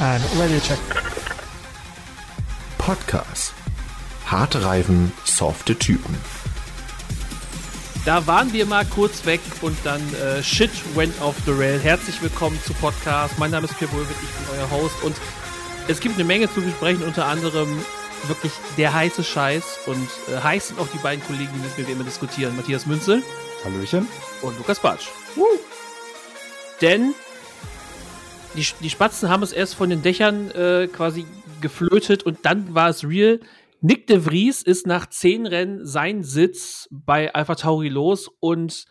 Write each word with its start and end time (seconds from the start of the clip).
And 0.00 0.22
radio 0.38 0.60
check. 0.60 0.78
Podcast. 2.78 3.52
Harte 4.26 4.64
Reifen, 4.64 5.12
softe 5.24 5.76
Typen. 5.76 6.16
Da 8.04 8.24
waren 8.28 8.52
wir 8.52 8.64
mal 8.66 8.84
kurz 8.84 9.26
weg 9.26 9.40
und 9.60 9.76
dann 9.82 10.00
äh, 10.14 10.40
Shit 10.40 10.70
went 10.94 11.20
off 11.20 11.34
the 11.46 11.50
rail. 11.50 11.80
Herzlich 11.80 12.22
willkommen 12.22 12.60
zu 12.64 12.74
Podcast. 12.74 13.40
Mein 13.40 13.50
Name 13.50 13.66
ist 13.66 13.76
Pierre 13.76 13.90
Bulwitt, 13.92 14.14
ich 14.22 14.28
bin 14.28 14.56
euer 14.56 14.70
Host 14.70 15.02
und 15.02 15.16
es 15.88 15.98
gibt 15.98 16.14
eine 16.14 16.24
Menge 16.24 16.52
zu 16.52 16.60
besprechen, 16.60 17.02
unter 17.02 17.26
anderem 17.26 17.68
wirklich 18.28 18.52
der 18.76 18.94
heiße 18.94 19.24
Scheiß 19.24 19.80
und 19.86 20.08
äh, 20.28 20.40
heiß 20.40 20.68
sind 20.68 20.78
auch 20.78 20.88
die 20.94 20.98
beiden 20.98 21.24
Kollegen, 21.24 21.50
die 21.52 21.58
mit 21.58 21.76
mir 21.76 21.92
immer 21.92 22.04
diskutieren. 22.04 22.54
Matthias 22.54 22.86
Münzel. 22.86 23.24
Hallöchen. 23.64 24.06
Und 24.42 24.56
Lukas 24.58 24.78
Batsch. 24.78 25.08
Denn 26.80 27.14
die, 28.58 28.66
die 28.82 28.90
Spatzen 28.90 29.28
haben 29.28 29.42
es 29.42 29.52
erst 29.52 29.74
von 29.74 29.90
den 29.90 30.02
Dächern 30.02 30.50
äh, 30.50 30.88
quasi 30.88 31.26
geflötet 31.60 32.24
und 32.24 32.38
dann 32.42 32.74
war 32.74 32.88
es 32.88 33.06
real. 33.06 33.40
Nick 33.80 34.08
de 34.08 34.18
Vries 34.18 34.62
ist 34.62 34.86
nach 34.86 35.06
zehn 35.08 35.46
Rennen 35.46 35.86
sein 35.86 36.24
Sitz 36.24 36.88
bei 36.90 37.32
Alpha 37.32 37.54
Tauri 37.54 37.88
los 37.88 38.28
und 38.40 38.86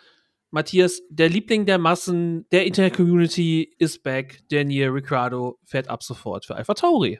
Matthias, 0.49 1.01
der 1.09 1.27
Liebling 1.27 1.65
der 1.65 1.77
Massen, 1.77 2.47
der 2.51 2.65
Internet-Community 2.65 3.73
ist 3.77 4.01
back. 4.03 4.39
Daniel 4.49 4.89
Ricciardo 4.89 5.59
fährt 5.65 5.89
ab 5.89 6.03
sofort 6.03 6.45
für 6.45 6.55
Alpha 6.55 6.73
Tauri. 6.73 7.19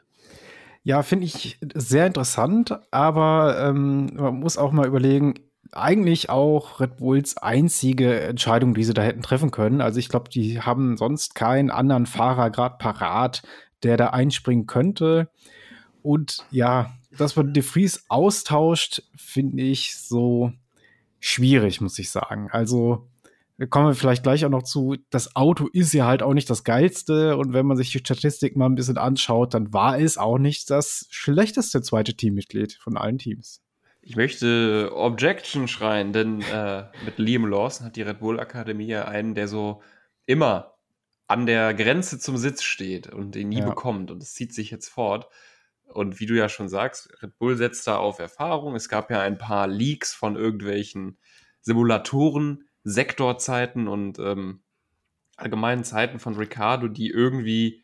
Ja, 0.84 1.04
finde 1.04 1.26
ich 1.26 1.60
sehr 1.74 2.08
interessant, 2.08 2.80
aber 2.92 3.58
ähm, 3.60 4.12
man 4.16 4.40
muss 4.40 4.58
auch 4.58 4.72
mal 4.72 4.88
überlegen, 4.88 5.34
eigentlich 5.72 6.30
auch 6.30 6.80
Red 6.80 6.98
Bulls 6.98 7.38
einzige 7.38 8.22
Entscheidung, 8.22 8.74
die 8.74 8.84
sie 8.84 8.94
da 8.94 9.02
hätten 9.02 9.22
treffen 9.22 9.52
können. 9.52 9.82
Also 9.82 10.00
ich 10.00 10.10
glaube, 10.10 10.30
die 10.30 10.62
haben 10.62 10.98
sonst 10.98 11.36
keinen 11.36 11.72
anderen 11.72 12.06
Fahrer 12.06 12.50
gerade 12.50 12.78
parat, 12.78 13.42
der 13.84 13.98
da 13.98 14.08
einspringen 14.08 14.68
könnte. 14.68 15.30
Und 16.02 16.46
ja, 16.52 16.92
dass 17.18 17.36
man 17.36 17.54
De 17.54 17.64
Vries 17.64 18.06
austauscht, 18.08 19.04
finde 19.16 19.64
ich 19.64 19.98
so 19.98 20.52
schwierig, 21.20 21.82
muss 21.82 22.00
ich 22.00 22.10
sagen. 22.10 22.50
Also 22.52 23.08
kommen 23.70 23.88
wir 23.88 23.96
vielleicht 23.96 24.24
gleich 24.24 24.46
auch 24.46 24.50
noch 24.50 24.64
zu. 24.64 24.98
Das 25.10 25.36
Auto 25.36 25.68
ist 25.74 25.94
ja 25.94 26.06
halt 26.06 26.22
auch 26.22 26.34
nicht 26.34 26.50
das 26.50 26.64
geilste. 26.64 27.38
Und 27.38 27.54
wenn 27.54 27.66
man 27.66 27.78
sich 27.78 27.92
die 27.92 28.00
Statistik 28.00 28.56
mal 28.56 28.68
ein 28.68 28.76
bisschen 28.76 28.98
anschaut, 28.98 29.54
dann 29.54 29.74
war 29.74 30.00
es 30.00 30.18
auch 30.18 30.38
nicht 30.38 30.70
das 30.70 31.08
schlechteste 31.10 31.82
zweite 31.82 32.16
Teammitglied 32.16 32.74
von 32.74 32.98
allen 32.98 33.18
Teams. 33.18 33.62
Ich 34.10 34.16
möchte 34.16 34.90
Objection 34.96 35.68
schreien, 35.68 36.14
denn 36.14 36.42
äh, 36.42 36.86
mit 37.04 37.18
Liam 37.18 37.46
Lawson 37.46 37.86
hat 37.88 37.98
die 37.98 38.04
Red 38.04 38.22
Bull 38.22 38.40
Akademie 38.40 38.88
ja 38.88 39.04
einen, 39.04 39.36
der 39.36 39.50
so 39.50 39.82
immer 40.26 40.76
an 41.28 41.46
der 41.46 41.74
Grenze 41.74 42.18
zum 42.18 42.38
Sitz 42.38 42.64
steht 42.64 43.12
und 43.12 43.36
den 43.36 43.50
nie 43.50 43.60
ja. 43.60 43.66
bekommt. 43.66 44.10
Und 44.10 44.24
es 44.24 44.34
zieht 44.34 44.54
sich 44.54 44.72
jetzt 44.72 44.88
fort. 44.88 45.28
Und 45.88 46.22
wie 46.22 46.26
du 46.26 46.36
ja 46.36 46.48
schon 46.48 46.70
sagst, 46.70 47.22
Red 47.22 47.38
Bull 47.38 47.58
setzt 47.58 47.86
da 47.86 47.98
auf 47.98 48.20
Erfahrung. 48.20 48.76
Es 48.76 48.88
gab 48.88 49.12
ja 49.12 49.20
ein 49.20 49.38
paar 49.38 49.68
Leaks 49.68 50.14
von 50.14 50.38
irgendwelchen 50.38 51.18
Simulatoren, 51.60 52.64
Sektorzeiten 52.86 53.90
und 53.90 54.20
ähm, 54.20 54.62
allgemeinen 55.36 55.84
Zeiten 55.84 56.20
von 56.20 56.38
Ricardo, 56.38 56.88
die 56.88 57.10
irgendwie 57.10 57.84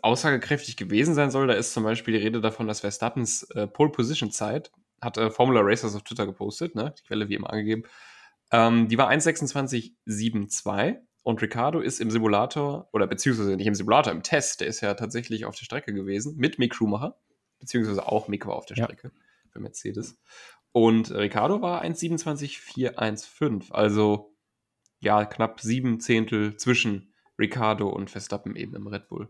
aussagekräftig 0.00 0.78
gewesen 0.78 1.14
sein 1.14 1.30
soll. 1.30 1.46
Da 1.46 1.52
ist 1.52 1.74
zum 1.74 1.84
Beispiel 1.84 2.14
die 2.14 2.24
Rede 2.24 2.40
davon, 2.40 2.68
dass 2.68 2.80
Verstappens 2.80 3.42
äh, 3.50 3.66
Pole 3.66 3.90
Position 3.90 4.30
Zeit 4.30 4.72
hat 5.02 5.18
äh, 5.18 5.30
Formula 5.30 5.60
Racers 5.62 5.94
auf 5.94 6.02
Twitter 6.02 6.24
gepostet, 6.26 6.74
ne? 6.74 6.94
Die 6.98 7.02
Quelle 7.02 7.28
wie 7.28 7.34
immer 7.34 7.50
angegeben. 7.50 7.82
Ähm, 8.50 8.88
die 8.88 8.96
war 8.96 9.10
1,26,72 9.10 10.98
und 11.22 11.40
Ricardo 11.40 11.80
ist 11.80 12.00
im 12.00 12.10
Simulator, 12.10 12.88
oder 12.92 13.06
beziehungsweise 13.06 13.56
nicht 13.56 13.66
im 13.66 13.74
Simulator, 13.74 14.12
im 14.12 14.22
Test, 14.22 14.60
der 14.60 14.68
ist 14.68 14.80
ja 14.80 14.94
tatsächlich 14.94 15.44
auf 15.44 15.56
der 15.56 15.64
Strecke 15.64 15.92
gewesen, 15.92 16.36
mit 16.36 16.58
Mick 16.58 16.74
Schumacher, 16.74 17.20
beziehungsweise 17.60 18.06
auch 18.06 18.28
Mick 18.28 18.46
war 18.46 18.56
auf 18.56 18.66
der 18.66 18.74
Strecke 18.76 19.12
ja. 19.14 19.20
für 19.50 19.60
Mercedes. 19.60 20.18
Und 20.72 21.10
Ricardo 21.12 21.60
war 21.60 21.84
1,27,415, 21.84 23.70
also 23.72 24.34
ja, 25.00 25.24
knapp 25.24 25.60
sieben 25.60 26.00
Zehntel 26.00 26.56
zwischen 26.56 27.12
Ricardo 27.38 27.88
und 27.88 28.10
Verstappen 28.10 28.56
eben 28.56 28.74
im 28.74 28.86
Red 28.86 29.08
Bull. 29.08 29.28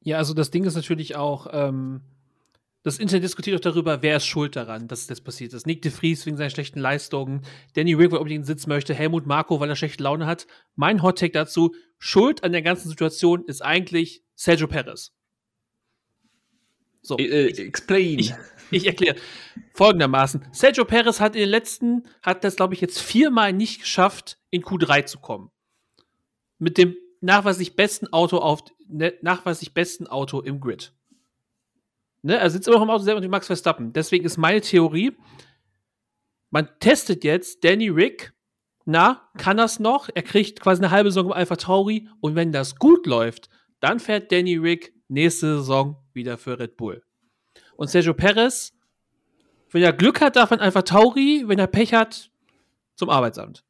Ja, 0.00 0.18
also 0.18 0.34
das 0.34 0.50
Ding 0.50 0.64
ist 0.64 0.76
natürlich 0.76 1.16
auch, 1.16 1.48
ähm, 1.52 2.02
das 2.88 2.98
Internet 2.98 3.24
diskutiert 3.24 3.56
auch 3.56 3.60
darüber, 3.60 4.02
wer 4.02 4.16
ist 4.16 4.26
schuld 4.26 4.56
daran, 4.56 4.88
dass 4.88 5.06
das 5.06 5.20
passiert 5.20 5.52
ist. 5.52 5.66
Nick 5.66 5.82
de 5.82 5.92
Vries 5.92 6.24
wegen 6.26 6.36
seiner 6.36 6.50
schlechten 6.50 6.80
Leistungen, 6.80 7.42
Danny 7.74 7.94
Rick, 7.94 8.10
weil 8.10 8.18
er 8.18 8.20
unbedingt 8.20 8.40
einen 8.40 8.46
Sitz 8.46 8.66
möchte, 8.66 8.94
Helmut 8.94 9.26
Marco, 9.26 9.60
weil 9.60 9.68
er 9.68 9.76
schlechte 9.76 10.02
Laune 10.02 10.26
hat. 10.26 10.46
Mein 10.74 11.02
Hot 11.02 11.18
Take 11.18 11.32
dazu, 11.32 11.74
Schuld 11.98 12.44
an 12.44 12.52
der 12.52 12.62
ganzen 12.62 12.88
Situation 12.88 13.44
ist 13.44 13.60
eigentlich 13.62 14.22
Sergio 14.34 14.66
Perez. 14.68 15.12
So. 17.02 17.18
Äh, 17.18 17.48
explain. 17.48 18.18
Ich, 18.18 18.34
ich 18.70 18.86
erkläre. 18.86 19.16
Folgendermaßen. 19.74 20.46
Sergio 20.52 20.84
Perez 20.84 21.20
hat 21.20 21.34
in 21.34 21.40
den 21.40 21.50
letzten, 21.50 22.04
hat 22.22 22.44
das, 22.44 22.56
glaube 22.56 22.74
ich, 22.74 22.80
jetzt 22.80 23.00
viermal 23.00 23.52
nicht 23.52 23.80
geschafft, 23.80 24.38
in 24.50 24.62
Q3 24.62 25.06
zu 25.06 25.18
kommen. 25.18 25.50
Mit 26.58 26.78
dem 26.78 26.96
nachweislich 27.20 27.76
besten 27.76 28.06
Auto 28.12 28.38
auf, 28.38 28.62
ne, 28.88 29.14
nachweislich 29.22 29.74
besten 29.74 30.06
Auto 30.06 30.40
im 30.40 30.60
Grid. 30.60 30.92
Ne, 32.22 32.36
er 32.36 32.50
sitzt 32.50 32.66
immer 32.66 32.76
noch 32.76 32.84
im 32.84 32.90
Auto 32.90 33.04
selber 33.04 33.20
und 33.20 33.30
Max 33.30 33.46
Verstappen. 33.46 33.92
Deswegen 33.92 34.24
ist 34.24 34.36
meine 34.36 34.60
Theorie, 34.60 35.16
man 36.50 36.68
testet 36.80 37.24
jetzt 37.24 37.62
Danny 37.64 37.88
Rick. 37.88 38.32
Na, 38.84 39.28
kann 39.36 39.58
das 39.58 39.78
noch? 39.78 40.08
Er 40.14 40.22
kriegt 40.22 40.60
quasi 40.60 40.82
eine 40.82 40.90
halbe 40.90 41.10
Saison 41.10 41.26
im 41.26 41.32
Alpha 41.32 41.56
Tauri 41.56 42.08
und 42.20 42.34
wenn 42.34 42.52
das 42.52 42.76
gut 42.76 43.06
läuft, 43.06 43.48
dann 43.80 44.00
fährt 44.00 44.32
Danny 44.32 44.56
Rick 44.56 44.94
nächste 45.08 45.58
Saison 45.58 46.02
wieder 46.12 46.38
für 46.38 46.58
Red 46.58 46.76
Bull. 46.76 47.02
Und 47.76 47.90
Sergio 47.90 48.14
Perez, 48.14 48.72
wenn 49.70 49.82
er 49.82 49.92
Glück 49.92 50.20
hat, 50.20 50.36
darf 50.36 50.50
man 50.50 50.60
einfach 50.60 50.82
Tauri, 50.82 51.44
wenn 51.46 51.58
er 51.58 51.66
Pech 51.66 51.92
hat, 51.94 52.30
zum 52.96 53.10
Arbeitsamt. 53.10 53.64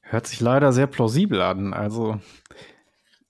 Hört 0.00 0.26
sich 0.26 0.40
leider 0.40 0.72
sehr 0.72 0.86
plausibel 0.86 1.40
an. 1.40 1.72
Also, 1.72 2.18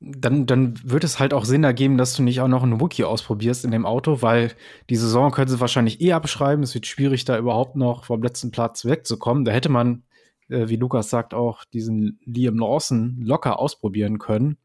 dann, 0.05 0.47
dann 0.47 0.75
wird 0.83 1.05
es 1.05 1.21
halt 1.21 1.33
auch 1.33 1.45
Sinn 1.45 1.63
ergeben, 1.65 1.97
dass 1.97 2.15
du 2.15 2.23
nicht 2.23 2.41
auch 2.41 2.49
noch 2.49 2.63
einen 2.63 2.81
Wookie 2.81 3.05
ausprobierst 3.05 3.65
in 3.65 3.71
dem 3.71 3.87
Auto, 3.87 4.21
weil 4.21 4.53
die 4.91 4.97
Saison 4.97 5.31
können 5.31 5.49
sie 5.49 5.61
wahrscheinlich 5.61 6.01
eh 6.01 6.13
abschreiben. 6.13 6.65
Es 6.65 6.75
wird 6.75 6.87
schwierig, 6.87 7.25
da 7.25 7.39
überhaupt 7.39 7.77
noch 7.77 8.05
vom 8.05 8.23
letzten 8.23 8.51
Platz 8.51 8.85
wegzukommen. 8.85 9.45
Da 9.45 9.53
hätte 9.53 9.69
man, 9.69 10.03
äh, 10.49 10.69
wie 10.69 10.77
Lukas 10.77 11.09
sagt, 11.09 11.35
auch 11.35 11.65
diesen 11.65 12.19
Liam 12.25 12.59
Lawson 12.59 13.19
locker 13.23 13.61
ausprobieren 13.61 14.19
können. 14.19 14.57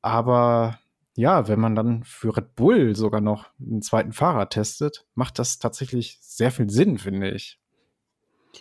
Aber 0.00 0.78
ja, 1.14 1.46
wenn 1.46 1.60
man 1.60 1.74
dann 1.74 2.02
für 2.04 2.36
Red 2.36 2.54
Bull 2.56 2.96
sogar 2.96 3.20
noch 3.20 3.50
einen 3.60 3.82
zweiten 3.82 4.12
Fahrer 4.12 4.48
testet, 4.48 5.04
macht 5.14 5.38
das 5.38 5.58
tatsächlich 5.58 6.18
sehr 6.20 6.50
viel 6.50 6.70
Sinn, 6.70 6.98
finde 6.98 7.30
ich. 7.30 7.60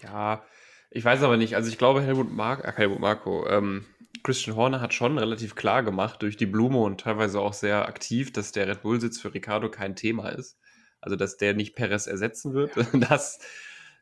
Ja, 0.04 0.44
ich 0.92 1.06
weiß 1.06 1.24
aber 1.24 1.38
nicht. 1.38 1.56
Also 1.56 1.70
ich 1.70 1.78
glaube, 1.78 2.02
Helmut, 2.02 2.32
Mar 2.32 2.64
äh, 2.64 2.72
Helmut 2.74 3.00
Marco, 3.00 3.48
ähm, 3.48 3.86
Christian 4.24 4.56
Horner 4.56 4.80
hat 4.82 4.94
schon 4.94 5.18
relativ 5.18 5.56
klar 5.56 5.84
gemacht 5.84 6.22
durch 6.22 6.38
die 6.38 6.46
Blume 6.46 6.80
und 6.80 7.02
teilweise 7.02 7.40
auch 7.40 7.54
sehr 7.54 7.88
aktiv, 7.88 8.32
dass 8.32 8.54
der 8.54 8.68
Red 8.68 8.82
Bull-Sitz 8.82 9.20
für 9.20 9.34
Ricardo 9.34 9.70
kein 9.70 9.96
Thema 9.96 10.30
ist. 10.30 10.58
Also, 11.02 11.18
dass 11.18 11.36
der 11.36 11.54
nicht 11.54 11.76
Perez 11.76 12.08
ersetzen 12.08 12.54
wird. 12.54 12.72
Das 13.10 13.40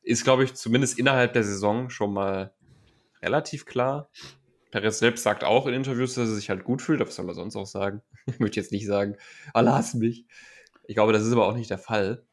ist, 0.04 0.24
glaube 0.24 0.44
ich, 0.44 0.54
zumindest 0.54 1.00
innerhalb 1.00 1.34
der 1.34 1.44
Saison 1.44 1.90
schon 1.90 2.14
mal 2.14 2.54
relativ 3.22 3.66
klar. 3.66 4.10
Perez 4.70 5.00
selbst 5.00 5.24
sagt 5.24 5.44
auch 5.44 5.68
in 5.68 5.74
Interviews, 5.74 6.14
dass 6.14 6.30
er 6.30 6.36
sich 6.36 6.50
halt 6.50 6.64
gut 6.64 6.82
fühlt. 6.82 7.02
Was 7.02 7.16
soll 7.16 7.28
er 7.28 7.34
sonst 7.34 7.56
auch 7.56 7.66
sagen? 7.66 8.02
Ich 8.28 8.40
möchte 8.40 8.60
jetzt 8.60 8.72
nicht 8.72 8.86
sagen, 8.86 9.18
alle 9.52 9.74
hassen 9.74 10.00
mich. 10.00 10.28
Ich 10.86 10.94
glaube, 10.94 11.12
das 11.12 11.26
ist 11.26 11.34
aber 11.34 11.48
auch 11.48 11.56
nicht 11.56 11.72
der 11.72 11.80
Fall 11.80 12.24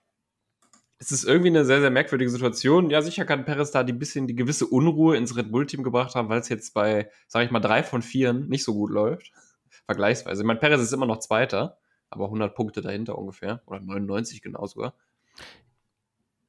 es 1.00 1.12
ist 1.12 1.24
irgendwie 1.24 1.48
eine 1.48 1.64
sehr, 1.64 1.80
sehr 1.80 1.90
merkwürdige 1.90 2.30
Situation. 2.30 2.90
Ja, 2.90 3.02
sicher 3.02 3.24
kann 3.24 3.44
Perez 3.44 3.70
da 3.70 3.80
ein 3.80 3.98
bisschen 3.98 4.26
die 4.26 4.34
gewisse 4.34 4.66
Unruhe 4.66 5.16
ins 5.16 5.36
Red 5.36 5.52
Bull-Team 5.52 5.84
gebracht 5.84 6.14
haben, 6.16 6.28
weil 6.28 6.40
es 6.40 6.48
jetzt 6.48 6.74
bei, 6.74 7.10
sag 7.28 7.44
ich 7.44 7.50
mal, 7.52 7.60
drei 7.60 7.84
von 7.84 8.02
vier 8.02 8.32
nicht 8.32 8.64
so 8.64 8.74
gut 8.74 8.90
läuft. 8.90 9.30
Vergleichsweise. 9.86 10.42
Ich 10.42 10.46
meine, 10.46 10.58
Perez 10.58 10.80
ist 10.80 10.92
immer 10.92 11.06
noch 11.06 11.20
Zweiter, 11.20 11.78
aber 12.10 12.24
100 12.24 12.54
Punkte 12.54 12.80
dahinter 12.80 13.16
ungefähr. 13.16 13.62
Oder 13.66 13.80
99 13.80 14.42
genau 14.42 14.66
sogar. 14.66 14.94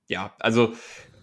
Ja, 0.07 0.33
also 0.39 0.73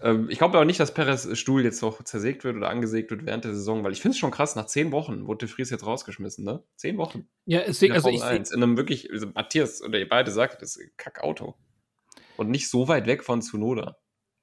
ähm, 0.00 0.30
ich 0.30 0.38
glaube 0.38 0.56
auch 0.60 0.64
nicht, 0.64 0.78
dass 0.78 0.94
Perez 0.94 1.36
Stuhl 1.36 1.64
jetzt 1.64 1.82
noch 1.82 2.04
zersägt 2.04 2.44
wird 2.44 2.54
oder 2.54 2.68
angesägt 2.68 3.10
wird 3.10 3.26
während 3.26 3.44
der 3.44 3.54
Saison, 3.54 3.82
weil 3.82 3.90
ich 3.90 4.00
finde 4.00 4.12
es 4.12 4.18
schon 4.18 4.30
krass, 4.30 4.54
nach 4.54 4.66
zehn 4.66 4.92
Wochen 4.92 5.26
wurde 5.26 5.46
De 5.46 5.48
Vries 5.48 5.70
jetzt 5.70 5.84
rausgeschmissen, 5.84 6.44
ne? 6.44 6.62
Zehn 6.76 6.96
Wochen. 6.96 7.26
Ja, 7.46 7.62
deswegen, 7.66 7.94
also 7.94 8.08
ich, 8.08 8.22
in 8.22 8.62
einem 8.62 8.76
wirklich, 8.76 9.10
also 9.10 9.26
Matthias 9.34 9.82
oder 9.82 9.98
ihr 9.98 10.08
beide 10.08 10.30
sagt, 10.30 10.62
das 10.62 10.76
ist 10.76 10.82
ein 10.82 10.92
Kackauto 10.96 11.56
und 12.36 12.50
nicht 12.50 12.68
so 12.68 12.88
weit 12.88 13.06
weg 13.06 13.24
von 13.24 13.42
Tsunoda, 13.42 13.96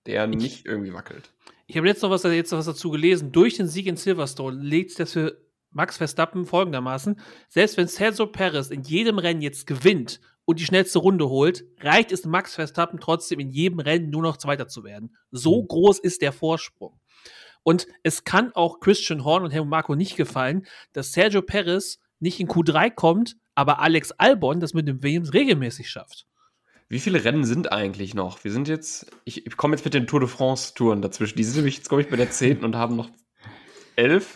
der 0.05 0.29
ich, 0.29 0.35
nicht 0.35 0.65
irgendwie 0.65 0.93
wackelt. 0.93 1.31
Ich 1.67 1.77
habe 1.77 1.87
jetzt 1.87 2.01
noch 2.01 2.09
was, 2.09 2.23
jetzt 2.23 2.51
noch 2.51 2.59
was 2.59 2.65
dazu 2.65 2.91
gelesen. 2.91 3.31
Durch 3.31 3.55
den 3.55 3.67
Sieg 3.67 3.87
in 3.87 3.97
Silverstone 3.97 4.61
legt 4.61 4.99
das 4.99 5.13
für 5.13 5.41
Max 5.71 5.97
Verstappen 5.97 6.45
folgendermaßen: 6.45 7.19
Selbst 7.49 7.77
wenn 7.77 7.87
Sergio 7.87 8.27
Perez 8.27 8.69
in 8.69 8.83
jedem 8.83 9.17
Rennen 9.17 9.41
jetzt 9.41 9.67
gewinnt 9.67 10.19
und 10.45 10.59
die 10.59 10.65
schnellste 10.65 10.99
Runde 10.99 11.29
holt, 11.29 11.65
reicht 11.79 12.11
es 12.11 12.25
Max 12.25 12.55
Verstappen 12.55 12.99
trotzdem 12.99 13.39
in 13.39 13.49
jedem 13.49 13.79
Rennen 13.79 14.09
nur 14.09 14.21
noch 14.21 14.37
Zweiter 14.37 14.67
zu 14.67 14.83
werden. 14.83 15.15
So 15.31 15.61
mhm. 15.61 15.67
groß 15.67 15.99
ist 15.99 16.21
der 16.21 16.31
Vorsprung. 16.31 16.99
Und 17.63 17.87
es 18.03 18.25
kann 18.25 18.51
auch 18.53 18.81
Christian 18.81 19.23
Horn 19.23 19.43
und 19.43 19.51
Helmut 19.51 19.69
Marco 19.69 19.95
nicht 19.95 20.17
gefallen, 20.17 20.67
dass 20.91 21.13
Sergio 21.13 21.41
Perez 21.41 21.99
nicht 22.19 22.39
in 22.39 22.47
Q3 22.47 22.91
kommt, 22.91 23.37
aber 23.55 23.79
Alex 23.79 24.11
Albon 24.11 24.59
das 24.59 24.73
mit 24.73 24.87
dem 24.87 25.01
Williams 25.01 25.33
regelmäßig 25.33 25.89
schafft. 25.89 26.25
Wie 26.93 26.99
viele 26.99 27.23
Rennen 27.23 27.43
sind 27.43 27.71
eigentlich 27.71 28.13
noch? 28.13 28.43
Wir 28.43 28.51
sind 28.51 28.67
jetzt, 28.67 29.07
ich, 29.25 29.47
ich 29.47 29.57
komme 29.57 29.75
jetzt 29.75 29.83
mit 29.83 29.95
den 29.95 30.05
Tour 30.05 30.19
de 30.19 30.29
France 30.29 30.75
Touren 30.75 31.01
dazwischen. 31.01 31.35
Die 31.35 31.43
sind 31.43 31.55
nämlich 31.55 31.77
jetzt, 31.77 31.89
glaube 31.89 32.03
ich, 32.03 32.09
bei 32.09 32.17
der 32.17 32.29
10. 32.29 32.63
und 32.63 32.75
haben 32.75 32.95
noch 32.95 33.09
elf. 33.95 34.35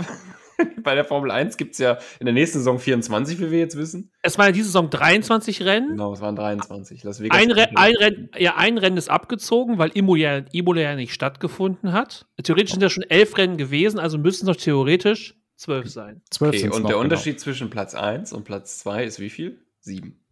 bei 0.82 0.96
der 0.96 1.06
Formel 1.06 1.30
1 1.30 1.58
gibt 1.58 1.74
es 1.74 1.78
ja 1.78 2.00
in 2.20 2.26
der 2.26 2.34
nächsten 2.34 2.58
Saison 2.58 2.80
24, 2.80 3.40
wie 3.40 3.52
wir 3.52 3.60
jetzt 3.60 3.78
wissen. 3.78 4.12
Es 4.24 4.40
waren 4.40 4.48
in 4.48 4.54
dieser 4.56 4.70
Saison 4.70 4.90
23 4.90 5.66
Rennen. 5.66 5.90
Genau, 5.90 6.14
es 6.14 6.20
waren 6.20 6.36
23. 6.36 7.04
Las 7.04 7.22
Vegas 7.22 7.40
ein, 7.40 7.52
Re 7.52 7.68
ein, 7.76 7.94
Renn, 7.96 8.30
ja, 8.36 8.56
ein 8.56 8.80
Rennen 8.80 8.98
ist 8.98 9.12
abgezogen, 9.12 9.78
weil 9.78 9.92
Imola, 9.94 10.38
Imola 10.52 10.82
ja 10.82 10.96
nicht 10.96 11.14
stattgefunden 11.14 11.94
hat. 11.94 12.26
Theoretisch 12.42 12.72
sind 12.72 12.82
ja 12.82 12.90
schon 12.90 13.04
elf 13.04 13.38
Rennen 13.38 13.58
gewesen, 13.58 14.00
also 14.00 14.18
müssen 14.18 14.46
es 14.46 14.48
noch 14.48 14.56
theoretisch 14.56 15.40
zwölf 15.58 15.92
sein. 15.92 16.24
Zwölf 16.32 16.56
okay, 16.56 16.64
und 16.64 16.70
noch, 16.70 16.78
der 16.78 16.88
genau. 16.88 17.02
Unterschied 17.02 17.40
zwischen 17.40 17.70
Platz 17.70 17.94
1 17.94 18.34
und 18.34 18.46
Platz 18.46 18.80
2 18.80 19.04
ist 19.04 19.20
wie 19.20 19.30
viel? 19.30 19.64
Sieben. 19.80 20.24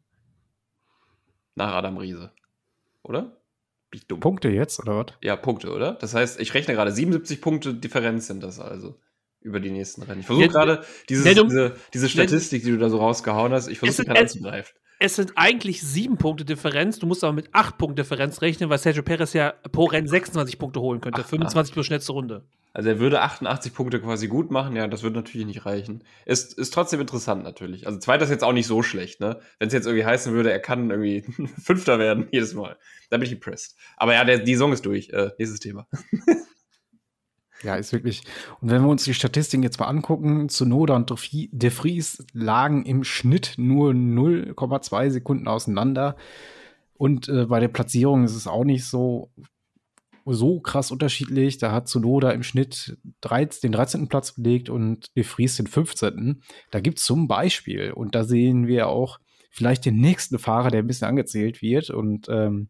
Nach 1.55 1.73
Adam 1.73 1.97
Riese. 1.97 2.31
Oder? 3.03 3.37
Punkte 4.19 4.49
jetzt, 4.49 4.79
oder 4.79 4.97
was? 4.97 5.13
Ja, 5.21 5.35
Punkte, 5.35 5.71
oder? 5.71 5.93
Das 5.93 6.13
heißt, 6.13 6.39
ich 6.39 6.53
rechne 6.53 6.73
gerade 6.73 6.91
77 6.91 7.41
Punkte 7.41 7.73
Differenz 7.73 8.27
sind 8.27 8.43
das 8.43 8.59
also 8.59 8.99
über 9.39 9.59
die 9.59 9.71
nächsten 9.71 10.01
Rennen. 10.01 10.21
Ich 10.21 10.25
versuche 10.25 10.49
gerade 10.49 10.83
diese, 11.07 11.75
diese 11.93 12.09
Statistik, 12.09 12.63
die 12.63 12.71
du 12.71 12.77
da 12.77 12.89
so 12.89 12.97
rausgehauen 12.97 13.53
hast, 13.53 13.67
ich 13.67 13.79
versuche 13.79 14.05
gerade 14.05 14.21
anzugreifen. 14.21 14.75
Es 14.99 15.15
sind 15.15 15.33
eigentlich 15.35 15.81
sieben 15.81 16.17
Punkte 16.17 16.45
Differenz. 16.45 16.99
Du 16.99 17.05
musst 17.05 17.23
aber 17.23 17.33
mit 17.33 17.49
acht 17.51 17.77
Punkte 17.77 18.01
Differenz 18.01 18.41
rechnen, 18.41 18.69
weil 18.69 18.77
Sergio 18.77 19.03
Perez 19.03 19.33
ja 19.33 19.53
pro 19.71 19.85
Rennen 19.85 20.07
26 20.07 20.57
Punkte 20.57 20.79
holen 20.79 21.01
könnte. 21.01 21.21
Ach, 21.23 21.27
25 21.27 21.73
plus 21.73 21.85
schnellste 21.85 22.13
Runde. 22.13 22.45
Also 22.75 22.89
er 22.89 22.99
würde 22.99 23.21
88 23.21 23.73
Punkte 23.73 24.01
quasi 24.01 24.27
gut 24.27 24.51
machen. 24.51 24.75
Ja, 24.75 24.85
das 24.87 25.01
würde 25.01 25.15
natürlich 25.15 25.47
nicht 25.47 25.65
reichen. 25.65 26.03
Ist, 26.25 26.59
ist 26.59 26.73
trotzdem 26.73 26.99
interessant 26.99 27.41
natürlich. 27.41 27.87
Also 27.87 27.99
zweiter 27.99 28.25
ist 28.25 28.31
jetzt 28.31 28.43
auch 28.43 28.51
nicht 28.51 28.67
so 28.67 28.83
schlecht, 28.83 29.21
ne? 29.21 29.39
Wenn 29.59 29.67
es 29.67 29.73
jetzt 29.73 29.85
irgendwie 29.85 30.03
heißen 30.03 30.33
würde, 30.33 30.51
er 30.51 30.59
kann 30.59 30.89
irgendwie 30.89 31.21
Fünfter 31.63 31.99
werden 31.99 32.27
jedes 32.33 32.53
Mal. 32.53 32.75
Da 33.09 33.15
bin 33.15 33.27
ich 33.27 33.31
impressed. 33.31 33.77
Aber 33.95 34.13
ja, 34.13 34.25
der, 34.25 34.39
die 34.39 34.57
Song 34.57 34.73
ist 34.73 34.85
durch. 34.85 35.09
Äh, 35.11 35.29
nächstes 35.39 35.61
Thema. 35.61 35.87
Ja, 37.63 37.75
ist 37.75 37.93
wirklich. 37.93 38.23
Und 38.59 38.69
wenn 38.71 38.81
wir 38.81 38.89
uns 38.89 39.05
die 39.05 39.13
Statistiken 39.13 39.63
jetzt 39.63 39.79
mal 39.79 39.87
angucken, 39.87 40.49
Zunoda 40.49 40.97
und 40.97 41.09
De 41.09 41.69
Vries 41.69 42.25
lagen 42.33 42.85
im 42.85 43.05
Schnitt 43.05 43.53
nur 43.55 43.91
0,2 43.91 45.11
Sekunden 45.11 45.47
auseinander. 45.47 46.17
Und 46.95 47.29
äh, 47.29 47.45
bei 47.45 47.61
der 47.61 47.69
Platzierung 47.69 48.25
ist 48.25 48.35
es 48.35 48.47
auch 48.47 48.65
nicht 48.65 48.83
so, 48.83 49.31
so 50.25 50.59
krass 50.59 50.91
unterschiedlich. 50.91 51.57
Da 51.57 51.71
hat 51.71 51.87
Zunoda 51.87 52.31
im 52.31 52.43
Schnitt 52.43 52.97
13, 53.21 53.61
den 53.61 53.71
13. 53.71 54.07
Platz 54.07 54.33
belegt 54.33 54.69
und 54.69 55.15
De 55.15 55.23
Vries 55.23 55.57
den 55.57 55.67
15. 55.67 56.41
Da 56.71 56.79
gibt 56.79 56.99
es 56.99 57.05
zum 57.05 57.27
Beispiel, 57.27 57.91
und 57.91 58.15
da 58.15 58.23
sehen 58.23 58.67
wir 58.67 58.87
auch 58.89 59.19
vielleicht 59.51 59.85
den 59.85 59.97
nächsten 59.97 60.39
Fahrer, 60.39 60.69
der 60.69 60.81
ein 60.81 60.87
bisschen 60.87 61.07
angezählt 61.07 61.61
wird. 61.61 61.89
Und 61.89 62.27
ähm, 62.29 62.69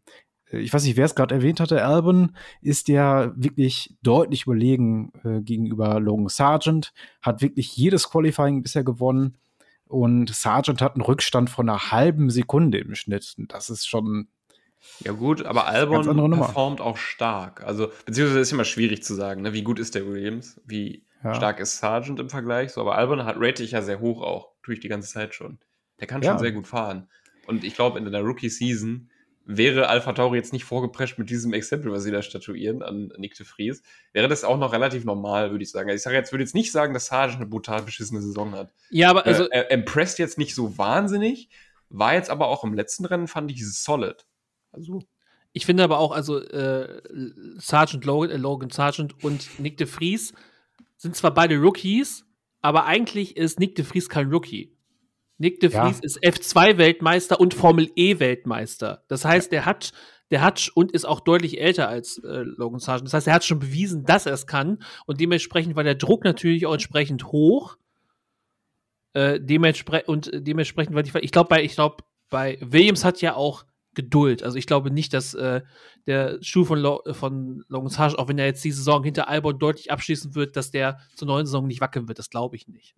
äh, 0.50 0.58
ich 0.58 0.72
weiß 0.72 0.84
nicht, 0.84 0.96
wer 0.96 1.06
es 1.06 1.14
gerade 1.14 1.34
erwähnt 1.34 1.60
hatte, 1.60 1.84
Albon 1.84 2.36
ist 2.60 2.88
ja 2.88 3.32
wirklich 3.36 3.96
deutlich 4.02 4.44
überlegen 4.44 5.12
äh, 5.24 5.40
gegenüber 5.40 5.98
Logan 6.00 6.28
Sargent, 6.28 6.92
hat 7.22 7.42
wirklich 7.42 7.76
jedes 7.76 8.08
Qualifying 8.10 8.62
bisher 8.62 8.84
gewonnen 8.84 9.38
und 9.88 10.34
Sargent 10.34 10.82
hat 10.82 10.94
einen 10.94 11.02
Rückstand 11.02 11.48
von 11.48 11.68
einer 11.68 11.90
halben 11.90 12.30
Sekunde 12.30 12.78
im 12.78 12.94
Schnitt. 12.94 13.34
Das 13.48 13.70
ist 13.70 13.86
schon. 13.86 14.28
Ja, 15.00 15.12
gut, 15.12 15.44
aber 15.44 15.66
Albon 15.66 16.30
performt 16.32 16.80
auch 16.80 16.96
stark. 16.96 17.62
Also, 17.64 17.90
beziehungsweise 18.04 18.40
ist 18.40 18.52
immer 18.52 18.64
schwierig 18.64 19.02
zu 19.02 19.14
sagen, 19.14 19.42
ne? 19.42 19.52
wie 19.52 19.62
gut 19.62 19.78
ist 19.78 19.94
der 19.94 20.06
Williams, 20.06 20.60
wie 20.64 21.04
ja. 21.22 21.34
stark 21.34 21.60
ist 21.60 21.78
Sargent 21.78 22.20
im 22.20 22.30
Vergleich. 22.30 22.72
So, 22.72 22.80
aber 22.80 22.96
Albon 22.96 23.24
hat 23.24 23.36
rate 23.38 23.62
ich 23.62 23.72
ja 23.72 23.82
sehr 23.82 24.00
hoch 24.00 24.22
auch, 24.22 24.52
tue 24.62 24.74
ich 24.74 24.80
die 24.80 24.88
ganze 24.88 25.12
Zeit 25.12 25.34
schon. 25.34 25.58
Der 26.00 26.06
kann 26.06 26.22
schon 26.22 26.34
ja. 26.34 26.38
sehr 26.38 26.52
gut 26.52 26.66
fahren. 26.66 27.08
Und 27.46 27.64
ich 27.64 27.74
glaube, 27.74 27.98
in 27.98 28.10
der 28.10 28.22
Rookie-Season 28.22 29.10
wäre 29.46 29.88
Alpha 29.88 30.12
Tauri 30.12 30.36
jetzt 30.36 30.52
nicht 30.52 30.64
vorgeprescht 30.64 31.18
mit 31.18 31.30
diesem 31.30 31.52
Exempel, 31.52 31.92
was 31.92 32.02
sie 32.02 32.10
da 32.10 32.20
statuieren 32.20 32.82
an 32.82 33.12
Nick 33.16 33.36
de 33.36 33.46
Vries, 33.46 33.82
wäre 34.12 34.26
das 34.26 34.42
auch 34.42 34.58
noch 34.58 34.72
relativ 34.72 35.04
normal, 35.04 35.52
würde 35.52 35.62
ich 35.62 35.70
sagen. 35.70 35.88
Also 35.88 35.96
ich 35.96 36.02
sage 36.02 36.16
jetzt, 36.16 36.32
würde 36.32 36.42
jetzt 36.42 36.54
nicht 36.54 36.72
sagen, 36.72 36.92
dass 36.92 37.06
Sargent 37.06 37.40
eine 37.40 37.46
brutal 37.46 37.82
beschissene 37.82 38.20
Saison 38.20 38.52
hat. 38.52 38.74
Ja, 38.90 39.08
aber 39.10 39.24
also. 39.24 39.44
Äh, 39.44 39.58
er 39.58 39.70
impressed 39.70 40.18
jetzt 40.18 40.36
nicht 40.36 40.54
so 40.54 40.76
wahnsinnig, 40.76 41.48
war 41.88 42.14
jetzt 42.14 42.28
aber 42.28 42.48
auch 42.48 42.64
im 42.64 42.74
letzten 42.74 43.04
Rennen, 43.04 43.28
fand 43.28 43.52
ich 43.52 43.64
solid. 43.64 44.26
Also. 44.76 45.00
Ich 45.52 45.64
finde 45.64 45.84
aber 45.84 45.98
auch, 45.98 46.12
also 46.12 46.38
äh, 46.38 47.00
Sergeant 47.56 48.04
Logan, 48.04 48.30
äh, 48.30 48.36
Logan 48.36 48.70
Sargent 48.70 49.24
und 49.24 49.58
Nick 49.58 49.78
de 49.78 49.86
Vries 49.86 50.34
sind 50.96 51.16
zwar 51.16 51.32
beide 51.32 51.56
Rookies, 51.56 52.26
aber 52.60 52.84
eigentlich 52.84 53.36
ist 53.36 53.58
Nick 53.58 53.74
de 53.74 53.84
Vries 53.84 54.08
kein 54.08 54.30
Rookie. 54.30 54.76
Nick 55.38 55.60
de 55.60 55.70
Vries 55.70 55.98
ja. 55.98 56.04
ist 56.04 56.22
F2-Weltmeister 56.22 57.40
und 57.40 57.54
Formel 57.54 57.90
E-Weltmeister. 57.96 59.04
Das 59.08 59.24
heißt, 59.24 59.52
der 59.52 59.66
hat, 59.66 59.92
der 60.30 60.42
hat 60.42 60.70
und 60.74 60.92
ist 60.92 61.04
auch 61.06 61.20
deutlich 61.20 61.60
älter 61.60 61.88
als 61.88 62.18
äh, 62.18 62.42
Logan 62.42 62.80
Sargent. 62.80 63.08
Das 63.08 63.14
heißt, 63.14 63.26
er 63.26 63.34
hat 63.34 63.44
schon 63.44 63.58
bewiesen, 63.58 64.04
dass 64.04 64.26
er 64.26 64.32
es 64.32 64.46
kann. 64.46 64.82
Und 65.06 65.20
dementsprechend 65.20 65.76
war 65.76 65.84
der 65.84 65.94
Druck 65.94 66.24
natürlich 66.24 66.66
auch 66.66 66.72
entsprechend 66.72 67.26
hoch. 67.26 67.76
Äh, 69.12 69.40
dementsprechend 69.40 70.08
und 70.08 70.30
dementsprechend 70.34 70.94
war 70.94 71.02
die, 71.02 71.12
ich 71.20 71.32
glaube, 71.32 71.48
bei, 71.48 71.62
ich 71.62 71.74
glaube, 71.74 72.04
bei 72.28 72.58
Williams 72.60 73.04
hat 73.04 73.22
ja 73.22 73.34
auch 73.34 73.64
Geduld. 73.96 74.42
Also 74.44 74.58
ich 74.58 74.66
glaube 74.66 74.92
nicht, 74.92 75.12
dass 75.14 75.34
äh, 75.34 75.62
der 76.06 76.38
Schuh 76.42 76.64
von, 76.64 76.78
Lo 76.78 77.02
von 77.12 77.64
Logan 77.68 77.88
Sargent, 77.88 78.18
auch 78.18 78.28
wenn 78.28 78.38
er 78.38 78.44
jetzt 78.44 78.62
die 78.62 78.70
Saison 78.70 79.02
hinter 79.02 79.26
Albon 79.26 79.58
deutlich 79.58 79.90
abschließen 79.90 80.36
wird, 80.36 80.54
dass 80.54 80.70
der 80.70 81.00
zur 81.16 81.26
neuen 81.26 81.46
Saison 81.46 81.66
nicht 81.66 81.80
wackeln 81.80 82.06
wird. 82.06 82.18
Das 82.18 82.30
glaube 82.30 82.54
ich 82.54 82.68
nicht. 82.68 82.94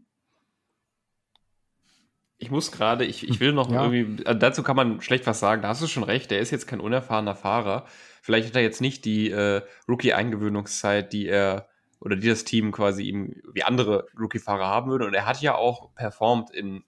Ich 2.36 2.50
muss 2.50 2.72
gerade, 2.72 3.04
ich, 3.04 3.28
ich 3.28 3.40
will 3.40 3.52
noch 3.52 3.70
ja. 3.70 3.84
irgendwie, 3.84 4.26
also 4.26 4.38
dazu 4.38 4.62
kann 4.62 4.76
man 4.76 5.00
schlecht 5.00 5.26
was 5.26 5.40
sagen, 5.40 5.62
da 5.62 5.68
hast 5.68 5.82
du 5.82 5.86
schon 5.86 6.02
recht, 6.02 6.30
der 6.30 6.40
ist 6.40 6.50
jetzt 6.50 6.66
kein 6.66 6.80
unerfahrener 6.80 7.34
Fahrer. 7.34 7.86
Vielleicht 8.20 8.48
hat 8.48 8.56
er 8.56 8.62
jetzt 8.62 8.80
nicht 8.80 9.04
die 9.04 9.30
äh, 9.30 9.62
Rookie-Eingewöhnungszeit, 9.88 11.12
die 11.12 11.26
er 11.26 11.68
oder 12.00 12.16
die 12.16 12.28
das 12.28 12.44
Team 12.44 12.72
quasi 12.72 13.04
ihm 13.04 13.40
wie 13.52 13.62
andere 13.62 14.06
Rookie-Fahrer 14.18 14.66
haben 14.66 14.90
würde. 14.90 15.06
Und 15.06 15.14
er 15.14 15.26
hat 15.26 15.40
ja 15.40 15.54
auch 15.54 15.94
performt 15.94 16.50
in 16.50 16.84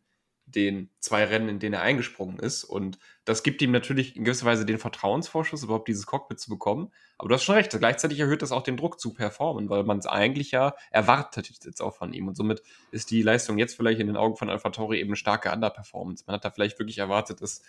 den 0.46 0.90
zwei 0.98 1.24
Rennen, 1.24 1.48
in 1.48 1.58
denen 1.58 1.74
er 1.74 1.82
eingesprungen 1.82 2.38
ist. 2.38 2.64
Und 2.64 2.98
das 3.30 3.44
gibt 3.44 3.62
ihm 3.62 3.70
natürlich 3.70 4.16
in 4.16 4.24
gewisser 4.24 4.44
Weise 4.44 4.66
den 4.66 4.78
Vertrauensvorschuss, 4.78 5.62
überhaupt 5.62 5.86
dieses 5.86 6.04
Cockpit 6.04 6.40
zu 6.40 6.50
bekommen. 6.50 6.90
Aber 7.16 7.28
du 7.28 7.34
hast 7.36 7.44
schon 7.44 7.54
recht, 7.54 7.70
gleichzeitig 7.70 8.18
erhöht 8.18 8.42
das 8.42 8.50
auch 8.50 8.62
den 8.62 8.76
Druck 8.76 8.98
zu 8.98 9.14
performen, 9.14 9.70
weil 9.70 9.84
man 9.84 9.98
es 9.98 10.06
eigentlich 10.06 10.50
ja 10.50 10.74
erwartet 10.90 11.48
jetzt 11.64 11.80
auch 11.80 11.94
von 11.94 12.12
ihm. 12.12 12.26
Und 12.26 12.36
somit 12.36 12.60
ist 12.90 13.12
die 13.12 13.22
Leistung 13.22 13.56
jetzt 13.56 13.76
vielleicht 13.76 14.00
in 14.00 14.08
den 14.08 14.16
Augen 14.16 14.34
von 14.34 14.50
Alpha 14.50 14.70
Tauri 14.70 14.98
eben 14.98 15.10
eine 15.10 15.16
starke 15.16 15.52
Underperformance. 15.52 16.24
Man 16.26 16.34
hat 16.34 16.44
da 16.44 16.50
vielleicht 16.50 16.80
wirklich 16.80 16.98
erwartet, 16.98 17.40
dass 17.40 17.62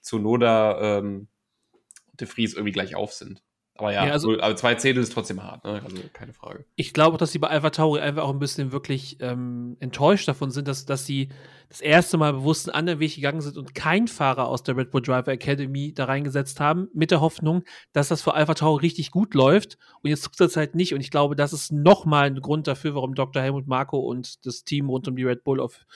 Zunoda 0.00 0.98
ähm, 0.98 1.26
De 2.12 2.28
Vries 2.28 2.54
irgendwie 2.54 2.72
gleich 2.72 2.94
auf 2.94 3.12
sind. 3.12 3.42
Aber 3.78 3.92
ja, 3.92 4.06
ja 4.06 4.12
also, 4.12 4.32
also, 4.38 4.56
zwei 4.56 4.74
Zehntel 4.74 5.04
ist 5.04 5.12
trotzdem 5.12 5.42
hart, 5.42 5.64
ne? 5.64 5.80
also 5.84 5.96
keine 6.12 6.32
Frage. 6.32 6.64
Ich 6.74 6.92
glaube, 6.92 7.16
dass 7.16 7.30
sie 7.30 7.38
bei 7.38 7.46
Alpha 7.46 7.70
Tauri 7.70 8.00
einfach 8.00 8.24
auch 8.24 8.32
ein 8.32 8.40
bisschen 8.40 8.72
wirklich 8.72 9.18
ähm, 9.20 9.76
enttäuscht 9.78 10.26
davon 10.26 10.50
sind, 10.50 10.66
dass, 10.66 10.84
dass 10.84 11.06
sie 11.06 11.28
das 11.68 11.80
erste 11.80 12.18
Mal 12.18 12.32
bewusst 12.32 12.68
einen 12.68 12.74
anderen 12.74 12.98
Weg 12.98 13.14
gegangen 13.14 13.40
sind 13.40 13.56
und 13.56 13.76
kein 13.76 14.08
Fahrer 14.08 14.48
aus 14.48 14.64
der 14.64 14.76
Red 14.76 14.90
Bull 14.90 15.02
Driver 15.02 15.28
Academy 15.28 15.94
da 15.94 16.06
reingesetzt 16.06 16.58
haben, 16.58 16.88
mit 16.92 17.12
der 17.12 17.20
Hoffnung, 17.20 17.62
dass 17.92 18.08
das 18.08 18.20
für 18.20 18.34
Alpha 18.34 18.54
Tauri 18.54 18.80
richtig 18.80 19.12
gut 19.12 19.34
läuft. 19.34 19.78
Und 20.02 20.10
jetzt 20.10 20.22
tut 20.22 20.40
das 20.40 20.56
halt 20.56 20.74
nicht. 20.74 20.92
Und 20.92 21.00
ich 21.00 21.12
glaube, 21.12 21.36
das 21.36 21.52
ist 21.52 21.70
nochmal 21.70 22.26
ein 22.26 22.40
Grund 22.40 22.66
dafür, 22.66 22.96
warum 22.96 23.14
Dr. 23.14 23.40
Helmut 23.40 23.68
Marko 23.68 23.98
und 23.98 24.44
das 24.44 24.64
Team 24.64 24.88
rund 24.88 25.06
um 25.06 25.14
die 25.14 25.24
Red 25.24 25.44
Bull 25.44 25.60
of, 25.60 25.86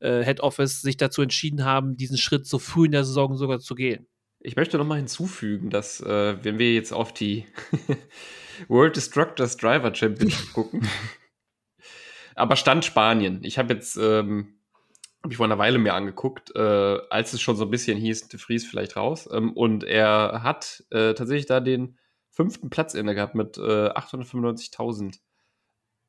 äh, 0.00 0.24
Head 0.24 0.40
Office 0.40 0.80
sich 0.80 0.96
dazu 0.96 1.22
entschieden 1.22 1.64
haben, 1.64 1.96
diesen 1.96 2.16
Schritt 2.16 2.46
so 2.48 2.58
früh 2.58 2.86
in 2.86 2.92
der 2.92 3.04
Saison 3.04 3.36
sogar 3.36 3.60
zu 3.60 3.76
gehen. 3.76 4.08
Ich 4.48 4.56
möchte 4.56 4.78
noch 4.78 4.86
mal 4.86 4.96
hinzufügen, 4.96 5.68
dass, 5.68 6.00
äh, 6.00 6.42
wenn 6.42 6.58
wir 6.58 6.72
jetzt 6.72 6.92
auf 6.92 7.12
die 7.12 7.44
World 8.68 8.96
Destructors 8.96 9.58
Driver 9.58 9.94
Championship 9.94 10.52
gucken, 10.54 10.88
aber 12.34 12.56
Stand 12.56 12.86
Spanien. 12.86 13.40
Ich 13.44 13.58
habe 13.58 13.74
jetzt, 13.74 13.98
ähm, 13.98 14.54
habe 15.22 15.34
ich 15.34 15.36
vor 15.36 15.44
einer 15.44 15.58
Weile 15.58 15.76
mir 15.76 15.92
angeguckt, 15.92 16.56
äh, 16.56 16.98
als 17.10 17.34
es 17.34 17.42
schon 17.42 17.56
so 17.56 17.64
ein 17.64 17.70
bisschen 17.70 17.98
hieß, 17.98 18.28
De 18.28 18.40
Vries 18.40 18.66
vielleicht 18.66 18.96
raus. 18.96 19.28
Ähm, 19.30 19.52
und 19.52 19.84
er 19.84 20.42
hat 20.42 20.82
äh, 20.88 21.12
tatsächlich 21.12 21.44
da 21.44 21.60
den 21.60 21.98
fünften 22.30 22.70
Platz 22.70 22.94
inne 22.94 23.14
gehabt 23.14 23.34
mit 23.34 23.58
äh, 23.58 23.90
895.000 23.90 25.18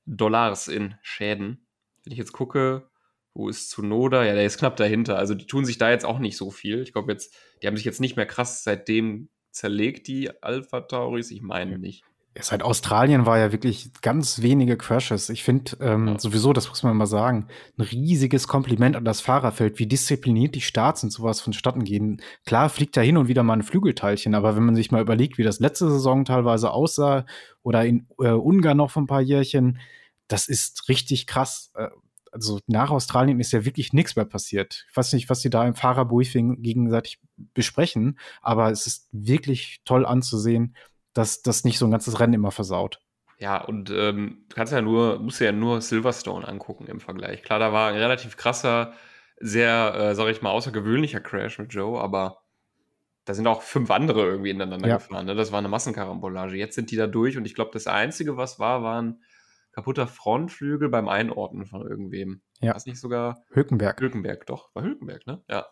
Dollars 0.05 0.69
in 0.69 0.96
Schäden. 1.01 1.67
Wenn 2.05 2.13
ich 2.13 2.19
jetzt 2.19 2.31
gucke, 2.31 2.89
wo 3.33 3.50
ist 3.50 3.69
Zunoda? 3.69 4.25
Ja, 4.25 4.33
der 4.33 4.45
ist 4.45 4.57
knapp 4.57 4.75
dahinter. 4.75 5.17
Also 5.17 5.33
die 5.36 5.45
tun 5.45 5.65
sich 5.65 5.77
da 5.77 5.89
jetzt 5.89 6.05
auch 6.05 6.19
nicht 6.19 6.38
so 6.38 6.51
viel. 6.51 6.81
Ich 6.81 6.93
glaube 6.93 7.12
jetzt, 7.12 7.36
die 7.62 7.67
haben 7.67 7.77
sich 7.77 7.86
jetzt 7.86 8.01
nicht 8.01 8.15
mehr 8.15 8.25
krass 8.25 8.63
seitdem 8.63 9.29
zerlegt, 9.51 10.07
die 10.07 10.29
Alpha 10.43 10.81
Tauris. 10.81 11.31
Ich 11.31 11.41
meine 11.41 11.77
nicht. 11.79 12.03
Seit 12.41 12.63
Australien 12.63 13.25
war 13.25 13.38
ja 13.38 13.51
wirklich 13.51 13.91
ganz 14.01 14.41
wenige 14.41 14.77
Crashes. 14.77 15.29
Ich 15.29 15.43
finde 15.43 15.77
ähm, 15.81 16.07
ja. 16.07 16.19
sowieso, 16.19 16.53
das 16.53 16.69
muss 16.69 16.83
man 16.83 16.95
mal 16.95 17.05
sagen, 17.05 17.48
ein 17.77 17.81
riesiges 17.81 18.48
Kompliment 18.48 18.95
an 18.95 19.03
das 19.03 19.19
Fahrerfeld, 19.19 19.79
wie 19.79 19.88
diszipliniert 19.88 20.55
die 20.55 20.62
Starts 20.62 21.03
und 21.03 21.09
sowas 21.09 21.41
vonstatten 21.41 21.83
gehen. 21.83 22.21
Klar 22.45 22.69
fliegt 22.69 22.95
da 22.95 23.01
hin 23.01 23.17
und 23.17 23.27
wieder 23.27 23.43
mal 23.43 23.55
ein 23.55 23.63
Flügelteilchen, 23.63 24.36
aber 24.36 24.55
wenn 24.55 24.63
man 24.63 24.75
sich 24.75 24.91
mal 24.91 25.01
überlegt, 25.01 25.38
wie 25.38 25.43
das 25.43 25.59
letzte 25.59 25.89
Saison 25.89 26.24
teilweise 26.24 26.71
aussah 26.71 27.25
oder 27.62 27.83
in 27.83 28.07
äh, 28.19 28.29
Ungarn 28.29 28.77
noch 28.77 28.91
vor 28.91 29.01
ein 29.01 29.07
paar 29.07 29.21
Jährchen, 29.21 29.79
das 30.27 30.48
ist 30.48 30.88
richtig 30.88 31.27
krass. 31.27 31.71
Äh, 31.75 31.89
also 32.31 32.59
nach 32.67 32.91
Australien 32.91 33.39
ist 33.39 33.51
ja 33.51 33.65
wirklich 33.65 33.93
nichts 33.93 34.15
mehr 34.15 34.25
passiert. 34.25 34.86
Ich 34.89 34.98
weiß 34.98 35.13
nicht, 35.13 35.29
was 35.29 35.41
sie 35.41 35.50
da 35.50 35.65
im 35.65 35.75
Fahrerbriefing 35.75 36.62
gegenseitig 36.62 37.19
besprechen, 37.53 38.19
aber 38.41 38.71
es 38.71 38.88
ist 38.88 39.07
wirklich 39.12 39.81
toll 39.86 40.05
anzusehen, 40.05 40.75
dass 41.13 41.41
das 41.41 41.63
nicht 41.63 41.79
so 41.79 41.86
ein 41.86 41.91
ganzes 41.91 42.19
Rennen 42.19 42.33
immer 42.33 42.51
versaut. 42.51 43.01
Ja, 43.39 43.63
und 43.63 43.89
ähm, 43.89 44.45
du 44.50 44.55
kannst 44.55 44.74
ja 44.74 44.81
nur, 44.81 45.19
musst 45.19 45.39
ja 45.39 45.51
nur 45.51 45.81
Silverstone 45.81 46.48
angucken 46.48 46.88
im 46.88 47.00
Vergleich. 47.00 47.41
Klar, 47.41 47.59
da 47.59 47.71
war 47.71 47.89
ein 47.89 47.95
relativ 47.95 48.36
krasser, 48.36 48.93
sehr, 49.39 49.95
äh, 49.95 50.15
sag 50.15 50.27
ich 50.27 50.41
mal, 50.41 50.51
außergewöhnlicher 50.51 51.21
Crash 51.21 51.57
mit 51.57 51.74
Joe, 51.74 52.01
aber 52.01 52.41
da 53.24 53.33
sind 53.33 53.48
auch 53.48 53.62
fünf 53.62 53.91
andere 53.91 54.25
irgendwie 54.25 54.50
ineinander 54.50 54.88
ja. 54.88 54.98
gefahren. 54.98 55.25
Ne? 55.25 55.36
Das 55.36 55.51
war 55.51 55.59
eine 55.59 55.69
Massenkarambolage. 55.69 56.57
Jetzt 56.57 56.75
sind 56.75 56.91
die 56.91 56.98
da 56.98 57.07
durch 57.07 57.38
und 57.38 57.45
ich 57.45 57.55
glaube, 57.55 57.71
das 57.74 57.88
Einzige, 57.88 58.36
was 58.36 58.59
war, 58.59 58.83
war 58.83 59.01
ein 59.01 59.21
kaputter 59.79 60.07
Frontflügel 60.07 60.89
beim 60.89 61.07
Einordnen 61.07 61.65
von 61.65 61.88
irgendwem. 61.88 62.41
Ja. 62.59 62.74
War 62.74 62.81
nicht 62.86 63.00
sogar 63.00 63.43
Hülkenberg? 63.51 64.01
Hülkenberg, 64.01 64.45
doch. 64.45 64.75
War 64.75 64.83
Hülkenberg, 64.83 65.25
ne? 65.25 65.41
Ja. 65.50 65.67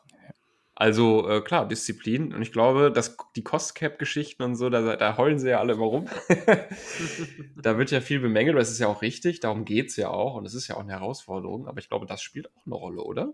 Also 0.75 1.27
äh, 1.27 1.41
klar, 1.41 1.67
Disziplin. 1.67 2.33
Und 2.33 2.41
ich 2.41 2.53
glaube, 2.53 2.91
dass 2.91 3.17
die 3.35 3.43
Cost-Cap-Geschichten 3.43 4.43
und 4.43 4.55
so, 4.55 4.69
da, 4.69 4.95
da, 4.95 5.17
heulen 5.17 5.39
sie 5.39 5.49
ja 5.49 5.59
alle 5.59 5.73
immer 5.73 5.85
rum. 5.85 6.07
da 7.61 7.77
wird 7.77 7.91
ja 7.91 7.99
viel 7.99 8.19
bemängelt, 8.19 8.55
aber 8.55 8.61
es 8.61 8.71
ist 8.71 8.79
ja 8.79 8.87
auch 8.87 9.01
richtig, 9.01 9.39
darum 9.41 9.65
geht 9.65 9.89
es 9.89 9.97
ja 9.97 10.09
auch 10.09 10.35
und 10.35 10.45
es 10.45 10.53
ist 10.53 10.67
ja 10.67 10.75
auch 10.75 10.81
eine 10.81 10.93
Herausforderung. 10.93 11.67
Aber 11.67 11.79
ich 11.79 11.89
glaube, 11.89 12.05
das 12.05 12.21
spielt 12.21 12.49
auch 12.55 12.65
eine 12.65 12.75
Rolle, 12.75 13.01
oder? 13.01 13.33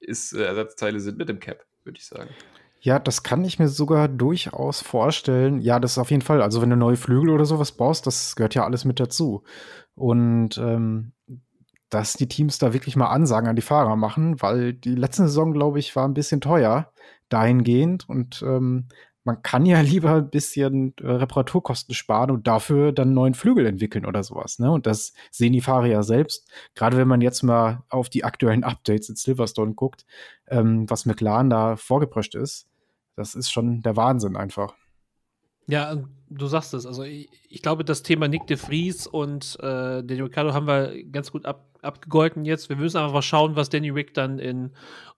Ist 0.00 0.34
äh, 0.34 0.44
Ersatzteile 0.44 1.00
sind 1.00 1.16
mit 1.16 1.28
dem 1.28 1.40
Cap, 1.40 1.64
würde 1.84 1.98
ich 1.98 2.06
sagen. 2.06 2.30
Ja, 2.80 2.98
das 2.98 3.22
kann 3.22 3.44
ich 3.44 3.58
mir 3.58 3.68
sogar 3.68 4.08
durchaus 4.08 4.80
vorstellen. 4.80 5.60
Ja, 5.60 5.80
das 5.80 5.92
ist 5.92 5.98
auf 5.98 6.10
jeden 6.10 6.22
Fall. 6.22 6.42
Also, 6.42 6.62
wenn 6.62 6.70
du 6.70 6.76
neue 6.76 6.96
Flügel 6.96 7.30
oder 7.30 7.44
sowas 7.44 7.72
baust, 7.72 8.06
das 8.06 8.36
gehört 8.36 8.54
ja 8.54 8.64
alles 8.64 8.84
mit 8.84 9.00
dazu. 9.00 9.42
Und 9.94 10.58
ähm, 10.58 11.12
dass 11.90 12.14
die 12.14 12.28
Teams 12.28 12.58
da 12.58 12.72
wirklich 12.72 12.96
mal 12.96 13.08
Ansagen 13.08 13.48
an 13.48 13.56
die 13.56 13.62
Fahrer 13.62 13.96
machen, 13.96 14.40
weil 14.42 14.72
die 14.74 14.94
letzte 14.94 15.22
Saison, 15.22 15.52
glaube 15.52 15.78
ich, 15.78 15.94
war 15.96 16.06
ein 16.06 16.14
bisschen 16.14 16.40
teuer 16.40 16.92
dahingehend 17.28 18.08
und 18.08 18.42
ähm, 18.42 18.88
man 19.26 19.42
kann 19.42 19.66
ja 19.66 19.80
lieber 19.82 20.14
ein 20.14 20.30
bisschen 20.30 20.94
äh, 21.02 21.10
Reparaturkosten 21.10 21.94
sparen 21.94 22.30
und 22.30 22.46
dafür 22.46 22.92
dann 22.92 23.12
neuen 23.12 23.34
Flügel 23.34 23.66
entwickeln 23.66 24.06
oder 24.06 24.22
sowas. 24.22 24.58
Ne? 24.58 24.70
Und 24.70 24.86
das 24.86 25.12
sehen 25.30 25.52
die 25.52 25.60
Fahrer 25.60 25.86
ja 25.86 26.02
selbst. 26.02 26.48
Gerade 26.74 26.96
wenn 26.96 27.08
man 27.08 27.20
jetzt 27.20 27.42
mal 27.42 27.82
auf 27.88 28.08
die 28.08 28.24
aktuellen 28.24 28.64
Updates 28.64 29.08
in 29.08 29.16
Silverstone 29.16 29.74
guckt, 29.74 30.06
ähm, 30.46 30.88
was 30.88 31.04
McLaren 31.04 31.50
da 31.50 31.76
vorgeprescht 31.76 32.34
ist, 32.34 32.68
das 33.16 33.34
ist 33.34 33.50
schon 33.50 33.82
der 33.82 33.96
Wahnsinn 33.96 34.36
einfach. 34.36 34.74
Ja, 35.68 35.96
du 36.28 36.46
sagst 36.46 36.74
es. 36.74 36.86
Also 36.86 37.02
ich, 37.02 37.28
ich, 37.48 37.60
glaube, 37.60 37.84
das 37.84 38.04
Thema 38.04 38.28
Nick 38.28 38.46
de 38.46 38.56
Vries 38.56 39.08
und 39.08 39.56
äh, 39.60 40.04
Danny 40.04 40.20
Ricciardo 40.20 40.54
haben 40.54 40.68
wir 40.68 41.02
ganz 41.10 41.32
gut 41.32 41.44
ab, 41.44 41.66
abgegolten 41.82 42.44
jetzt. 42.44 42.68
Wir 42.68 42.76
müssen 42.76 42.98
einfach 42.98 43.12
mal 43.12 43.22
schauen, 43.22 43.56
was 43.56 43.68
Danny 43.68 43.90
Rick 43.90 44.14
dann 44.14 44.38
in 44.38 44.70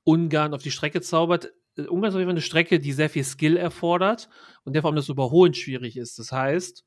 Ungarn 0.05 0.55
auf 0.55 0.63
die 0.63 0.71
Strecke 0.71 1.03
zaubert. 1.03 1.53
Äh, 1.79 1.83
Ungarn 1.83 2.11
ist 2.11 2.15
auf 2.15 2.19
jeden 2.19 2.29
Fall 2.29 2.35
eine 2.35 2.41
Strecke, 2.41 2.79
die 2.79 2.93
sehr 2.93 3.11
viel 3.11 3.25
Skill 3.25 3.57
erfordert 3.57 4.29
und 4.65 4.75
der 4.75 4.83
vor 4.83 4.91
allem 4.91 4.97
das 4.97 5.09
Überholen 5.09 5.55
schwierig 5.55 5.97
ist. 5.97 6.19
Das 6.19 6.33
heißt, 6.33 6.85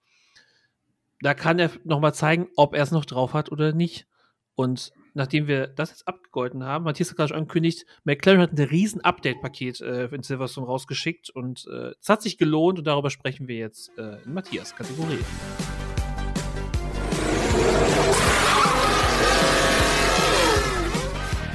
da 1.21 1.33
kann 1.33 1.60
er 1.60 1.71
nochmal 1.83 2.13
zeigen, 2.13 2.48
ob 2.55 2.75
er 2.75 2.83
es 2.83 2.91
noch 2.91 3.05
drauf 3.05 3.33
hat 3.33 3.51
oder 3.51 3.74
nicht. 3.74 4.07
Und 4.55 4.91
nachdem 5.13 5.48
wir 5.48 5.67
das 5.67 5.91
jetzt 5.91 6.07
abgegolten 6.07 6.63
haben, 6.63 6.83
Matthias 6.83 7.10
hat 7.10 7.17
gerade 7.17 7.29
schon 7.29 7.38
angekündigt, 7.38 7.86
McLaren 8.03 8.41
hat 8.41 8.51
ein 8.51 8.60
riesen 8.60 9.01
Update-Paket 9.01 9.81
äh, 9.81 10.05
in 10.07 10.24
Silverstone 10.24 10.67
rausgeschickt 10.67 11.29
und 11.29 11.67
äh, 11.71 11.93
es 12.00 12.10
hat 12.10 12.21
sich 12.21 12.38
gelohnt 12.38 12.79
und 12.79 12.86
darüber 12.86 13.10
sprechen 13.10 13.48
wir 13.48 13.57
jetzt 13.57 13.91
äh, 13.98 14.21
in 14.24 14.33
Matthias 14.33 14.75
Kategorie. 14.75 15.19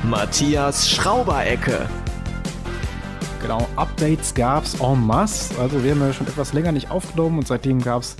Matthias 0.04 0.88
Schrauberecke. 0.88 1.88
Genau, 3.42 3.68
Updates 3.76 4.34
gab 4.34 4.64
es 4.64 4.80
en 4.80 5.06
masse. 5.06 5.58
Also 5.60 5.82
wir 5.84 5.92
haben 5.92 6.00
ja 6.00 6.12
schon 6.12 6.26
etwas 6.26 6.52
länger 6.52 6.72
nicht 6.72 6.90
aufgenommen 6.90 7.38
und 7.38 7.46
seitdem 7.46 7.80
gab 7.80 8.02
es 8.02 8.16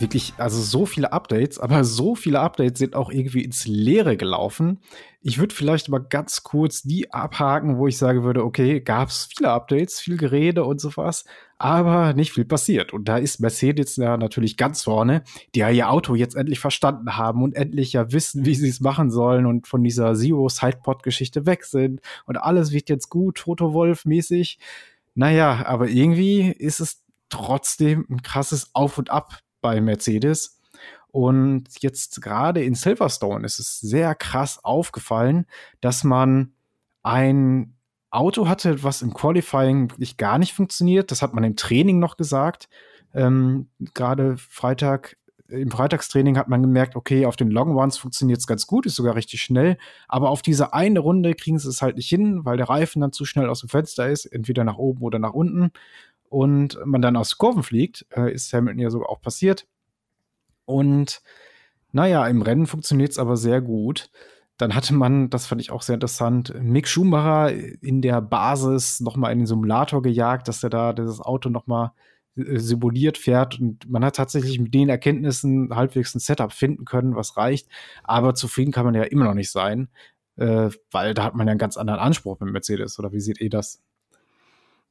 wirklich, 0.00 0.34
also 0.38 0.60
so 0.60 0.86
viele 0.86 1.12
Updates, 1.12 1.58
aber 1.58 1.84
so 1.84 2.14
viele 2.14 2.40
Updates 2.40 2.78
sind 2.78 2.94
auch 2.94 3.10
irgendwie 3.10 3.42
ins 3.42 3.66
Leere 3.66 4.16
gelaufen. 4.16 4.80
Ich 5.20 5.38
würde 5.38 5.54
vielleicht 5.54 5.88
mal 5.88 5.98
ganz 5.98 6.42
kurz 6.42 6.82
die 6.82 7.12
abhaken, 7.12 7.78
wo 7.78 7.86
ich 7.86 7.98
sagen 7.98 8.22
würde, 8.22 8.44
okay, 8.44 8.80
gab 8.80 9.08
es 9.08 9.28
viele 9.36 9.50
Updates, 9.50 10.00
viel 10.00 10.16
Gerede 10.16 10.64
und 10.64 10.80
sowas, 10.80 11.24
aber 11.58 12.14
nicht 12.14 12.32
viel 12.32 12.44
passiert. 12.44 12.92
Und 12.92 13.08
da 13.08 13.18
ist 13.18 13.40
Mercedes 13.40 13.96
ja 13.96 14.16
natürlich 14.16 14.56
ganz 14.56 14.84
vorne, 14.84 15.24
die 15.54 15.60
ja 15.60 15.70
ihr 15.70 15.90
Auto 15.90 16.14
jetzt 16.14 16.36
endlich 16.36 16.60
verstanden 16.60 17.16
haben 17.16 17.42
und 17.42 17.56
endlich 17.56 17.92
ja 17.92 18.12
wissen, 18.12 18.46
wie 18.46 18.54
sie 18.54 18.68
es 18.68 18.80
machen 18.80 19.10
sollen 19.10 19.46
und 19.46 19.66
von 19.66 19.82
dieser 19.82 20.14
Zero-Sidepod-Geschichte 20.14 21.46
weg 21.46 21.64
sind. 21.64 22.00
Und 22.26 22.36
alles 22.36 22.72
wird 22.72 22.88
jetzt 22.88 23.08
gut, 23.08 23.38
Toto 23.38 23.72
Wolf-mäßig. 23.72 24.58
Naja, 25.14 25.64
aber 25.66 25.88
irgendwie 25.88 26.52
ist 26.52 26.80
es 26.80 27.02
trotzdem 27.28 28.06
ein 28.08 28.22
krasses 28.22 28.70
Auf 28.74 28.98
und 28.98 29.10
Ab 29.10 29.40
bei 29.60 29.80
Mercedes. 29.80 30.60
Und 31.10 31.64
jetzt 31.80 32.20
gerade 32.22 32.62
in 32.62 32.74
Silverstone 32.74 33.44
ist 33.44 33.58
es 33.58 33.80
sehr 33.80 34.14
krass 34.14 34.62
aufgefallen, 34.62 35.46
dass 35.80 36.04
man 36.04 36.52
ein 37.02 37.74
Auto 38.10 38.48
hatte, 38.48 38.82
was 38.82 39.02
im 39.02 39.12
Qualifying 39.12 39.90
wirklich 39.90 40.16
gar 40.16 40.38
nicht 40.38 40.54
funktioniert. 40.54 41.10
Das 41.10 41.22
hat 41.22 41.34
man 41.34 41.44
im 41.44 41.56
Training 41.56 41.98
noch 41.98 42.16
gesagt. 42.16 42.68
Ähm, 43.14 43.68
gerade 43.94 44.36
Freitag, 44.36 45.16
im 45.48 45.70
Freitagstraining 45.70 46.36
hat 46.36 46.48
man 46.48 46.62
gemerkt, 46.62 46.94
okay, 46.94 47.26
auf 47.26 47.36
den 47.36 47.50
Long 47.50 47.74
Ones 47.74 47.96
funktioniert 47.96 48.38
es 48.38 48.46
ganz 48.46 48.66
gut, 48.66 48.86
ist 48.86 48.96
sogar 48.96 49.14
richtig 49.14 49.40
schnell. 49.42 49.78
Aber 50.06 50.30
auf 50.30 50.42
diese 50.42 50.74
eine 50.74 51.00
Runde 51.00 51.34
kriegen 51.34 51.58
sie 51.58 51.68
es 51.68 51.80
halt 51.80 51.96
nicht 51.96 52.08
hin, 52.08 52.44
weil 52.44 52.58
der 52.58 52.68
Reifen 52.68 53.00
dann 53.00 53.12
zu 53.12 53.24
schnell 53.24 53.48
aus 53.48 53.60
dem 53.60 53.70
Fenster 53.70 54.08
ist, 54.08 54.26
entweder 54.26 54.64
nach 54.64 54.76
oben 54.76 55.02
oder 55.02 55.18
nach 55.18 55.32
unten 55.32 55.70
und 56.28 56.78
man 56.84 57.02
dann 57.02 57.16
aus 57.16 57.38
Kurven 57.38 57.62
fliegt, 57.62 58.06
äh, 58.16 58.32
ist 58.32 58.52
Hamilton 58.52 58.80
ja 58.80 58.90
sogar 58.90 59.10
auch 59.10 59.20
passiert. 59.20 59.66
Und 60.64 61.22
naja, 61.92 62.26
im 62.26 62.42
Rennen 62.42 62.66
funktioniert 62.66 63.12
es 63.12 63.18
aber 63.18 63.36
sehr 63.36 63.60
gut. 63.60 64.10
Dann 64.58 64.74
hatte 64.74 64.92
man, 64.92 65.30
das 65.30 65.46
fand 65.46 65.60
ich 65.60 65.70
auch 65.70 65.82
sehr 65.82 65.94
interessant, 65.94 66.52
Mick 66.60 66.88
Schumacher 66.88 67.52
in 67.52 68.02
der 68.02 68.20
Basis 68.20 69.00
nochmal 69.00 69.32
in 69.32 69.38
den 69.38 69.46
Simulator 69.46 70.02
gejagt, 70.02 70.48
dass 70.48 70.62
er 70.62 70.70
da 70.70 70.92
dieses 70.92 71.20
Auto 71.20 71.48
nochmal 71.48 71.92
äh, 72.36 72.58
simuliert 72.58 73.18
fährt. 73.18 73.60
Und 73.60 73.88
man 73.88 74.04
hat 74.04 74.16
tatsächlich 74.16 74.58
mit 74.58 74.74
den 74.74 74.88
Erkenntnissen 74.88 75.74
halbwegs 75.74 76.14
ein 76.14 76.20
Setup 76.20 76.52
finden 76.52 76.84
können, 76.84 77.14
was 77.14 77.36
reicht. 77.36 77.68
Aber 78.02 78.34
zufrieden 78.34 78.72
kann 78.72 78.84
man 78.84 78.94
ja 78.94 79.04
immer 79.04 79.26
noch 79.26 79.34
nicht 79.34 79.50
sein, 79.50 79.88
äh, 80.36 80.70
weil 80.90 81.14
da 81.14 81.24
hat 81.24 81.34
man 81.34 81.46
ja 81.46 81.52
einen 81.52 81.58
ganz 81.58 81.76
anderen 81.76 82.00
Anspruch 82.00 82.40
mit 82.40 82.52
Mercedes. 82.52 82.98
Oder 82.98 83.12
wie 83.12 83.20
seht 83.20 83.40
ihr 83.40 83.50
das? 83.50 83.80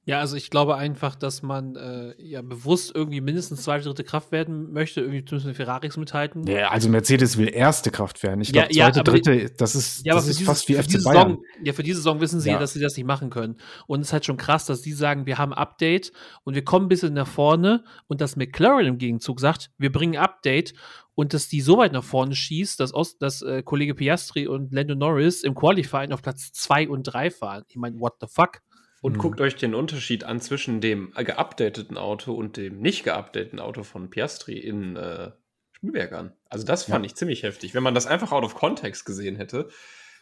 Ja, 0.08 0.22
also 0.22 0.38
ich 0.38 0.50
glaube 0.50 0.78
einfach, 0.78 1.16
dass 1.16 1.42
man 1.42 1.76
äh, 1.76 2.14
ja 2.18 2.42
bewusst 2.42 2.94
irgendwie 2.96 3.20
mindestens 3.20 3.64
zweite, 3.64 3.84
dritte 3.84 4.06
Kraft 4.06 4.32
werden 4.32 4.72
möchte, 4.72 5.02
irgendwie 5.02 5.26
zumindest 5.26 5.48
mit 5.48 5.58
Ferraris 5.58 5.98
mithalten. 5.98 6.48
Ja, 6.48 6.70
also 6.70 6.88
Mercedes 6.88 7.38
will 7.38 7.50
erste 7.54 7.92
Kraft 7.92 8.24
werden. 8.24 8.40
Ich 8.40 8.54
glaube, 8.54 8.70
ja, 8.72 8.86
zweite, 8.86 9.00
ja, 9.00 9.04
dritte, 9.04 9.52
das 9.58 9.76
ist, 9.76 10.06
ja, 10.06 10.14
das 10.14 10.30
ist 10.30 10.40
dieses, 10.40 10.48
fast 10.48 10.70
wie 10.70 10.76
FC 10.76 11.04
Bayern. 11.04 11.32
Saison, 11.32 11.44
ja, 11.62 11.74
für 11.74 11.84
diese 11.84 11.98
Saison 11.98 12.22
wissen 12.22 12.40
sie, 12.40 12.52
ja. 12.52 12.58
dass 12.58 12.72
sie 12.72 12.80
das 12.80 12.96
nicht 12.96 13.06
machen 13.06 13.30
können. 13.30 13.58
Und 13.86 14.00
es 14.00 14.08
ist 14.08 14.14
halt 14.14 14.24
schon 14.24 14.38
krass, 14.38 14.66
dass 14.66 14.82
sie 14.82 14.94
sagen, 14.94 15.26
wir 15.26 15.38
haben 15.38 15.52
Update 15.52 16.14
und 16.46 16.56
wir 16.56 16.64
kommen 16.64 16.86
ein 16.86 16.90
bisschen 16.90 17.14
nach 17.14 17.28
vorne 17.28 17.84
und 18.08 18.22
dass 18.22 18.38
McLaren 18.38 18.86
im 18.86 19.00
Gegenzug 19.00 19.42
sagt, 19.42 19.72
wir 19.78 19.92
bringen 19.92 20.16
Update 20.16 20.74
und 21.16 21.34
dass 21.34 21.50
die 21.50 21.60
so 21.60 21.80
weit 21.80 21.92
nach 21.92 22.06
vorne 22.06 22.34
schießt, 22.34 22.80
dass, 22.80 22.94
Ost, 22.94 23.22
dass 23.22 23.42
äh, 23.42 23.62
Kollege 23.62 23.94
Piastri 23.94 24.48
und 24.48 24.72
Lando 24.72 24.96
Norris 24.96 25.44
im 25.44 25.54
Qualifying 25.54 26.14
auf 26.14 26.22
Platz 26.22 26.54
2 26.54 26.88
und 26.88 27.04
3 27.04 27.30
fahren. 27.30 27.66
Ich 27.68 27.76
meine, 27.76 28.00
what 28.00 28.14
the 28.22 28.28
fuck? 28.30 28.62
Und 29.01 29.13
mhm. 29.13 29.20
guckt 29.20 29.42
euch 29.42 29.56
den 29.56 29.75
Unterschied 29.75 30.24
an 30.24 30.39
zwischen 30.39 30.82
dem 30.82 31.13
geupdateten 31.13 31.98
Auto 31.98 32.34
und 32.34 32.58
dem 32.58 32.80
nicht 32.80 33.04
geupdateten 33.04 33.60
Auto 33.60 33.84
von 33.84 34.10
Piastri 34.10 34.58
in 34.58 34.96
äh, 34.96 35.32
Spielberg 35.74 36.13
an. 36.13 36.34
Also 36.50 36.66
das 36.66 36.86
fand 36.86 37.06
ja. 37.06 37.08
ich 37.08 37.16
ziemlich 37.16 37.44
heftig. 37.44 37.75
Wenn 37.75 37.84
man 37.84 37.94
das 37.94 38.08
einfach 38.08 38.32
out 38.32 38.44
of 38.44 38.56
context 38.56 39.06
gesehen 39.06 39.36
hätte, 39.36 39.70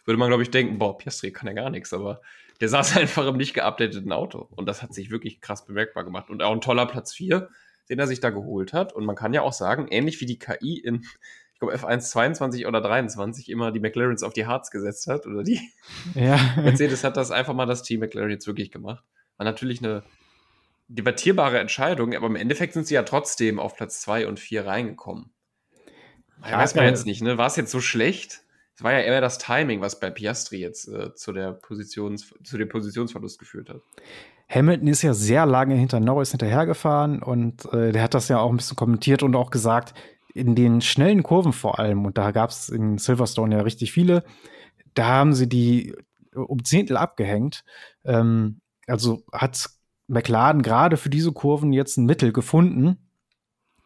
würde 0.04 0.18
man, 0.18 0.28
glaube 0.28 0.42
ich, 0.42 0.50
denken, 0.50 0.78
boah, 0.78 0.98
Piastri 0.98 1.32
kann 1.32 1.48
ja 1.48 1.54
gar 1.54 1.70
nichts, 1.70 1.92
aber 1.92 2.20
der 2.60 2.68
saß 2.68 2.96
einfach 2.98 3.26
im 3.26 3.36
nicht 3.36 3.54
geupdateten 3.54 4.12
Auto. 4.12 4.48
Und 4.54 4.66
das 4.66 4.82
hat 4.82 4.92
sich 4.92 5.10
wirklich 5.10 5.40
krass 5.40 5.64
bemerkbar 5.64 6.04
gemacht. 6.04 6.28
Und 6.28 6.42
auch 6.42 6.52
ein 6.52 6.60
toller 6.60 6.86
Platz 6.86 7.14
4, 7.14 7.48
den 7.88 7.98
er 7.98 8.06
sich 8.06 8.20
da 8.20 8.30
geholt 8.30 8.72
hat. 8.72 8.92
Und 8.92 9.04
man 9.04 9.16
kann 9.16 9.32
ja 9.32 9.42
auch 9.42 9.52
sagen, 9.52 9.88
ähnlich 9.90 10.20
wie 10.20 10.26
die 10.26 10.38
KI 10.38 10.78
in 10.78 11.06
ich 11.56 11.60
glaube, 11.60 11.74
F1 11.74 12.00
22 12.00 12.66
oder 12.66 12.82
23 12.82 13.48
immer 13.48 13.72
die 13.72 13.80
McLarens 13.80 14.22
auf 14.22 14.34
die 14.34 14.44
Harz 14.44 14.70
gesetzt 14.70 15.06
hat 15.06 15.26
oder 15.26 15.42
die. 15.42 15.58
Ja. 16.14 16.38
Mercedes 16.62 17.02
hat 17.02 17.16
das 17.16 17.30
einfach 17.30 17.54
mal 17.54 17.64
das 17.64 17.82
Team 17.82 18.00
McLaren 18.00 18.28
jetzt 18.28 18.46
wirklich 18.46 18.70
gemacht. 18.70 19.02
War 19.38 19.46
natürlich 19.46 19.82
eine 19.82 20.02
debattierbare 20.88 21.58
Entscheidung, 21.58 22.14
aber 22.14 22.26
im 22.26 22.36
Endeffekt 22.36 22.74
sind 22.74 22.86
sie 22.86 22.92
ja 22.92 23.04
trotzdem 23.04 23.58
auf 23.58 23.74
Platz 23.74 24.02
2 24.02 24.26
und 24.26 24.38
4 24.38 24.66
reingekommen. 24.66 25.30
Ja, 26.44 26.58
weiß 26.58 26.74
man 26.74 26.84
jetzt 26.84 27.06
nicht, 27.06 27.22
ne? 27.22 27.38
War 27.38 27.46
es 27.46 27.56
jetzt 27.56 27.70
so 27.70 27.80
schlecht? 27.80 28.42
Es 28.74 28.84
war 28.84 28.92
ja 28.92 28.98
eher 28.98 29.22
das 29.22 29.38
Timing, 29.38 29.80
was 29.80 29.98
bei 29.98 30.10
Piastri 30.10 30.58
jetzt 30.58 30.88
äh, 30.88 31.14
zu, 31.14 31.32
der 31.32 31.52
Positions, 31.52 32.34
zu 32.44 32.58
dem 32.58 32.68
Positionsverlust 32.68 33.38
geführt 33.38 33.70
hat. 33.70 33.80
Hamilton 34.50 34.88
ist 34.88 35.00
ja 35.00 35.14
sehr 35.14 35.46
lange 35.46 35.74
hinter 35.74 36.00
Norris 36.00 36.32
hinterhergefahren 36.32 37.22
und 37.22 37.64
äh, 37.72 37.92
der 37.92 38.02
hat 38.02 38.12
das 38.12 38.28
ja 38.28 38.40
auch 38.40 38.50
ein 38.50 38.58
bisschen 38.58 38.76
kommentiert 38.76 39.22
und 39.22 39.34
auch 39.34 39.50
gesagt, 39.50 39.94
in 40.36 40.54
den 40.54 40.80
schnellen 40.80 41.22
Kurven 41.22 41.52
vor 41.52 41.78
allem, 41.78 42.04
und 42.04 42.18
da 42.18 42.30
gab 42.30 42.50
es 42.50 42.68
in 42.68 42.98
Silverstone 42.98 43.56
ja 43.56 43.62
richtig 43.62 43.92
viele, 43.92 44.24
da 44.94 45.06
haben 45.06 45.34
sie 45.34 45.48
die 45.48 45.94
um 46.34 46.64
Zehntel 46.64 46.96
abgehängt. 46.96 47.64
Ähm, 48.04 48.60
also 48.86 49.22
hat 49.32 49.68
McLaren 50.06 50.62
gerade 50.62 50.96
für 50.96 51.10
diese 51.10 51.32
Kurven 51.32 51.72
jetzt 51.72 51.96
ein 51.96 52.06
Mittel 52.06 52.32
gefunden. 52.32 52.98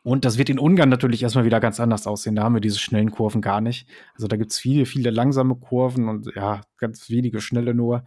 Und 0.03 0.25
das 0.25 0.39
wird 0.39 0.49
in 0.49 0.59
Ungarn 0.59 0.89
natürlich 0.89 1.23
erstmal 1.23 1.45
wieder 1.45 1.61
ganz 1.61 1.79
anders 1.79 2.07
aussehen. 2.07 2.35
Da 2.35 2.43
haben 2.43 2.55
wir 2.55 2.61
diese 2.61 2.79
schnellen 2.79 3.11
Kurven 3.11 3.43
gar 3.43 3.61
nicht. 3.61 3.87
Also 4.15 4.29
da 4.29 4.37
gibt 4.37 4.51
es 4.53 4.59
viele, 4.59 4.87
viele 4.87 5.11
langsame 5.11 5.57
Kurven 5.57 6.09
und 6.09 6.31
ja, 6.35 6.63
ganz 6.79 7.11
wenige 7.11 7.41
schnelle 7.41 7.75
nur. 7.75 8.05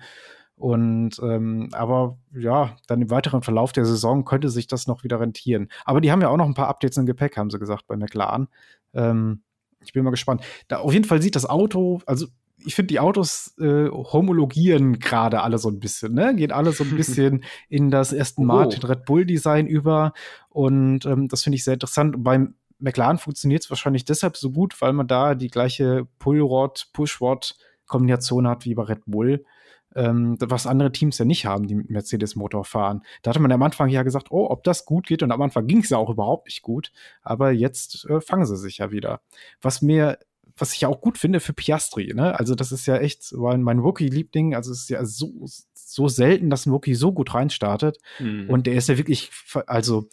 Und 0.55 1.19
ähm, 1.21 1.69
aber 1.73 2.17
ja, 2.33 2.75
dann 2.87 3.01
im 3.01 3.09
weiteren 3.09 3.41
Verlauf 3.41 3.71
der 3.71 3.85
Saison 3.85 4.23
könnte 4.23 4.49
sich 4.49 4.67
das 4.67 4.87
noch 4.87 5.03
wieder 5.03 5.19
rentieren. 5.19 5.69
Aber 5.83 5.99
die 5.99 6.11
haben 6.11 6.21
ja 6.21 6.29
auch 6.29 6.37
noch 6.37 6.45
ein 6.45 6.53
paar 6.53 6.67
Updates 6.67 6.97
im 6.97 7.05
Gepäck, 7.05 7.37
haben 7.37 7.49
sie 7.49 7.59
gesagt 7.59 7.87
bei 7.87 7.97
McLaren. 7.97 8.47
Ähm, 8.93 9.41
ich 9.83 9.93
bin 9.93 10.03
mal 10.03 10.11
gespannt. 10.11 10.43
Da 10.67 10.77
auf 10.77 10.93
jeden 10.93 11.05
Fall 11.05 11.21
sieht 11.21 11.35
das 11.35 11.45
Auto, 11.45 12.01
also 12.05 12.27
ich 12.65 12.75
finde, 12.75 12.87
die 12.87 12.99
Autos 12.99 13.55
äh, 13.59 13.89
homologieren 13.89 14.99
gerade 14.99 15.41
alle 15.41 15.57
so 15.57 15.69
ein 15.69 15.79
bisschen, 15.79 16.13
ne? 16.13 16.35
Gehen 16.35 16.51
alle 16.51 16.71
so 16.71 16.83
ein 16.83 16.91
bisschen 16.95 17.43
in 17.67 17.91
das 17.91 18.13
Aston 18.13 18.45
Martin 18.45 18.83
Red 18.83 19.05
Bull 19.05 19.25
Design 19.25 19.67
über. 19.67 20.13
Und 20.49 21.05
ähm, 21.05 21.27
das 21.27 21.43
finde 21.43 21.55
ich 21.55 21.63
sehr 21.63 21.73
interessant. 21.73 22.23
beim 22.23 22.55
McLaren 22.79 23.17
funktioniert 23.17 23.63
es 23.63 23.69
wahrscheinlich 23.69 24.05
deshalb 24.05 24.37
so 24.37 24.51
gut, 24.51 24.79
weil 24.81 24.93
man 24.93 25.07
da 25.07 25.35
die 25.35 25.47
gleiche 25.47 26.07
Pull-Rod, 26.19 26.89
Push-Rod-Kombination 26.93 28.47
hat 28.47 28.65
wie 28.65 28.75
bei 28.75 28.83
Red 28.83 29.01
Bull 29.05 29.45
ähm, 29.95 30.37
was 30.39 30.67
andere 30.67 30.91
Teams 30.91 31.17
ja 31.17 31.25
nicht 31.25 31.45
haben, 31.45 31.67
die 31.67 31.75
mit 31.75 31.89
Mercedes-Motor 31.89 32.65
fahren. 32.65 33.03
Da 33.21 33.29
hatte 33.29 33.39
man 33.39 33.51
am 33.51 33.63
Anfang 33.63 33.89
ja 33.89 34.03
gesagt, 34.03 34.31
oh, 34.31 34.47
ob 34.49 34.63
das 34.63 34.85
gut 34.85 35.07
geht, 35.07 35.23
und 35.23 35.31
am 35.31 35.41
Anfang 35.41 35.67
ging 35.67 35.79
es 35.79 35.89
ja 35.89 35.97
auch 35.97 36.09
überhaupt 36.09 36.47
nicht 36.47 36.61
gut, 36.61 36.91
aber 37.21 37.51
jetzt 37.51 38.05
äh, 38.09 38.21
fangen 38.21 38.45
sie 38.45 38.57
sich 38.57 38.79
ja 38.79 38.91
wieder. 38.91 39.21
Was 39.61 39.81
mir 39.81 40.17
was 40.57 40.73
ich 40.73 40.81
ja 40.81 40.87
auch 40.87 41.01
gut 41.01 41.17
finde 41.17 41.39
für 41.39 41.53
Piastri, 41.53 42.13
ne? 42.13 42.37
Also, 42.37 42.55
das 42.55 42.71
ist 42.71 42.85
ja 42.85 42.97
echt 42.97 43.33
mein, 43.33 43.63
mein 43.63 43.79
Rookie-Liebling. 43.79 44.55
Also, 44.55 44.71
es 44.71 44.81
ist 44.81 44.89
ja 44.89 45.03
so, 45.03 45.31
so 45.73 46.07
selten, 46.07 46.49
dass 46.49 46.65
ein 46.65 46.71
Rookie 46.71 46.95
so 46.95 47.11
gut 47.11 47.33
reinstartet. 47.33 47.97
Mhm. 48.19 48.49
Und 48.49 48.67
der 48.67 48.75
ist 48.75 48.89
ja 48.89 48.97
wirklich, 48.97 49.31
also, 49.65 50.09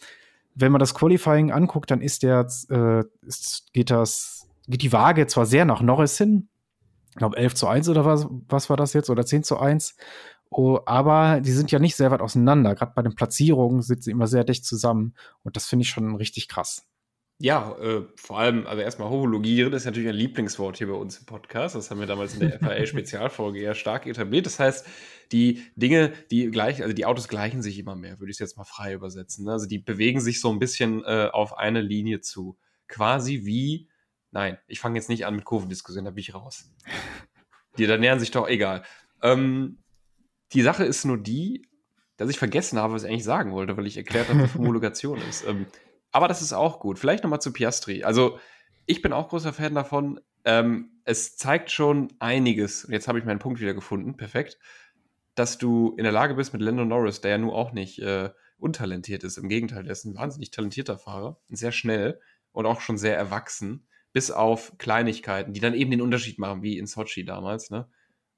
wenn 0.55 0.71
man 0.71 0.79
das 0.79 0.95
Qualifying 0.95 1.51
anguckt, 1.51 1.91
dann 1.91 2.01
ist 2.01 2.23
der, 2.23 2.47
äh, 2.69 3.03
ist, 3.25 3.71
geht 3.73 3.91
das, 3.91 4.47
geht 4.67 4.81
die 4.81 4.93
Waage 4.93 5.27
zwar 5.27 5.45
sehr 5.45 5.65
nach 5.65 5.81
Norris 5.81 6.17
hin, 6.17 6.49
ich 7.11 7.17
glaube 7.17 7.37
11 7.37 7.55
zu 7.55 7.67
1 7.67 7.89
oder 7.89 8.05
was, 8.05 8.27
was 8.47 8.69
war 8.69 8.77
das 8.77 8.93
jetzt, 8.93 9.09
oder 9.09 9.25
10 9.25 9.43
zu 9.43 9.59
1. 9.59 9.95
Oh, 10.49 10.79
aber 10.85 11.39
die 11.39 11.51
sind 11.51 11.71
ja 11.71 11.79
nicht 11.79 11.95
sehr 11.95 12.11
weit 12.11 12.21
auseinander. 12.21 12.75
Gerade 12.75 12.93
bei 12.95 13.01
den 13.01 13.15
Platzierungen 13.15 13.81
sind 13.81 14.03
sie 14.03 14.11
immer 14.11 14.27
sehr 14.27 14.43
dicht 14.43 14.65
zusammen. 14.65 15.15
Und 15.43 15.55
das 15.55 15.67
finde 15.67 15.83
ich 15.83 15.89
schon 15.89 16.15
richtig 16.15 16.49
krass. 16.49 16.87
Ja, 17.39 17.75
äh, 17.79 18.03
vor 18.15 18.37
allem, 18.37 18.67
also 18.67 18.81
erstmal 18.81 19.09
homologieren 19.09 19.73
ist 19.73 19.85
natürlich 19.85 20.09
ein 20.09 20.15
Lieblingswort 20.15 20.77
hier 20.77 20.87
bei 20.87 20.93
uns 20.93 21.17
im 21.17 21.25
Podcast. 21.25 21.73
Das 21.75 21.89
haben 21.89 21.99
wir 21.99 22.05
damals 22.05 22.35
in 22.35 22.41
der 22.41 22.59
FAA-Spezialfolge 22.59 23.61
ja 23.61 23.73
stark 23.73 24.05
etabliert. 24.05 24.45
Das 24.45 24.59
heißt, 24.59 24.85
die 25.31 25.63
Dinge, 25.75 26.13
die 26.29 26.51
gleich, 26.51 26.83
also 26.83 26.93
die 26.93 27.05
Autos 27.05 27.27
gleichen 27.27 27.61
sich 27.61 27.79
immer 27.79 27.95
mehr, 27.95 28.19
würde 28.19 28.29
ich 28.29 28.35
es 28.35 28.39
jetzt 28.39 28.57
mal 28.57 28.65
frei 28.65 28.93
übersetzen. 28.93 29.45
Ne? 29.45 29.53
Also 29.53 29.67
die 29.67 29.79
bewegen 29.79 30.21
sich 30.21 30.39
so 30.39 30.51
ein 30.51 30.59
bisschen 30.59 31.03
äh, 31.03 31.29
auf 31.31 31.57
eine 31.57 31.81
Linie 31.81 32.21
zu. 32.21 32.57
Quasi 32.87 33.45
wie 33.45 33.87
Nein, 34.31 34.57
ich 34.67 34.79
fange 34.79 34.95
jetzt 34.97 35.09
nicht 35.09 35.25
an 35.25 35.35
mit 35.35 35.45
Kurvendiskussionen, 35.45 36.05
da 36.05 36.11
bin 36.11 36.21
ich 36.21 36.33
raus. 36.33 36.73
Die 37.77 37.85
da 37.85 37.97
nähern 37.97 38.19
sich 38.19 38.31
doch 38.31 38.47
egal. 38.47 38.83
Ähm, 39.21 39.77
die 40.53 40.61
Sache 40.61 40.83
ist 40.83 41.05
nur 41.05 41.17
die, 41.17 41.69
dass 42.17 42.29
ich 42.29 42.37
vergessen 42.37 42.77
habe, 42.77 42.93
was 42.93 43.03
ich 43.03 43.09
eigentlich 43.09 43.23
sagen 43.23 43.53
wollte, 43.53 43.77
weil 43.77 43.87
ich 43.87 43.95
erklärt 43.95 44.27
habe, 44.27 44.41
was 44.41 44.53
Homologation 44.55 45.19
ist. 45.29 45.47
Ähm, 45.47 45.65
aber 46.11 46.27
das 46.27 46.41
ist 46.41 46.51
auch 46.51 46.79
gut. 46.79 46.99
Vielleicht 46.99 47.23
nochmal 47.23 47.41
zu 47.41 47.53
Piastri. 47.53 48.03
Also, 48.03 48.39
ich 48.85 49.01
bin 49.01 49.13
auch 49.13 49.29
großer 49.29 49.53
Fan 49.53 49.73
davon. 49.73 50.19
Ähm, 50.43 50.91
es 51.05 51.37
zeigt 51.37 51.71
schon 51.71 52.09
einiges. 52.19 52.85
Jetzt 52.89 53.07
habe 53.07 53.19
ich 53.19 53.25
meinen 53.25 53.39
Punkt 53.39 53.61
wieder 53.61 53.73
gefunden. 53.73 54.17
Perfekt. 54.17 54.59
Dass 55.35 55.57
du 55.57 55.95
in 55.97 56.03
der 56.03 56.11
Lage 56.11 56.35
bist 56.35 56.51
mit 56.51 56.61
Lando 56.61 56.83
Norris, 56.83 57.21
der 57.21 57.31
ja 57.31 57.37
nun 57.37 57.51
auch 57.51 57.71
nicht 57.71 57.99
äh, 57.99 58.31
untalentiert 58.57 59.23
ist. 59.23 59.37
Im 59.37 59.47
Gegenteil, 59.47 59.83
der 59.83 59.93
ist 59.93 60.03
ein 60.03 60.17
wahnsinnig 60.17 60.51
talentierter 60.51 60.97
Fahrer. 60.97 61.39
Sehr 61.49 61.71
schnell 61.71 62.19
und 62.51 62.65
auch 62.65 62.81
schon 62.81 62.97
sehr 62.97 63.15
erwachsen 63.15 63.87
bis 64.13 64.31
auf 64.31 64.77
Kleinigkeiten, 64.77 65.53
die 65.53 65.59
dann 65.59 65.73
eben 65.73 65.91
den 65.91 66.01
Unterschied 66.01 66.39
machen, 66.39 66.63
wie 66.63 66.77
in 66.77 66.87
Sochi 66.87 67.25
damals, 67.25 67.69
ne? 67.69 67.87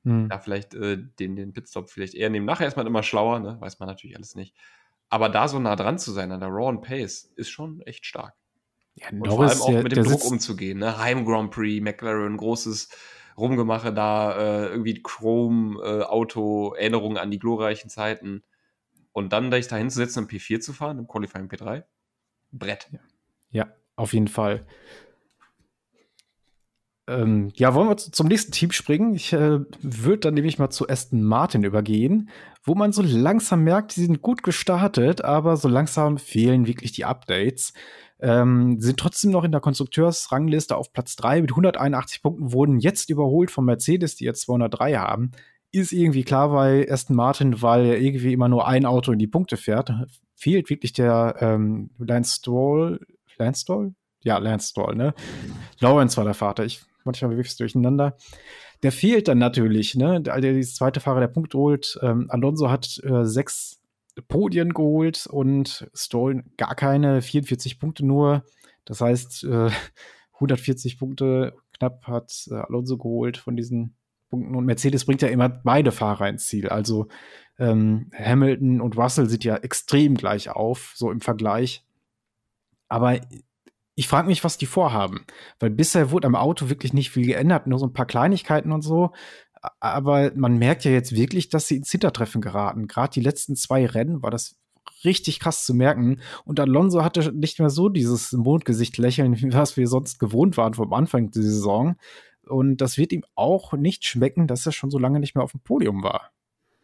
Hm. 0.03 0.29
Da 0.29 0.39
vielleicht 0.39 0.73
äh, 0.75 0.97
den, 1.19 1.35
den 1.35 1.53
Pitstop 1.53 1.89
vielleicht 1.89 2.13
eher 2.13 2.29
nehmen. 2.29 2.45
Nachher 2.45 2.67
ist 2.67 2.75
man 2.75 2.87
immer 2.87 3.03
schlauer, 3.03 3.39
ne? 3.39 3.57
Weiß 3.59 3.79
man 3.79 3.87
natürlich 3.87 4.15
alles 4.15 4.35
nicht. 4.35 4.55
Aber 5.09 5.29
da 5.29 5.47
so 5.47 5.59
nah 5.59 5.75
dran 5.75 5.97
zu 5.97 6.11
sein 6.11 6.31
an 6.31 6.39
der 6.39 6.49
Raw 6.49 6.77
Pace 6.77 7.31
ist 7.35 7.49
schon 7.49 7.81
echt 7.81 8.05
stark. 8.05 8.33
Ja, 8.95 9.09
und 9.09 9.27
vor 9.27 9.43
allem 9.43 9.61
auch 9.61 9.69
der, 9.69 9.83
mit 9.83 9.95
dem 9.95 10.03
Druck 10.03 10.25
umzugehen, 10.25 10.79
ne? 10.79 10.97
Heim 10.97 11.25
Grand 11.25 11.51
Prix, 11.51 11.81
McLaren, 11.83 12.37
großes 12.37 12.89
Rumgemache 13.37 13.93
da, 13.93 14.33
äh, 14.37 14.67
irgendwie 14.67 15.01
Chrome-Auto, 15.01 16.75
äh, 16.75 16.79
Erinnerungen 16.79 17.17
an 17.17 17.31
die 17.31 17.39
glorreichen 17.39 17.89
Zeiten. 17.89 18.43
Und 19.11 19.33
dann 19.33 19.51
da 19.51 19.57
ich 19.57 19.67
da 19.67 19.77
hinzusetzen, 19.77 20.23
im 20.23 20.29
P4 20.29 20.59
zu 20.59 20.73
fahren, 20.73 20.99
im 20.99 21.07
Qualifying 21.07 21.47
P3, 21.47 21.83
Brett. 22.51 22.89
Ja, 22.91 22.99
ja 23.51 23.73
auf 23.95 24.13
jeden 24.13 24.27
Fall. 24.27 24.65
Ähm, 27.05 27.51
ja, 27.55 27.73
wollen 27.73 27.89
wir 27.89 27.97
zum 27.97 28.27
nächsten 28.27 28.53
Team 28.53 28.71
springen? 28.71 29.13
Ich 29.13 29.33
äh, 29.33 29.59
würde 29.81 30.19
dann 30.19 30.35
nämlich 30.35 30.57
mal 30.57 30.69
zu 30.69 30.87
Aston 30.87 31.21
Martin 31.21 31.63
übergehen, 31.63 32.29
wo 32.63 32.75
man 32.75 32.93
so 32.93 33.01
langsam 33.01 33.63
merkt, 33.63 33.97
die 33.97 34.05
sind 34.05 34.21
gut 34.21 34.41
gestartet, 34.41 35.21
aber 35.21 35.57
so 35.57 35.67
langsam 35.67 36.17
fehlen 36.17 36.65
wirklich 36.65 36.93
die 36.93 37.03
Updates. 37.03 37.73
Ähm, 38.21 38.79
sind 38.79 38.97
trotzdem 38.97 39.31
noch 39.31 39.43
in 39.43 39.51
der 39.51 39.59
Konstrukteursrangliste 39.59 40.77
auf 40.77 40.93
Platz 40.93 41.17
3 41.17 41.41
mit 41.41 41.51
181 41.51 42.21
Punkten, 42.21 42.53
wurden 42.53 42.79
jetzt 42.79 43.09
überholt 43.09 43.51
von 43.51 43.65
Mercedes, 43.65 44.15
die 44.15 44.23
jetzt 44.23 44.41
203 44.43 44.95
haben. 44.95 45.31
Ist 45.73 45.91
irgendwie 45.91 46.23
klar 46.23 46.49
bei 46.49 46.89
Aston 46.89 47.17
Martin, 47.17 47.61
weil 47.61 47.85
er 47.85 47.99
irgendwie 47.99 48.31
immer 48.31 48.47
nur 48.47 48.65
ein 48.65 48.85
Auto 48.85 49.11
in 49.11 49.19
die 49.19 49.27
Punkte 49.27 49.57
fährt. 49.57 49.91
Fehlt 50.35 50.69
wirklich 50.69 50.93
der 50.93 51.35
ähm, 51.41 51.89
Lance 51.97 52.35
Stroll. 52.37 53.01
Lance 53.37 53.61
Stroll? 53.63 53.93
Ja, 54.23 54.37
Lance 54.37 54.69
Stroll, 54.69 54.95
ne? 54.95 55.13
Lawrence 55.79 56.15
war 56.15 56.23
der 56.23 56.35
Vater. 56.35 56.63
Ich 56.63 56.81
manchmal 57.05 57.31
wirklich 57.31 57.49
es 57.49 57.57
durcheinander. 57.57 58.17
Der 58.81 58.91
fehlt 58.91 59.27
dann 59.27 59.37
natürlich, 59.37 59.95
ne? 59.95 60.21
Der, 60.21 60.39
der 60.41 60.61
zweite 60.61 60.99
Fahrer, 60.99 61.21
der 61.21 61.27
Punkt 61.27 61.53
holt. 61.53 61.97
Ähm, 62.01 62.27
Alonso 62.29 62.69
hat 62.69 62.99
äh, 63.03 63.25
sechs 63.25 63.81
Podien 64.27 64.73
geholt 64.73 65.27
und 65.27 65.89
Stoll 65.93 66.43
gar 66.57 66.75
keine, 66.75 67.21
44 67.21 67.79
Punkte 67.79 68.05
nur. 68.05 68.43
Das 68.85 69.01
heißt, 69.01 69.45
äh, 69.45 69.69
140 70.33 70.99
Punkte 70.99 71.53
knapp 71.77 72.05
hat 72.07 72.47
äh, 72.51 72.55
Alonso 72.55 72.97
geholt 72.97 73.37
von 73.37 73.55
diesen 73.55 73.95
Punkten. 74.29 74.55
Und 74.55 74.65
Mercedes 74.65 75.05
bringt 75.05 75.21
ja 75.21 75.29
immer 75.29 75.49
beide 75.49 75.91
Fahrer 75.91 76.27
ins 76.27 76.47
Ziel. 76.47 76.69
Also 76.69 77.07
ähm, 77.59 78.11
Hamilton 78.13 78.81
und 78.81 78.97
Russell 78.97 79.29
sind 79.29 79.43
ja 79.43 79.55
extrem 79.57 80.15
gleich 80.15 80.49
auf, 80.49 80.93
so 80.95 81.11
im 81.11 81.21
Vergleich. 81.21 81.85
Aber 82.87 83.19
ich 83.95 84.07
frage 84.07 84.27
mich, 84.27 84.43
was 84.43 84.57
die 84.57 84.65
vorhaben. 84.65 85.25
Weil 85.59 85.69
bisher 85.69 86.11
wurde 86.11 86.27
am 86.27 86.35
Auto 86.35 86.69
wirklich 86.69 86.93
nicht 86.93 87.11
viel 87.11 87.25
geändert, 87.25 87.67
nur 87.67 87.79
so 87.79 87.85
ein 87.85 87.93
paar 87.93 88.05
Kleinigkeiten 88.05 88.71
und 88.71 88.81
so. 88.81 89.11
Aber 89.79 90.31
man 90.35 90.57
merkt 90.57 90.83
ja 90.83 90.91
jetzt 90.91 91.15
wirklich, 91.15 91.49
dass 91.49 91.67
sie 91.67 91.77
ins 91.77 91.91
Hintertreffen 91.91 92.41
geraten. 92.41 92.87
Gerade 92.87 93.13
die 93.13 93.21
letzten 93.21 93.55
zwei 93.55 93.85
Rennen 93.85 94.21
war 94.21 94.31
das 94.31 94.57
richtig 95.05 95.39
krass 95.39 95.63
zu 95.63 95.73
merken. 95.73 96.21
Und 96.45 96.59
Alonso 96.59 97.03
hatte 97.03 97.31
nicht 97.33 97.59
mehr 97.59 97.69
so 97.69 97.89
dieses 97.89 98.31
Mondgesicht-Lächeln, 98.33 99.53
was 99.53 99.77
wir 99.77 99.87
sonst 99.87 100.19
gewohnt 100.19 100.57
waren 100.57 100.73
vom 100.73 100.91
Anfang 100.93 101.31
der 101.31 101.43
Saison. 101.43 101.95
Und 102.45 102.77
das 102.77 102.97
wird 102.97 103.13
ihm 103.13 103.23
auch 103.35 103.73
nicht 103.73 104.05
schmecken, 104.05 104.47
dass 104.47 104.65
er 104.65 104.71
schon 104.71 104.91
so 104.91 104.99
lange 104.99 105.19
nicht 105.19 105.35
mehr 105.35 105.43
auf 105.43 105.51
dem 105.51 105.61
Podium 105.61 106.03
war. 106.03 106.31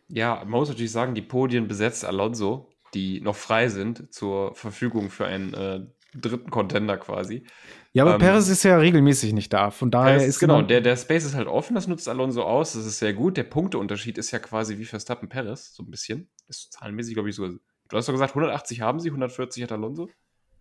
Ja, 0.07 0.35
man 0.35 0.51
muss 0.51 0.69
natürlich 0.69 0.91
sagen, 0.91 1.15
die 1.15 1.21
Podien 1.21 1.67
besetzt 1.67 2.05
Alonso, 2.05 2.69
die 2.93 3.21
noch 3.21 3.35
frei 3.35 3.69
sind 3.69 4.11
zur 4.13 4.55
Verfügung 4.55 5.09
für 5.09 5.25
ein 5.25 5.53
äh, 5.53 5.85
dritten 6.15 6.49
Contender 6.49 6.97
quasi. 6.97 7.45
Ja, 7.93 8.03
aber 8.03 8.13
ähm, 8.13 8.19
Perez 8.19 8.47
ist 8.47 8.63
ja 8.63 8.77
regelmäßig 8.77 9.33
nicht 9.33 9.51
da. 9.51 9.71
Von 9.71 9.91
daher 9.91 10.17
Perez, 10.17 10.27
ist 10.27 10.39
genau 10.39 10.61
der, 10.61 10.81
der 10.81 10.95
Space 10.95 11.25
ist 11.25 11.35
halt 11.35 11.47
offen. 11.47 11.75
Das 11.75 11.87
nutzt 11.87 12.07
Alonso 12.07 12.43
aus. 12.43 12.73
Das 12.73 12.85
ist 12.85 12.99
sehr 12.99 13.13
gut. 13.13 13.37
Der 13.37 13.43
Punkteunterschied 13.43 14.17
ist 14.17 14.31
ja 14.31 14.39
quasi 14.39 14.77
wie 14.77 14.85
Verstappen 14.85 15.29
Perez 15.29 15.73
so 15.73 15.83
ein 15.83 15.89
bisschen. 15.89 16.29
ist 16.47 16.73
zahlenmäßig 16.73 17.13
glaube 17.13 17.29
ich 17.29 17.35
so. 17.35 17.47
Du 17.47 17.97
hast 17.97 18.07
doch 18.07 18.13
gesagt 18.13 18.31
180 18.31 18.81
haben 18.81 18.99
sie, 18.99 19.09
140 19.09 19.63
hat 19.63 19.71
Alonso. 19.71 20.09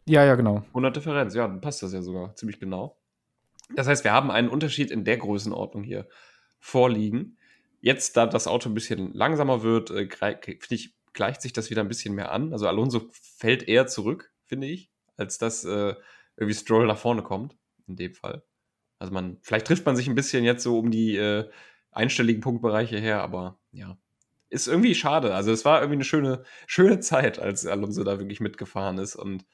Ja, 0.07 0.25
ja, 0.25 0.35
genau. 0.37 0.65
100 0.69 0.97
Differenz. 0.97 1.35
Ja, 1.35 1.47
dann 1.47 1.61
passt 1.61 1.83
das 1.83 1.93
ja 1.93 2.01
sogar 2.01 2.35
ziemlich 2.35 2.59
genau. 2.59 2.99
Das 3.77 3.87
heißt, 3.87 4.05
wir 4.05 4.13
haben 4.13 4.31
einen 4.31 4.49
Unterschied 4.49 4.91
in 4.91 5.05
der 5.05 5.19
Größenordnung 5.19 5.83
hier 5.83 6.09
vorliegen. 6.59 7.37
Jetzt, 7.81 8.17
da 8.17 8.27
das 8.27 8.47
Auto 8.47 8.71
ein 8.71 8.75
bisschen 8.75 9.13
langsamer 9.13 9.63
wird, 9.63 9.91
äh, 9.91 10.09
finde 10.09 10.75
ich, 10.75 10.97
gleicht 11.13 11.43
sich 11.43 11.53
das 11.53 11.69
wieder 11.69 11.83
ein 11.83 11.89
bisschen 11.89 12.15
mehr 12.15 12.33
an. 12.33 12.53
Also 12.53 12.67
Alonso 12.67 13.11
fällt 13.13 13.69
eher 13.69 13.87
zurück, 13.87 14.33
finde 14.47 14.69
ich 14.69 14.91
als 15.19 15.39
dass 15.39 15.65
äh, 15.65 15.95
irgendwie 16.37 16.55
Stroll 16.55 16.87
nach 16.87 16.99
vorne 16.99 17.23
kommt, 17.23 17.57
in 17.87 17.97
dem 17.97 18.15
Fall. 18.15 18.43
Also 18.99 19.13
man, 19.13 19.39
vielleicht 19.43 19.67
trifft 19.67 19.87
man 19.87 19.97
sich 19.97 20.09
ein 20.09 20.15
bisschen 20.15 20.45
jetzt 20.45 20.63
so 20.63 20.79
um 20.79 20.91
die 20.91 21.17
äh, 21.17 21.49
einstelligen 21.91 22.41
Punktbereiche 22.41 22.99
her, 22.99 23.23
aber 23.23 23.61
ja, 23.73 23.99
ist 24.51 24.67
irgendwie 24.67 24.95
schade. 24.95 25.35
Also 25.35 25.53
es 25.53 25.65
war 25.65 25.81
irgendwie 25.81 25.97
eine 25.97 26.05
schöne, 26.05 26.45
schöne 26.67 27.01
Zeit, 27.01 27.39
als 27.39 27.67
Alonso 27.67 28.05
da 28.05 28.19
wirklich 28.19 28.41
mitgefahren 28.41 28.99
ist 28.99 29.17
und 29.17 29.45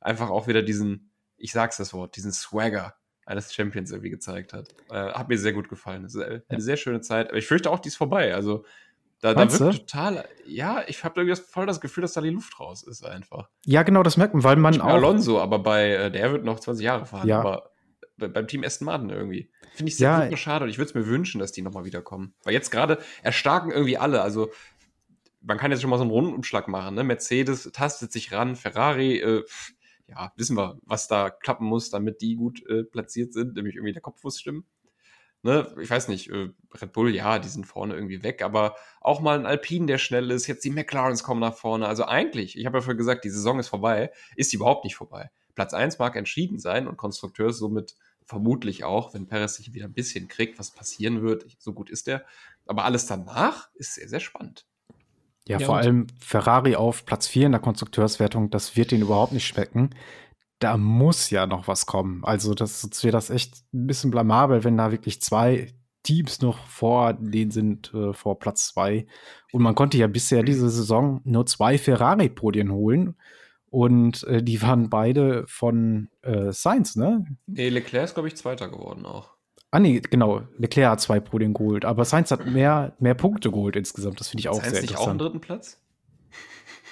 einfach 0.00 0.30
auch 0.30 0.48
wieder 0.48 0.62
diesen, 0.62 1.12
ich 1.36 1.52
sag's 1.52 1.76
das 1.76 1.92
Wort, 1.92 2.16
diesen 2.16 2.32
Swagger 2.32 2.94
eines 3.26 3.54
Champions 3.54 3.92
irgendwie 3.92 4.10
gezeigt 4.10 4.52
hat. 4.52 4.74
Äh, 4.90 5.12
hat 5.12 5.28
mir 5.28 5.38
sehr 5.38 5.52
gut 5.52 5.68
gefallen. 5.68 6.02
Das 6.02 6.14
ist 6.14 6.22
eine 6.22 6.42
ja. 6.50 6.60
sehr 6.60 6.76
schöne 6.76 7.00
Zeit. 7.00 7.28
Aber 7.28 7.38
ich 7.38 7.46
fürchte 7.46 7.70
auch, 7.70 7.78
die 7.78 7.88
ist 7.88 7.96
vorbei. 7.96 8.34
Also 8.34 8.64
da, 9.20 9.34
da 9.34 9.60
wird 9.60 9.76
total, 9.76 10.26
ja, 10.46 10.82
ich 10.86 11.04
habe 11.04 11.20
irgendwie 11.20 11.40
voll 11.40 11.66
das 11.66 11.80
Gefühl, 11.80 12.02
dass 12.02 12.14
da 12.14 12.22
die 12.22 12.30
Luft 12.30 12.58
raus 12.58 12.82
ist 12.82 13.04
einfach. 13.04 13.50
Ja, 13.66 13.82
genau, 13.82 14.02
das 14.02 14.16
merkt 14.16 14.32
man, 14.32 14.44
weil 14.44 14.56
man 14.56 14.80
auch. 14.80 14.86
Alonso, 14.86 15.38
aber 15.40 15.58
bei 15.58 15.90
äh, 15.90 16.10
der 16.10 16.32
wird 16.32 16.44
noch 16.44 16.58
20 16.58 16.84
Jahre 16.84 17.04
fahren. 17.04 17.28
Ja. 17.28 17.40
Aber 17.40 17.70
beim 18.16 18.46
Team 18.46 18.64
Aston 18.64 18.86
Martin 18.86 19.10
irgendwie. 19.10 19.50
Finde 19.74 19.90
ich 19.90 19.98
sehr 19.98 20.08
ja. 20.08 20.24
super 20.24 20.36
schade 20.36 20.64
und 20.64 20.70
ich 20.70 20.78
würde 20.78 20.88
es 20.88 20.94
mir 20.94 21.06
wünschen, 21.06 21.38
dass 21.38 21.52
die 21.52 21.62
nochmal 21.62 21.84
wiederkommen. 21.84 22.34
Weil 22.44 22.54
jetzt 22.54 22.70
gerade 22.70 22.98
erstarken 23.22 23.70
irgendwie 23.70 23.98
alle. 23.98 24.22
Also 24.22 24.50
man 25.42 25.58
kann 25.58 25.70
jetzt 25.70 25.80
schon 25.82 25.90
mal 25.90 25.96
so 25.96 26.02
einen 26.02 26.10
Rundumschlag 26.10 26.68
machen. 26.68 26.94
Ne? 26.94 27.04
Mercedes 27.04 27.70
tastet 27.72 28.12
sich 28.12 28.32
ran, 28.32 28.56
Ferrari, 28.56 29.18
äh, 29.18 29.44
ja, 30.06 30.32
wissen 30.36 30.56
wir, 30.56 30.78
was 30.82 31.08
da 31.08 31.30
klappen 31.30 31.66
muss, 31.66 31.90
damit 31.90 32.20
die 32.20 32.36
gut 32.36 32.66
äh, 32.68 32.84
platziert 32.84 33.32
sind, 33.32 33.54
nämlich 33.54 33.76
irgendwie 33.76 33.92
der 33.92 34.02
Kopf 34.02 34.22
muss 34.24 34.40
stimmen 34.40 34.64
ne, 35.42 35.74
ich 35.80 35.90
weiß 35.90 36.08
nicht, 36.08 36.30
äh, 36.30 36.50
Red 36.80 36.92
Bull, 36.92 37.14
ja, 37.14 37.38
die 37.38 37.48
sind 37.48 37.66
vorne 37.66 37.94
irgendwie 37.94 38.22
weg, 38.22 38.42
aber 38.42 38.76
auch 39.00 39.20
mal 39.20 39.38
ein 39.38 39.46
Alpine, 39.46 39.86
der 39.86 39.98
schnell 39.98 40.30
ist, 40.30 40.46
jetzt 40.46 40.64
die 40.64 40.70
McLarens 40.70 41.22
kommen 41.22 41.40
nach 41.40 41.54
vorne. 41.54 41.86
Also 41.86 42.04
eigentlich, 42.04 42.58
ich 42.58 42.66
habe 42.66 42.78
ja 42.78 42.82
vorher 42.82 42.96
gesagt, 42.96 43.24
die 43.24 43.30
Saison 43.30 43.58
ist 43.58 43.68
vorbei, 43.68 44.10
ist 44.36 44.50
sie 44.50 44.56
überhaupt 44.56 44.84
nicht 44.84 44.96
vorbei. 44.96 45.30
Platz 45.54 45.74
1 45.74 45.98
mag 45.98 46.16
entschieden 46.16 46.58
sein 46.58 46.86
und 46.86 46.96
Konstrukteurs 46.96 47.58
somit 47.58 47.96
vermutlich 48.24 48.84
auch, 48.84 49.12
wenn 49.12 49.26
Perez 49.26 49.56
sich 49.56 49.74
wieder 49.74 49.86
ein 49.86 49.92
bisschen 49.92 50.28
kriegt, 50.28 50.58
was 50.58 50.70
passieren 50.70 51.22
wird, 51.22 51.46
so 51.58 51.72
gut 51.72 51.90
ist 51.90 52.06
er. 52.06 52.24
Aber 52.66 52.84
alles 52.84 53.06
danach 53.06 53.68
ist 53.74 53.94
sehr, 53.94 54.08
sehr 54.08 54.20
spannend. 54.20 54.66
Ja, 55.48 55.58
ja 55.58 55.66
vor 55.66 55.78
allem 55.78 56.06
Ferrari 56.20 56.76
auf 56.76 57.04
Platz 57.04 57.26
4 57.26 57.46
in 57.46 57.52
der 57.52 57.60
Konstrukteurswertung, 57.60 58.50
das 58.50 58.76
wird 58.76 58.92
ihnen 58.92 59.02
überhaupt 59.02 59.32
nicht 59.32 59.46
schmecken 59.46 59.90
da 60.60 60.76
muss 60.76 61.30
ja 61.30 61.46
noch 61.46 61.66
was 61.66 61.86
kommen. 61.86 62.24
Also 62.24 62.54
das 62.54 63.02
wäre 63.02 63.12
das 63.12 63.30
echt 63.30 63.64
ein 63.74 63.86
bisschen 63.86 64.10
blamabel, 64.10 64.62
wenn 64.62 64.76
da 64.76 64.92
wirklich 64.92 65.20
zwei 65.20 65.72
Teams 66.02 66.40
noch 66.40 66.66
vor 66.66 67.14
denen 67.14 67.50
sind, 67.50 67.92
äh, 67.94 68.12
vor 68.12 68.38
Platz 68.38 68.68
zwei. 68.68 69.06
Und 69.52 69.62
man 69.62 69.74
konnte 69.74 69.98
ja 69.98 70.06
bisher 70.06 70.42
diese 70.42 70.70
Saison 70.70 71.20
nur 71.24 71.46
zwei 71.46 71.78
Ferrari-Podien 71.78 72.70
holen. 72.70 73.16
Und 73.70 74.24
äh, 74.24 74.42
die 74.42 74.60
waren 74.62 74.90
beide 74.90 75.44
von 75.46 76.08
äh, 76.22 76.52
Sainz, 76.52 76.96
ne? 76.96 77.24
Nee, 77.46 77.68
Leclerc 77.68 78.04
ist, 78.04 78.14
glaube 78.14 78.28
ich, 78.28 78.36
Zweiter 78.36 78.68
geworden 78.68 79.06
auch. 79.06 79.30
Ah, 79.70 79.78
nee, 79.78 80.00
genau. 80.00 80.42
Leclerc 80.58 80.90
hat 80.90 81.00
zwei 81.00 81.20
Podien 81.20 81.54
geholt. 81.54 81.84
Aber 81.84 82.04
Sainz 82.04 82.30
hat 82.32 82.46
mehr, 82.46 82.96
mehr 82.98 83.14
Punkte 83.14 83.50
geholt 83.50 83.76
insgesamt. 83.76 84.18
Das 84.18 84.28
finde 84.28 84.40
ich 84.40 84.48
auch 84.48 84.54
Sainz 84.54 84.70
sehr 84.70 84.80
interessant. 84.80 84.88
Sainz 84.88 84.98
nicht 84.98 85.06
auch 85.06 85.10
einen 85.10 85.18
dritten 85.18 85.40
Platz? 85.40 85.80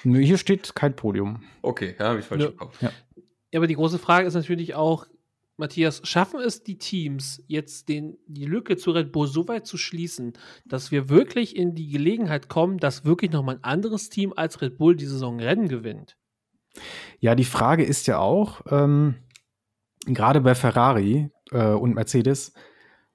Nö, 0.04 0.20
hier 0.20 0.38
steht 0.38 0.74
kein 0.76 0.94
Podium. 0.94 1.42
Okay, 1.62 1.96
ja, 1.98 2.10
habe 2.10 2.20
ich 2.20 2.24
falsch 2.24 2.44
ja. 2.44 2.50
gekauft. 2.50 2.80
Ja. 2.80 2.92
Aber 3.54 3.66
die 3.66 3.74
große 3.74 3.98
Frage 3.98 4.26
ist 4.26 4.34
natürlich 4.34 4.74
auch, 4.74 5.06
Matthias, 5.58 6.00
schaffen 6.04 6.40
es 6.40 6.62
die 6.62 6.78
Teams 6.78 7.42
jetzt 7.48 7.88
den, 7.88 8.16
die 8.26 8.44
Lücke 8.44 8.76
zu 8.76 8.92
Red 8.92 9.10
Bull 9.10 9.26
so 9.26 9.48
weit 9.48 9.66
zu 9.66 9.76
schließen, 9.76 10.34
dass 10.64 10.92
wir 10.92 11.08
wirklich 11.08 11.56
in 11.56 11.74
die 11.74 11.88
Gelegenheit 11.88 12.48
kommen, 12.48 12.78
dass 12.78 13.04
wirklich 13.04 13.32
nochmal 13.32 13.56
ein 13.56 13.64
anderes 13.64 14.08
Team 14.08 14.32
als 14.36 14.62
Red 14.62 14.78
Bull 14.78 14.94
die 14.94 15.06
Saison 15.06 15.40
Rennen 15.40 15.68
gewinnt? 15.68 16.16
Ja, 17.18 17.34
die 17.34 17.44
Frage 17.44 17.84
ist 17.84 18.06
ja 18.06 18.18
auch, 18.18 18.60
ähm, 18.70 19.16
gerade 20.06 20.40
bei 20.40 20.54
Ferrari 20.54 21.30
äh, 21.50 21.72
und 21.72 21.94
Mercedes, 21.94 22.52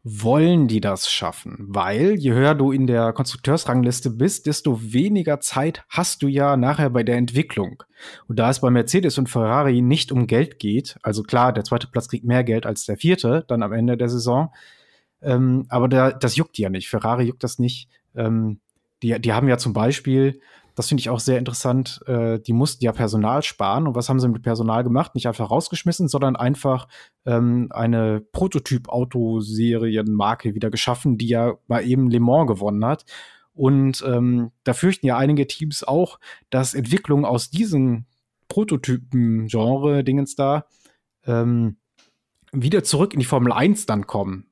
wollen 0.04 0.68
die 0.68 0.82
das 0.82 1.10
schaffen? 1.10 1.58
Weil 1.60 2.16
je 2.16 2.34
höher 2.34 2.56
du 2.56 2.72
in 2.72 2.88
der 2.88 3.14
Konstrukteursrangliste 3.14 4.10
bist, 4.10 4.46
desto 4.46 4.80
weniger 4.82 5.40
Zeit 5.40 5.84
hast 5.90 6.22
du 6.22 6.28
ja 6.28 6.58
nachher 6.58 6.90
bei 6.90 7.04
der 7.04 7.16
Entwicklung. 7.16 7.84
Und 8.28 8.38
da 8.38 8.50
es 8.50 8.60
bei 8.60 8.70
Mercedes 8.70 9.18
und 9.18 9.30
Ferrari 9.30 9.82
nicht 9.82 10.12
um 10.12 10.28
Geld 10.28 10.60
geht, 10.60 10.98
also 11.04 11.24
klar, 11.24 11.54
der 11.54 11.64
zweite 11.64 11.88
Platz 11.88 12.10
kriegt 12.10 12.26
mehr 12.26 12.44
Geld 12.44 12.66
als 12.66 12.86
der 12.86 12.98
vierte 12.98 13.46
dann 13.48 13.64
am 13.64 13.72
Ende 13.72 13.96
der 13.96 14.10
Saison, 14.10 14.52
ähm, 15.22 15.66
aber 15.70 15.88
da, 15.88 16.12
das 16.12 16.36
juckt 16.36 16.58
die 16.58 16.64
ja 16.64 16.70
nicht. 16.70 16.90
Ferrari 16.90 17.24
juckt 17.24 17.44
das 17.44 17.58
nicht. 17.58 17.88
Ähm, 18.16 18.60
die, 19.02 19.20
die 19.20 19.34
haben 19.34 19.48
ja 19.48 19.58
zum 19.58 19.74
Beispiel 19.74 20.42
das 20.76 20.88
finde 20.88 21.02
ich 21.02 21.10
auch 21.10 21.20
sehr 21.20 21.40
interessant. 21.40 22.02
Äh, 22.08 22.40
die 22.40 22.54
mussten 22.54 22.84
ja 22.84 22.92
Personal 22.92 23.44
sparen. 23.44 23.88
Und 23.88 23.94
was 23.96 24.10
haben 24.10 24.20
sie 24.20 24.28
mit 24.28 24.42
Personal 24.42 24.84
gemacht? 24.84 25.14
Nicht 25.16 25.28
einfach 25.28 25.52
rausgeschmissen, 25.52 26.08
sondern 26.08 26.36
einfach 26.36 26.88
ähm, 27.26 27.68
eine 27.72 28.22
Prototyp-Autoserienmarke 28.32 30.56
wieder 30.56 30.72
geschaffen, 30.72 31.18
die 31.18 31.28
ja 31.28 31.54
mal 31.68 31.86
eben 31.86 32.10
Le 32.10 32.20
Mans 32.20 32.48
gewonnen 32.48 32.84
hat. 32.86 33.06
Und 33.54 34.04
ähm, 34.06 34.52
da 34.64 34.74
fürchten 34.74 35.06
ja 35.06 35.18
einige 35.18 35.46
Teams 35.46 35.84
auch, 35.84 36.20
dass 36.50 36.74
Entwicklungen 36.74 37.26
aus 37.26 37.52
diesen 37.52 38.08
Prototypen-Genre-Dingens 38.48 40.36
da 40.36 40.66
ähm, 41.26 41.78
wieder 42.52 42.84
zurück 42.84 43.14
in 43.14 43.20
die 43.20 43.26
Formel 43.26 43.52
1 43.52 43.86
dann 43.86 44.08
kommen. 44.08 44.48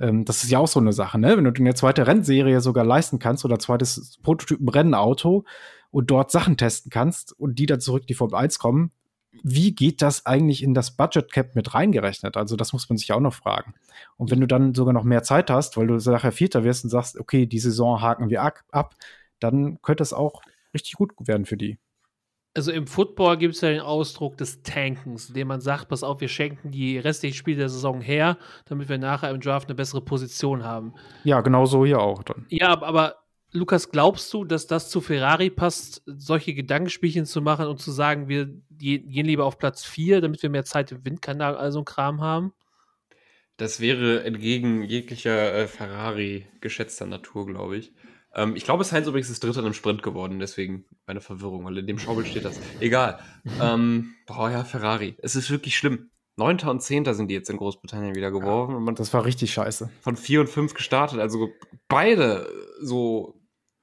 Ähm, 0.00 0.24
das 0.24 0.42
ist 0.42 0.50
ja 0.50 0.58
auch 0.58 0.68
so 0.68 0.80
eine 0.80 0.92
Sache, 0.92 1.18
ne? 1.18 1.36
Wenn 1.36 1.44
du 1.44 1.52
eine 1.60 1.74
zweite 1.74 2.06
Rennserie 2.06 2.60
sogar 2.60 2.84
leisten 2.84 3.18
kannst 3.18 3.44
oder 3.44 3.58
zweites 3.58 4.18
Prototypen-Rennauto 4.22 5.44
und 5.90 6.10
dort 6.10 6.30
Sachen 6.30 6.56
testen 6.56 6.90
kannst 6.90 7.38
und 7.38 7.58
die 7.58 7.66
dann 7.66 7.80
zurück 7.80 8.02
in 8.02 8.06
die 8.08 8.14
Formel 8.14 8.36
1 8.36 8.58
kommen, 8.58 8.92
wie 9.42 9.74
geht 9.74 10.02
das 10.02 10.26
eigentlich 10.26 10.62
in 10.62 10.74
das 10.74 10.96
Budget 10.96 11.30
Cap 11.30 11.54
mit 11.54 11.74
reingerechnet? 11.74 12.36
Also 12.36 12.56
das 12.56 12.72
muss 12.72 12.88
man 12.88 12.98
sich 12.98 13.12
auch 13.12 13.20
noch 13.20 13.34
fragen. 13.34 13.74
Und 14.16 14.30
wenn 14.30 14.40
du 14.40 14.46
dann 14.46 14.74
sogar 14.74 14.92
noch 14.92 15.04
mehr 15.04 15.22
Zeit 15.22 15.50
hast, 15.50 15.76
weil 15.76 15.86
du 15.86 15.94
nachher 15.94 16.32
Vierter 16.32 16.64
wirst 16.64 16.84
und 16.84 16.90
sagst, 16.90 17.18
okay, 17.18 17.46
die 17.46 17.60
Saison 17.60 18.00
haken 18.00 18.28
wir 18.28 18.42
ab, 18.42 18.96
dann 19.38 19.80
könnte 19.82 20.02
es 20.02 20.12
auch 20.12 20.42
richtig 20.74 20.94
gut 20.94 21.12
werden 21.18 21.46
für 21.46 21.56
die 21.56 21.78
also 22.54 22.72
im 22.72 22.86
Football 22.86 23.38
gibt 23.38 23.54
es 23.54 23.60
ja 23.60 23.70
den 23.70 23.80
Ausdruck 23.80 24.36
des 24.36 24.62
Tankens, 24.62 25.28
indem 25.28 25.48
man 25.48 25.60
sagt, 25.60 25.88
pass 25.88 26.02
auf, 26.02 26.20
wir 26.20 26.28
schenken 26.28 26.70
die 26.70 26.98
restlichen 26.98 27.36
Spiele 27.36 27.58
der 27.58 27.68
Saison 27.68 28.00
her, 28.00 28.38
damit 28.66 28.88
wir 28.88 28.98
nachher 28.98 29.30
im 29.30 29.40
Draft 29.40 29.68
eine 29.68 29.76
bessere 29.76 30.00
Position 30.00 30.64
haben. 30.64 30.94
Ja, 31.24 31.40
genau 31.40 31.66
so 31.66 31.84
hier 31.86 32.00
auch 32.00 32.22
dann. 32.22 32.46
Ja, 32.48 32.70
aber 32.82 33.16
Lukas, 33.52 33.90
glaubst 33.90 34.32
du, 34.32 34.44
dass 34.44 34.66
das 34.66 34.90
zu 34.90 35.00
Ferrari 35.00 35.50
passt, 35.50 36.02
solche 36.06 36.54
Gedankenspielchen 36.54 37.26
zu 37.26 37.40
machen 37.40 37.66
und 37.66 37.80
zu 37.80 37.90
sagen, 37.90 38.28
wir 38.28 38.48
gehen 38.78 39.26
lieber 39.26 39.44
auf 39.44 39.58
Platz 39.58 39.84
4, 39.84 40.20
damit 40.20 40.42
wir 40.42 40.50
mehr 40.50 40.64
Zeit 40.64 40.92
im 40.92 41.04
Windkanal, 41.04 41.56
also 41.56 41.80
ein 41.80 41.84
Kram 41.84 42.20
haben? 42.20 42.52
Das 43.56 43.80
wäre 43.80 44.24
entgegen 44.24 44.82
jeglicher 44.84 45.52
äh, 45.52 45.66
Ferrari 45.68 46.46
geschätzter 46.60 47.06
Natur, 47.06 47.46
glaube 47.46 47.76
ich. 47.76 47.92
Ähm, 48.34 48.56
ich 48.56 48.64
glaube, 48.64 48.84
Sainz 48.84 49.06
übrigens 49.06 49.30
ist 49.30 49.42
Dritter 49.42 49.64
im 49.64 49.74
Sprint 49.74 50.02
geworden, 50.02 50.38
deswegen 50.38 50.84
meine 51.06 51.20
Verwirrung, 51.20 51.64
weil 51.64 51.78
in 51.78 51.86
dem 51.86 51.98
Schaubild 51.98 52.28
steht 52.28 52.44
das. 52.44 52.60
Egal. 52.80 53.18
ähm, 53.60 54.14
boah, 54.26 54.50
ja, 54.50 54.64
Ferrari. 54.64 55.16
Es 55.18 55.36
ist 55.36 55.50
wirklich 55.50 55.76
schlimm. 55.76 56.10
Neunter 56.36 56.70
und 56.70 56.80
Zehnter 56.80 57.14
sind 57.14 57.28
die 57.28 57.34
jetzt 57.34 57.50
in 57.50 57.58
Großbritannien 57.58 58.14
wieder 58.14 58.30
geworden. 58.30 58.86
Ja, 58.86 58.92
das 58.92 59.12
war 59.12 59.24
richtig 59.24 59.52
scheiße. 59.52 59.90
Von 60.00 60.16
vier 60.16 60.40
und 60.40 60.48
fünf 60.48 60.74
gestartet, 60.74 61.18
also 61.20 61.50
beide 61.88 62.48
so 62.80 63.40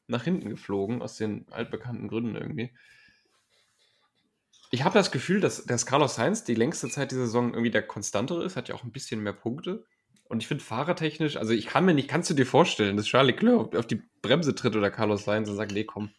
nach 0.07 0.23
hinten 0.23 0.49
geflogen, 0.49 1.01
aus 1.01 1.17
den 1.17 1.45
altbekannten 1.51 2.07
Gründen 2.07 2.35
irgendwie. 2.35 2.71
Ich 4.71 4.83
habe 4.83 4.95
das 4.95 5.11
Gefühl, 5.11 5.39
dass, 5.39 5.65
dass 5.65 5.85
Carlos 5.85 6.15
Sainz 6.15 6.43
die 6.43 6.55
längste 6.55 6.89
Zeit 6.89 7.11
dieser 7.11 7.25
Saison 7.25 7.51
irgendwie 7.51 7.71
der 7.71 7.85
konstantere 7.85 8.43
ist, 8.43 8.55
hat 8.55 8.69
ja 8.69 8.75
auch 8.75 8.83
ein 8.83 8.91
bisschen 8.91 9.21
mehr 9.21 9.33
Punkte. 9.33 9.85
Und 10.29 10.41
ich 10.41 10.47
finde 10.47 10.63
fahrertechnisch, 10.63 11.37
also 11.37 11.53
ich 11.53 11.67
kann 11.67 11.85
mir 11.85 11.93
nicht, 11.93 12.09
kannst 12.09 12.29
du 12.29 12.33
dir 12.33 12.45
vorstellen, 12.45 12.97
dass 12.97 13.05
Charlie 13.05 13.31
Leclerc 13.31 13.75
auf 13.75 13.87
die 13.87 14.01
Bremse 14.21 14.55
tritt 14.55 14.75
oder 14.75 14.91
Carlos 14.91 15.23
Sainz 15.23 15.49
und 15.49 15.55
sagt, 15.55 15.71
nee, 15.71 15.85
komm, 15.85 16.09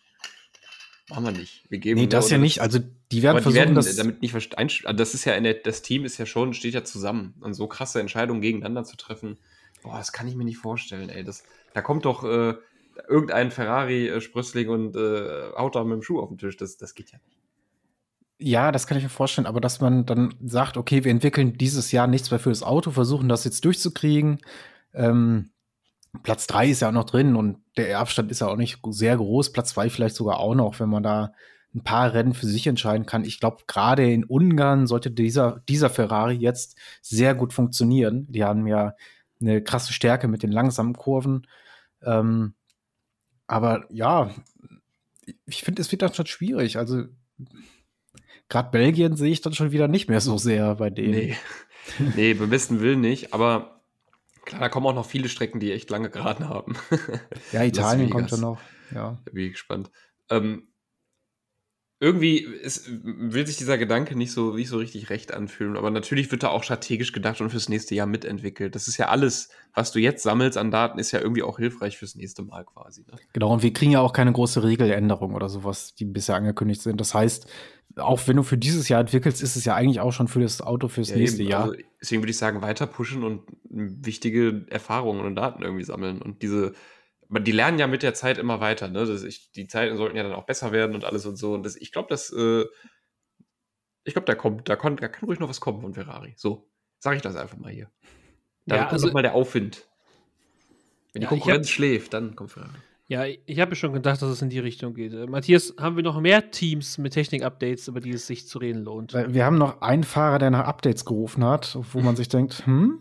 machen 1.11 1.25
wir 1.25 1.33
nicht. 1.33 1.65
Wir 1.69 1.79
geben 1.79 2.01
nee, 2.01 2.07
das 2.07 2.31
ja 2.31 2.39
nicht. 2.39 2.61
Also 2.61 2.81
die 3.13 3.23
werden 3.23 3.43
versuchen, 3.43 3.53
die 3.53 3.59
werden 3.59 3.75
das 3.75 3.97
damit 3.97 4.23
nicht 4.23 4.35
also 4.35 4.97
das 4.97 5.15
ist 5.15 5.25
ja 5.25 5.39
der, 5.39 5.55
das 5.55 5.83
Team 5.83 6.05
ist 6.05 6.19
ja 6.19 6.27
schon, 6.27 6.55
steht 6.55 6.75
ja 6.75 6.85
zusammen. 6.85 7.35
Und 7.41 7.55
so 7.55 7.67
krasse 7.67 8.01
Entscheidungen 8.01 8.41
gegeneinander 8.41 8.85
zu 8.85 8.97
treffen, 8.97 9.39
boah, 9.83 9.99
das 9.99 10.13
kann 10.13 10.27
ich 10.27 10.37
mir 10.37 10.45
nicht 10.45 10.59
vorstellen, 10.59 11.09
ey. 11.11 11.25
Das, 11.25 11.45
da 11.75 11.83
kommt 11.83 12.05
doch 12.05 12.25
äh, 12.25 12.55
irgendein 13.09 13.51
Ferrari-Sprössling 13.51 14.69
und 14.69 14.97
äh, 14.97 15.53
haut 15.57 15.77
da 15.77 15.85
mit 15.85 15.95
dem 15.95 16.03
Schuh 16.03 16.21
auf 16.21 16.29
den 16.29 16.39
Tisch. 16.39 16.57
Das, 16.57 16.77
das 16.77 16.95
geht 16.95 17.13
ja 17.13 17.19
nicht. 17.19 17.38
Ja, 18.41 18.71
das 18.71 18.87
kann 18.87 18.97
ich 18.97 19.03
mir 19.03 19.11
vorstellen, 19.11 19.47
aber 19.47 19.61
dass 19.61 19.81
man 19.81 20.07
dann 20.07 20.35
sagt, 20.45 20.77
okay, 20.77 21.03
wir 21.03 21.11
entwickeln 21.11 21.59
dieses 21.59 21.91
Jahr 21.91 22.07
nichts 22.07 22.31
mehr 22.31 22.39
für 22.39 22.51
das 22.51 22.63
Auto, 22.63 22.93
versuchen 22.93 23.29
das 23.29 23.45
jetzt 23.45 23.65
durchzukriegen. 23.65 24.39
Ähm, 24.95 25.51
Platz 26.23 26.47
drei 26.47 26.69
ist 26.69 26.81
ja 26.81 26.89
auch 26.89 26.93
noch 26.93 27.05
drin 27.05 27.37
und 27.37 27.59
der 27.77 27.99
Abstand 27.99 28.31
ist 28.31 28.41
ja 28.41 28.47
auch 28.49 28.57
nicht 28.57 28.81
sehr 28.91 29.17
groß. 29.17 29.53
Platz 29.53 29.71
zwei 29.71 29.91
vielleicht 29.91 30.15
sogar 30.15 30.39
auch 30.39 30.55
noch, 30.55 30.79
wenn 30.81 30.89
man 30.89 31.03
da 31.03 31.33
ein 31.75 31.85
paar 31.85 32.15
Rennen 32.15 32.33
für 32.33 32.47
sich 32.47 32.67
entscheiden 32.67 33.07
kann. 33.07 33.25
Ich 33.25 33.41
glaube, 33.41 33.65
gerade 33.67 34.11
in 34.11 34.25
Ungarn 34.25 34.87
sollte 34.87 35.11
dieser, 35.11 35.63
dieser 35.69 35.91
Ferrari 35.91 36.35
jetzt 36.35 36.79
sehr 37.03 37.35
gut 37.35 37.53
funktionieren. 37.53 38.27
Die 38.31 38.45
haben 38.45 38.67
ja 38.67 38.95
eine 39.41 39.63
krasse 39.63 39.93
Stärke 39.93 40.29
mit 40.29 40.43
den 40.43 40.53
langsamen 40.53 40.95
Kurven. 40.95 41.47
Ähm, 42.03 42.55
aber 43.47 43.87
ja, 43.91 44.31
ich 45.47 45.63
finde, 45.63 45.83
es 45.83 45.93
wird 45.93 46.03
dann 46.03 46.15
schon 46.15 46.27
schwierig. 46.27 46.79
Also 46.79 47.05
gerade 48.49 48.71
Belgien 48.71 49.17
sehe 49.17 49.33
ich 49.33 49.41
dann 49.41 49.55
schon 49.55 49.73
wieder 49.73 49.89
nicht 49.89 50.09
mehr 50.09 50.21
so 50.21 50.39
sehr 50.39 50.77
bei 50.77 50.91
denen. 50.91 51.11
Nee, 51.11 51.37
nee 52.17 52.35
beim 52.35 52.51
Willen 52.51 53.01
nicht, 53.01 53.33
aber 53.35 53.81
klar, 54.45 54.61
da 54.61 54.69
kommen 54.69 54.87
auch 54.87 54.95
noch 54.95 55.07
viele 55.07 55.29
Strecken, 55.29 55.61
die 55.61 55.73
echt 55.73 55.91
lange 55.91 56.11
geraden 56.11 56.49
haben. 56.49 56.77
ja, 57.53 57.65
Italien 57.65 58.11
kommt 58.11 58.31
ja 58.31 58.37
noch. 58.39 58.59
Ja. 58.95 59.19
Bin 59.31 59.45
ich 59.45 59.53
gespannt. 59.53 59.91
Ähm, 60.31 60.69
irgendwie 62.01 62.39
ist, 62.39 62.89
will 63.03 63.45
sich 63.45 63.57
dieser 63.57 63.77
Gedanke 63.77 64.17
nicht 64.17 64.31
so, 64.31 64.55
nicht 64.55 64.69
so 64.69 64.79
richtig 64.79 65.11
recht 65.11 65.35
anfühlen. 65.35 65.77
Aber 65.77 65.91
natürlich 65.91 66.31
wird 66.31 66.45
da 66.45 66.49
auch 66.49 66.63
strategisch 66.63 67.13
gedacht 67.13 67.41
und 67.41 67.51
fürs 67.51 67.69
nächste 67.69 67.97
Jahr 67.97 68.07
mitentwickelt. 68.07 68.77
Das 68.77 68.87
ist 68.87 68.99
ja 68.99 69.09
alles, 69.09 69.49
was 69.75 69.91
du 69.91 69.99
jetzt 69.99 70.23
sammelst 70.23 70.57
an 70.57 70.71
Daten, 70.71 71.01
ist 71.01 71.11
ja 71.11 71.21
irgendwie 71.21 71.43
auch 71.43 71.59
hilfreich 71.59 71.99
fürs 71.99 72.15
nächste 72.15 72.43
Mal 72.43 72.65
quasi. 72.65 73.01
Ne? 73.01 73.19
Genau, 73.33 73.53
und 73.53 73.65
wir 73.65 73.73
kriegen 73.73 73.91
ja 73.91 74.01
auch 74.01 74.13
keine 74.13 74.33
große 74.33 74.63
Regeländerung 74.63 75.35
oder 75.35 75.49
sowas, 75.49 75.97
die 75.97 76.05
bisher 76.05 76.37
angekündigt 76.37 76.83
sind. 76.83 77.01
Das 77.01 77.15
heißt, 77.15 77.49
auch 77.97 78.27
wenn 78.27 78.37
du 78.37 78.43
für 78.43 78.59
dieses 78.59 78.89
Jahr 78.89 79.01
entwickelst, 79.01 79.43
ist 79.43 79.57
es 79.57 79.65
ja 79.65 79.75
eigentlich 79.75 80.01
auch 80.01 80.13
schon 80.13 80.29
für 80.29 80.41
das 80.41 80.61
Auto 80.61 80.89
fürs 80.89 81.11
ja, 81.11 81.17
nächste 81.17 81.43
eben. 81.43 81.51
Jahr. 81.51 81.65
Also 81.65 81.77
deswegen 82.01 82.23
würde 82.23 82.31
ich 82.31 82.39
sagen, 82.39 82.63
weiter 82.63 82.87
pushen 82.87 83.25
und 83.25 83.43
wichtige 83.69 84.67
Erfahrungen 84.71 85.25
und 85.25 85.35
Daten 85.35 85.63
irgendwie 85.63 85.85
sammeln. 85.85 86.23
Und 86.23 86.43
diese, 86.43 86.75
die 87.29 87.53
lernen 87.53 87.79
ja 87.79 87.87
mit 87.87 88.03
der 88.03 88.15
Zeit 88.15 88.39
immer 88.39 88.61
weiter. 88.61 88.89
Ne? 88.89 89.05
Das, 89.05 89.23
ich, 89.23 89.53
die 89.53 89.67
Zeiten 89.67 89.97
sollten 89.97 90.17
ja 90.17 90.23
dann 90.23 90.33
auch 90.33 90.47
besser 90.47 90.73
werden 90.73 90.95
und 90.95 91.05
alles 91.05 91.27
und 91.27 91.37
so. 91.37 91.55
Und 91.55 91.65
das, 91.65 91.77
ich 91.77 91.93
glaube, 91.93 92.09
dass 92.09 92.33
äh, 92.33 92.65
ich 94.05 94.15
glaube, 94.15 94.27
da 94.27 94.35
kommt, 94.35 94.69
da, 94.69 94.77
kann, 94.77 94.97
da 94.97 95.09
kann 95.09 95.27
ruhig 95.27 95.39
noch 95.39 95.49
was 95.49 95.61
kommen 95.61 95.83
von 95.83 95.95
Ferrari. 95.95 96.35
So 96.37 96.71
sage 96.99 97.17
ich 97.17 97.23
das 97.23 97.37
einfach 97.37 97.59
mal 97.59 97.71
hier. 97.71 97.91
Da 98.67 98.77
ja, 98.77 98.83
kommt 98.83 98.93
also, 98.95 99.13
mal 99.13 99.23
der 99.23 99.35
Aufwind. 99.35 99.87
Wenn 101.13 101.21
die 101.21 101.25
ja, 101.25 101.29
Konkurrenz 101.29 101.67
hab, 101.67 101.75
schläft, 101.75 102.15
dann 102.15 102.37
kommt 102.37 102.53
Ferrari. 102.53 102.79
Ja, 103.09 103.25
ich 103.25 103.59
habe 103.59 103.75
schon 103.75 103.95
gedacht, 103.95 104.21
dass 104.21 104.29
es 104.29 104.43
in 104.43 104.51
die 104.51 104.59
Richtung 104.59 104.93
geht. 104.93 105.15
Äh, 105.15 105.27
Matthias, 105.27 105.75
haben 105.81 105.97
wir 105.97 106.03
noch 106.03 106.21
mehr 106.21 106.51
Teams 106.51 106.99
mit 106.99 107.15
Technik-Updates, 107.15 107.89
über 107.89 108.01
die 108.01 108.11
es 108.11 108.27
sich 108.27 108.47
zu 108.47 108.59
reden 108.59 108.85
lohnt? 108.85 109.15
Wir 109.15 109.47
haben 109.47 109.57
noch 109.57 109.81
einen 109.81 110.05
Fahrer, 110.05 110.39
der 110.39 110.51
nach 110.51 110.67
Updates 110.67 111.07
gerufen 111.07 111.43
hat, 111.43 111.79
wo 111.93 112.01
man 112.01 112.17
sich 112.17 112.29
denkt, 112.29 112.67
hm, 112.67 113.01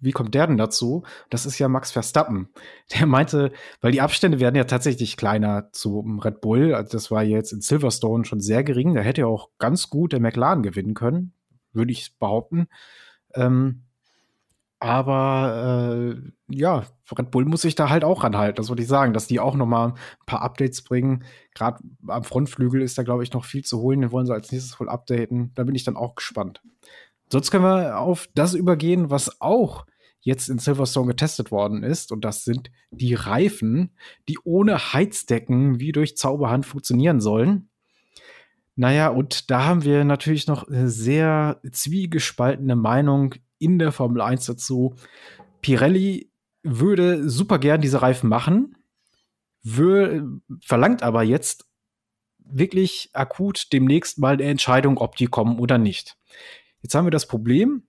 wie 0.00 0.10
kommt 0.10 0.34
der 0.34 0.48
denn 0.48 0.56
dazu? 0.56 1.04
Das 1.30 1.46
ist 1.46 1.58
ja 1.60 1.68
Max 1.68 1.92
Verstappen. 1.92 2.48
Der 2.98 3.06
meinte, 3.06 3.52
weil 3.80 3.92
die 3.92 4.00
Abstände 4.00 4.40
werden 4.40 4.54
ja 4.54 4.64
tatsächlich 4.64 5.16
kleiner 5.16 5.70
zum 5.72 6.20
Red 6.20 6.40
Bull. 6.40 6.74
Also 6.74 6.92
das 6.92 7.10
war 7.10 7.22
jetzt 7.22 7.52
in 7.52 7.60
Silverstone 7.60 8.24
schon 8.24 8.40
sehr 8.40 8.62
gering. 8.64 8.94
Da 8.94 9.00
hätte 9.00 9.22
ja 9.22 9.26
auch 9.26 9.50
ganz 9.58 9.88
gut 9.90 10.12
der 10.12 10.20
McLaren 10.20 10.62
gewinnen 10.62 10.94
können, 10.94 11.32
würde 11.72 11.92
ich 11.92 12.16
behaupten. 12.18 12.68
Ähm, 13.34 13.82
aber 14.78 16.14
äh, 16.14 16.30
ja, 16.48 16.84
Red 17.16 17.30
Bull 17.30 17.44
muss 17.44 17.62
sich 17.62 17.74
da 17.74 17.90
halt 17.90 18.04
auch 18.04 18.24
ranhalten, 18.24 18.56
das 18.56 18.68
würde 18.68 18.82
ich 18.82 18.88
sagen, 18.88 19.12
dass 19.12 19.26
die 19.26 19.40
auch 19.40 19.54
noch 19.54 19.66
mal 19.66 19.88
ein 19.88 19.94
paar 20.26 20.42
Updates 20.42 20.82
bringen. 20.82 21.24
Gerade 21.54 21.78
am 22.06 22.24
Frontflügel 22.24 22.82
ist 22.82 22.96
da, 22.96 23.02
glaube 23.02 23.22
ich, 23.22 23.32
noch 23.32 23.44
viel 23.44 23.64
zu 23.64 23.80
holen. 23.80 24.00
Den 24.00 24.12
wollen 24.12 24.26
sie 24.26 24.32
als 24.32 24.50
nächstes 24.50 24.78
wohl 24.80 24.88
updaten. 24.88 25.52
Da 25.54 25.64
bin 25.64 25.74
ich 25.74 25.84
dann 25.84 25.96
auch 25.96 26.14
gespannt. 26.14 26.62
Sonst 27.30 27.50
können 27.50 27.64
wir 27.64 27.98
auf 27.98 28.28
das 28.34 28.54
übergehen, 28.54 29.10
was 29.10 29.40
auch 29.40 29.86
jetzt 30.20 30.48
in 30.48 30.58
Silverstone 30.58 31.08
getestet 31.08 31.50
worden 31.50 31.82
ist. 31.82 32.12
Und 32.12 32.24
das 32.24 32.44
sind 32.44 32.70
die 32.90 33.14
Reifen, 33.14 33.90
die 34.28 34.38
ohne 34.44 34.92
Heizdecken 34.92 35.80
wie 35.80 35.92
durch 35.92 36.16
Zauberhand 36.16 36.66
funktionieren 36.66 37.20
sollen. 37.20 37.68
Naja, 38.76 39.08
und 39.08 39.50
da 39.50 39.64
haben 39.64 39.84
wir 39.84 40.04
natürlich 40.04 40.46
noch 40.46 40.68
eine 40.68 40.88
sehr 40.88 41.60
zwiegespaltene 41.70 42.76
Meinung 42.76 43.34
in 43.58 43.78
der 43.78 43.92
Formel 43.92 44.22
1 44.22 44.46
dazu. 44.46 44.94
Pirelli 45.62 46.30
würde 46.62 47.28
super 47.28 47.58
gern 47.58 47.80
diese 47.80 48.02
Reifen 48.02 48.28
machen, 48.28 48.76
verlangt 49.62 51.02
aber 51.02 51.22
jetzt 51.22 51.66
wirklich 52.38 53.10
akut 53.12 53.72
demnächst 53.72 54.18
mal 54.18 54.34
eine 54.34 54.44
Entscheidung, 54.44 54.98
ob 54.98 55.16
die 55.16 55.26
kommen 55.26 55.58
oder 55.58 55.78
nicht. 55.78 56.16
Jetzt 56.82 56.94
haben 56.94 57.06
wir 57.06 57.10
das 57.10 57.26
Problem, 57.26 57.82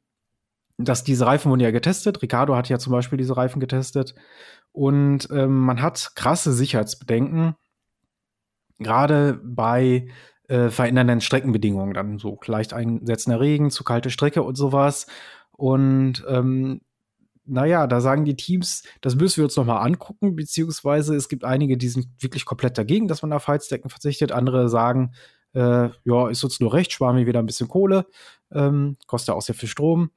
dass 0.77 1.03
diese 1.03 1.25
Reifen 1.25 1.51
wurden 1.51 1.62
ja 1.62 1.71
getestet. 1.71 2.21
Ricardo 2.21 2.55
hat 2.55 2.69
ja 2.69 2.79
zum 2.79 2.91
Beispiel 2.91 3.17
diese 3.17 3.38
Reifen 3.38 3.60
getestet. 3.60 4.15
Und 4.71 5.29
ähm, 5.32 5.60
man 5.60 5.82
hat 5.82 6.12
krasse 6.15 6.53
Sicherheitsbedenken, 6.53 7.55
gerade 8.77 9.39
bei 9.43 10.08
äh, 10.47 10.69
verändernden 10.69 11.21
Streckenbedingungen, 11.21 11.93
dann 11.93 12.17
so 12.17 12.39
leicht 12.45 12.73
einsetzender 12.73 13.39
Regen, 13.39 13.71
zu 13.71 13.84
kalte 13.84 14.10
Strecke 14.10 14.41
und 14.41 14.55
sowas. 14.55 15.08
Und 15.51 16.25
ähm, 16.27 16.82
naja, 17.49 17.88
da 17.88 18.01
sagen 18.01 18.25
die 18.25 18.35
Teams, 18.35 18.83
das 19.01 19.15
müssen 19.15 19.38
wir 19.38 19.45
uns 19.45 19.55
noch 19.55 19.65
mal 19.65 19.79
angucken, 19.79 20.35
beziehungsweise 20.35 21.15
es 21.15 21.29
gibt 21.29 21.43
einige, 21.43 21.77
die 21.77 21.89
sind 21.89 22.07
wirklich 22.19 22.45
komplett 22.45 22.77
dagegen, 22.77 23.07
dass 23.07 23.21
man 23.21 23.33
auf 23.33 23.47
Heizdecken 23.47 23.89
verzichtet. 23.89 24.31
Andere 24.31 24.69
sagen, 24.69 25.13
äh, 25.53 25.89
ja, 26.03 26.29
ist 26.29 26.43
uns 26.43 26.59
nur 26.59 26.73
recht, 26.73 26.91
sparen 26.91 27.17
wir 27.17 27.25
wieder 27.25 27.39
ein 27.39 27.45
bisschen 27.45 27.67
Kohle, 27.67 28.05
ähm, 28.51 28.97
kostet 29.07 29.35
auch 29.35 29.41
sehr 29.41 29.55
viel 29.55 29.69
Strom. 29.69 30.12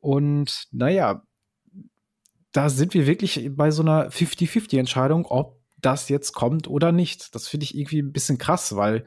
Und 0.00 0.68
naja, 0.72 1.22
da 2.52 2.68
sind 2.68 2.94
wir 2.94 3.06
wirklich 3.06 3.50
bei 3.52 3.70
so 3.70 3.82
einer 3.82 4.10
50-50-Entscheidung, 4.10 5.26
ob 5.26 5.60
das 5.78 6.08
jetzt 6.08 6.32
kommt 6.32 6.68
oder 6.68 6.92
nicht. 6.92 7.34
Das 7.34 7.48
finde 7.48 7.64
ich 7.64 7.76
irgendwie 7.76 8.02
ein 8.02 8.12
bisschen 8.12 8.38
krass, 8.38 8.76
weil 8.76 9.06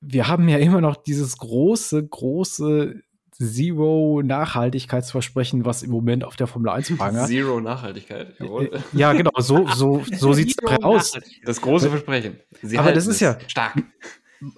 wir 0.00 0.28
haben 0.28 0.48
ja 0.48 0.58
immer 0.58 0.80
noch 0.80 0.96
dieses 0.96 1.36
große, 1.38 2.06
große 2.06 3.02
Zero-Nachhaltigkeitsversprechen, 3.40 5.64
was 5.64 5.84
im 5.84 5.90
Moment 5.90 6.24
auf 6.24 6.36
der 6.36 6.48
Formel 6.48 6.70
1 6.70 6.96
prangert. 6.96 7.28
Zero 7.28 7.60
Nachhaltigkeit, 7.60 8.34
jawohl. 8.38 8.70
Äh, 8.72 8.80
ja, 8.92 9.12
genau, 9.12 9.30
so, 9.38 9.68
so, 9.68 10.02
so 10.12 10.32
sieht 10.32 10.56
es 10.60 10.82
aus. 10.82 11.16
Das 11.44 11.60
große 11.60 11.88
Versprechen. 11.88 12.40
Sie 12.62 12.78
Aber 12.78 12.90
das 12.92 13.06
ist 13.06 13.20
ja 13.20 13.38
stark. 13.46 13.76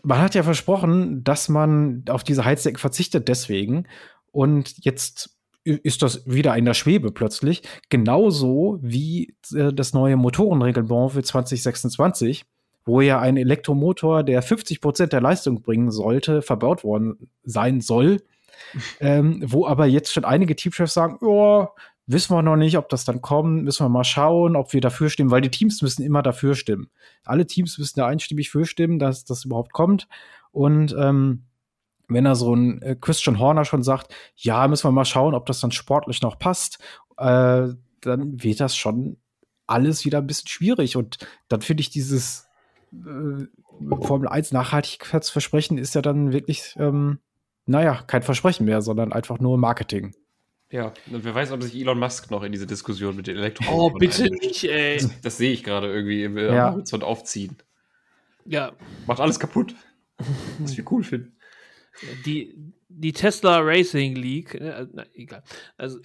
Man 0.02 0.20
hat 0.20 0.34
ja 0.34 0.42
versprochen, 0.42 1.24
dass 1.24 1.48
man 1.48 2.04
auf 2.08 2.24
diese 2.24 2.44
Heizdecken 2.44 2.78
verzichtet 2.78 3.28
deswegen. 3.28 3.86
Und 4.32 4.84
jetzt 4.84 5.36
ist 5.64 6.02
das 6.02 6.26
wieder 6.26 6.56
in 6.56 6.64
der 6.64 6.74
Schwebe 6.74 7.12
plötzlich. 7.12 7.62
Genauso 7.90 8.78
wie 8.82 9.34
äh, 9.54 9.72
das 9.72 9.92
neue 9.92 10.16
Motorenreglement 10.16 11.12
für 11.12 11.22
2026, 11.22 12.44
wo 12.86 13.02
ja 13.02 13.20
ein 13.20 13.36
Elektromotor, 13.36 14.22
der 14.22 14.42
50 14.42 14.80
Prozent 14.80 15.12
der 15.12 15.20
Leistung 15.20 15.62
bringen 15.62 15.90
sollte, 15.90 16.40
verbaut 16.40 16.82
worden 16.82 17.28
sein 17.44 17.80
soll. 17.80 18.18
Ähm, 19.00 19.42
wo 19.46 19.66
aber 19.66 19.86
jetzt 19.86 20.12
schon 20.12 20.24
einige 20.24 20.56
Teamchefs 20.56 20.94
sagen, 20.94 21.18
ja, 21.22 21.68
wissen 22.06 22.34
wir 22.34 22.42
noch 22.42 22.56
nicht, 22.56 22.76
ob 22.76 22.88
das 22.88 23.04
dann 23.04 23.22
kommt, 23.22 23.64
müssen 23.64 23.84
wir 23.84 23.88
mal 23.88 24.04
schauen, 24.04 24.56
ob 24.56 24.72
wir 24.72 24.80
dafür 24.80 25.10
stimmen, 25.10 25.30
weil 25.30 25.42
die 25.42 25.50
Teams 25.50 25.80
müssen 25.82 26.02
immer 26.02 26.22
dafür 26.22 26.54
stimmen. 26.54 26.90
Alle 27.24 27.46
Teams 27.46 27.78
müssen 27.78 28.00
da 28.00 28.06
einstimmig 28.06 28.50
für 28.50 28.64
stimmen, 28.64 28.98
dass 28.98 29.24
das 29.24 29.44
überhaupt 29.44 29.72
kommt. 29.72 30.08
Und 30.50 30.94
ähm, 30.98 31.44
wenn 32.08 32.26
er 32.26 32.34
so 32.34 32.54
ein 32.54 32.82
äh, 32.82 32.96
Christian 33.00 33.38
Horner 33.38 33.64
schon 33.64 33.82
sagt, 33.82 34.12
ja, 34.34 34.66
müssen 34.66 34.88
wir 34.88 34.92
mal 34.92 35.04
schauen, 35.04 35.34
ob 35.34 35.46
das 35.46 35.60
dann 35.60 35.70
sportlich 35.70 36.22
noch 36.22 36.38
passt, 36.38 36.78
äh, 37.16 37.68
dann 38.00 38.42
wird 38.42 38.60
das 38.60 38.76
schon 38.76 39.16
alles 39.66 40.04
wieder 40.04 40.18
ein 40.18 40.26
bisschen 40.26 40.48
schwierig. 40.48 40.96
Und 40.96 41.18
dann 41.48 41.60
finde 41.60 41.82
ich 41.82 41.90
dieses 41.90 42.48
äh, 42.92 43.46
Formel 44.02 44.28
1 44.28 44.52
Nachhaltigkeitsversprechen 44.52 45.78
ist 45.78 45.94
ja 45.94 46.02
dann 46.02 46.32
wirklich, 46.32 46.74
ähm, 46.76 47.20
naja, 47.70 48.02
kein 48.06 48.22
Versprechen 48.22 48.66
mehr, 48.66 48.82
sondern 48.82 49.12
einfach 49.12 49.38
nur 49.40 49.58
Marketing. 49.58 50.14
Ja, 50.70 50.92
und 51.10 51.24
wer 51.24 51.34
weiß, 51.34 51.50
ob 51.52 51.62
sich 51.62 51.74
Elon 51.74 51.98
Musk 51.98 52.30
noch 52.30 52.42
in 52.44 52.52
diese 52.52 52.66
Diskussion 52.66 53.16
mit 53.16 53.26
den 53.26 53.36
Elektromotoren 53.36 53.92
Oh, 53.94 53.98
bitte 53.98 54.24
einmischt. 54.24 54.42
nicht, 54.42 54.64
ey. 54.64 54.98
Das, 54.98 55.20
das 55.20 55.36
sehe 55.36 55.52
ich 55.52 55.64
gerade 55.64 55.92
irgendwie 55.92 56.22
im 56.24 56.38
ja. 56.38 56.72
Horizont 56.72 57.02
aufziehen. 57.02 57.56
Ja. 58.44 58.72
Macht 59.06 59.20
alles 59.20 59.40
kaputt. 59.40 59.74
Was 60.58 60.72
ich 60.72 60.90
cool 60.90 61.02
finde 61.02 61.30
die, 62.24 62.54
die 62.88 63.12
Tesla 63.12 63.58
Racing 63.60 64.16
League, 64.16 64.54
äh, 64.54 64.86
na, 64.92 65.04
egal. 65.14 65.42
Also, 65.76 65.98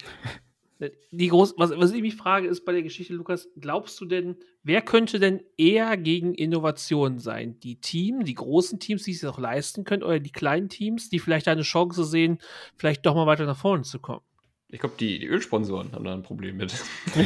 die 1.10 1.28
groß, 1.28 1.54
was, 1.56 1.70
was 1.70 1.92
ich 1.92 2.02
mich 2.02 2.16
frage, 2.16 2.48
ist 2.48 2.64
bei 2.64 2.72
der 2.72 2.82
Geschichte, 2.82 3.14
Lukas, 3.14 3.48
glaubst 3.58 4.00
du 4.00 4.04
denn, 4.04 4.36
wer 4.62 4.82
könnte 4.82 5.18
denn 5.18 5.40
eher 5.56 5.96
gegen 5.96 6.34
Innovation 6.34 7.18
sein? 7.18 7.58
Die 7.60 7.80
Team, 7.80 8.24
die 8.24 8.34
großen 8.34 8.78
Teams, 8.78 9.04
die 9.04 9.12
es 9.12 9.24
auch 9.24 9.38
leisten 9.38 9.84
können, 9.84 10.02
oder 10.02 10.18
die 10.18 10.32
kleinen 10.32 10.68
Teams, 10.68 11.08
die 11.08 11.18
vielleicht 11.18 11.48
eine 11.48 11.62
Chance 11.62 12.04
sehen, 12.04 12.38
vielleicht 12.76 13.06
doch 13.06 13.14
mal 13.14 13.26
weiter 13.26 13.46
nach 13.46 13.56
vorne 13.56 13.84
zu 13.84 13.98
kommen? 13.98 14.22
Ich 14.68 14.80
glaube, 14.80 14.96
die, 14.98 15.18
die 15.18 15.26
Ölsponsoren 15.26 15.92
haben 15.92 16.04
da 16.04 16.12
ein 16.12 16.22
Problem 16.22 16.56
mit. 16.56 16.74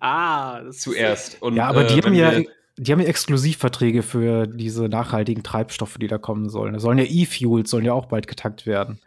ah, 0.00 0.70
Zuerst. 0.72 1.40
Und, 1.40 1.54
ja, 1.54 1.68
aber 1.68 1.84
die 1.84 2.00
äh, 2.00 2.02
haben 2.02 2.14
ja 2.14 2.40
die 2.76 2.92
haben 2.92 3.00
ja 3.00 3.06
Exklusivverträge 3.08 4.02
für 4.02 4.46
diese 4.46 4.88
nachhaltigen 4.88 5.42
Treibstoffe, 5.42 5.98
die 5.98 6.06
da 6.06 6.16
kommen 6.16 6.48
sollen. 6.48 6.72
Da 6.72 6.80
sollen 6.80 6.96
ja 6.96 7.04
E-Fuels, 7.04 7.68
sollen 7.68 7.84
ja 7.84 7.92
auch 7.92 8.06
bald 8.06 8.26
getankt 8.26 8.64
werden. 8.64 9.00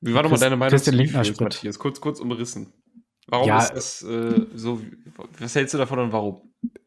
Wie 0.00 0.14
war 0.14 0.22
doch 0.22 0.30
mal 0.30 0.38
deine 0.38 0.56
Meinung 0.56 0.70
Christian 0.70 0.96
zu 0.96 1.02
E-Fuels, 1.02 1.40
Matthias? 1.40 1.78
Kurz, 1.78 2.00
kurz 2.00 2.20
umrissen. 2.20 2.72
Warum 3.26 3.48
ja, 3.48 3.58
ist 3.58 3.72
das 3.72 4.02
äh, 4.02 4.46
so? 4.54 4.80
Was 5.38 5.54
hältst 5.54 5.74
du 5.74 5.78
davon 5.78 5.98
und 5.98 6.12
warum? 6.12 6.40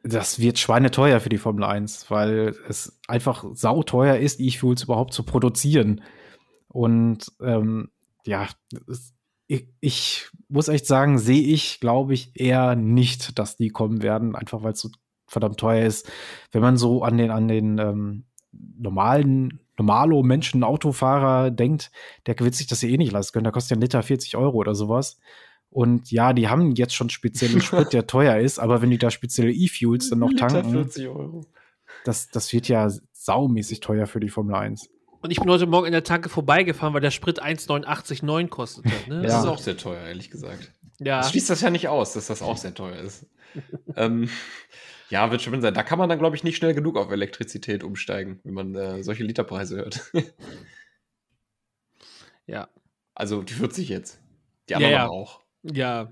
Das 0.04 0.40
wird 0.40 0.58
schweineteuer 0.58 1.20
für 1.20 1.30
die 1.30 1.38
Formel 1.38 1.64
1, 1.64 2.10
weil 2.10 2.56
es 2.68 3.00
einfach 3.08 3.46
sauteuer 3.54 4.18
ist, 4.18 4.40
E-Fuels 4.40 4.84
überhaupt 4.84 5.14
zu 5.14 5.24
produzieren. 5.24 6.02
Und 6.68 7.32
ähm, 7.42 7.90
ja, 8.26 8.48
es, 8.88 9.14
ich, 9.48 9.68
ich, 9.82 10.30
muss 10.48 10.70
echt 10.70 10.88
sagen, 10.88 11.20
sehe 11.20 11.42
ich, 11.42 11.80
glaube 11.80 12.14
ich, 12.14 12.32
eher 12.34 12.76
nicht, 12.76 13.38
dass 13.38 13.58
die 13.58 13.70
kommen 13.70 14.02
werden, 14.02 14.36
einfach 14.36 14.64
weil 14.64 14.74
es 14.74 14.80
so 14.80 14.90
verdammt 15.28 15.60
teuer 15.60 15.86
ist. 15.86 16.10
Wenn 16.52 16.62
man 16.62 16.78
so 16.78 17.04
an 17.04 17.18
den, 17.18 17.32
an 17.32 17.48
den 17.48 17.78
ähm, 17.78 18.26
normalen, 18.52 19.61
normalo 19.78 20.24
Menschen, 20.24 20.64
Autofahrer 20.64 21.52
denkt, 21.52 21.92
der 22.28 22.38
wird 22.40 22.56
sich 22.56 22.68
das 22.68 22.82
ja 22.82 22.90
eh 22.90 22.98
nicht 22.98 23.12
leisten 23.12 23.34
können. 23.34 23.46
Da 23.46 23.52
kostet 23.52 23.72
ja 23.72 23.78
ein 23.78 23.82
Liter 23.82 24.04
40 24.04 24.36
Euro 24.38 24.58
oder 24.58 24.76
sowas. 24.76 25.20
Und 25.70 26.12
ja, 26.12 26.34
die 26.34 26.50
haben 26.50 26.72
jetzt 26.76 26.94
schon 26.94 27.10
speziellen 27.10 27.62
Sprit, 27.62 27.94
der 27.94 28.06
teuer 28.08 28.38
ist, 28.38 28.60
aber 28.60 28.82
wenn 28.82 28.90
die 28.90 28.98
da 28.98 29.10
spezielle 29.10 29.52
E-Fuels 29.52 30.10
dann 30.10 30.20
noch 30.20 30.34
tanken. 30.34 30.72
40 30.72 31.08
Euro. 31.08 31.46
das, 32.04 32.30
das 32.30 32.52
wird 32.54 32.68
ja 32.68 32.90
saumäßig 33.14 33.80
teuer 33.80 34.06
für 34.08 34.20
die 34.20 34.30
Formel 34.30 34.56
1. 34.56 34.90
Und 35.22 35.30
ich 35.32 35.40
bin 35.40 35.50
heute 35.50 35.68
Morgen 35.68 35.86
in 35.86 35.92
der 35.94 36.04
Tanke 36.04 36.30
vorbeigefahren, 36.30 36.94
weil 36.96 37.02
der 37.02 37.12
Sprit 37.12 37.42
1,89,9 37.42 38.48
kostete. 38.50 38.90
Ne? 39.08 39.22
Das 39.22 39.32
Ja. 39.32 39.40
ist 39.42 39.46
auch 39.48 39.60
sehr 39.60 39.78
teuer, 39.78 40.02
ehrlich 40.02 40.32
gesagt. 40.32 40.74
Ja. 41.00 41.20
Das 41.20 41.30
schließt 41.30 41.50
das 41.50 41.62
ja 41.62 41.70
nicht 41.70 41.88
aus, 41.88 42.14
dass 42.14 42.28
das 42.28 42.42
auch 42.42 42.58
sehr 42.58 42.74
teuer 42.74 42.98
ist. 42.98 43.26
ähm, 43.96 44.30
ja, 45.12 45.30
wird 45.30 45.42
schon 45.42 45.62
sein. 45.62 45.74
Da 45.74 45.84
kann 45.84 46.00
man 46.00 46.10
dann, 46.10 46.18
glaube 46.20 46.36
ich, 46.36 46.44
nicht 46.44 46.56
schnell 46.58 46.74
genug 46.74 46.98
auf 46.98 47.12
Elektrizität 47.12 47.84
umsteigen, 47.84 48.40
wenn 48.44 48.54
man 48.54 48.76
äh, 48.76 49.04
solche 49.04 49.24
Literpreise 49.24 49.76
hört. 49.78 50.12
ja. 52.48 52.70
also 53.14 53.44
die 53.44 53.54
40 53.54 53.90
jetzt. 53.90 54.20
Die 54.70 54.74
Ja, 54.74 54.78
anderen 54.78 54.94
ja. 54.94 55.08
auch. 55.10 55.42
Ja. 55.64 56.12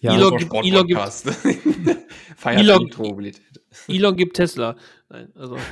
Ja, 0.00 0.14
Elon 0.16 0.36
gibt- 0.36 0.52
Elon 0.54 0.86
gibt- 0.86 1.00
Elon- 2.44 2.78
Elektromobilität. 2.78 3.42
Elon 3.88 4.16
gibt 4.16 4.36
Tesla. 4.36 4.76
Nein, 5.08 5.32
also. 5.36 5.56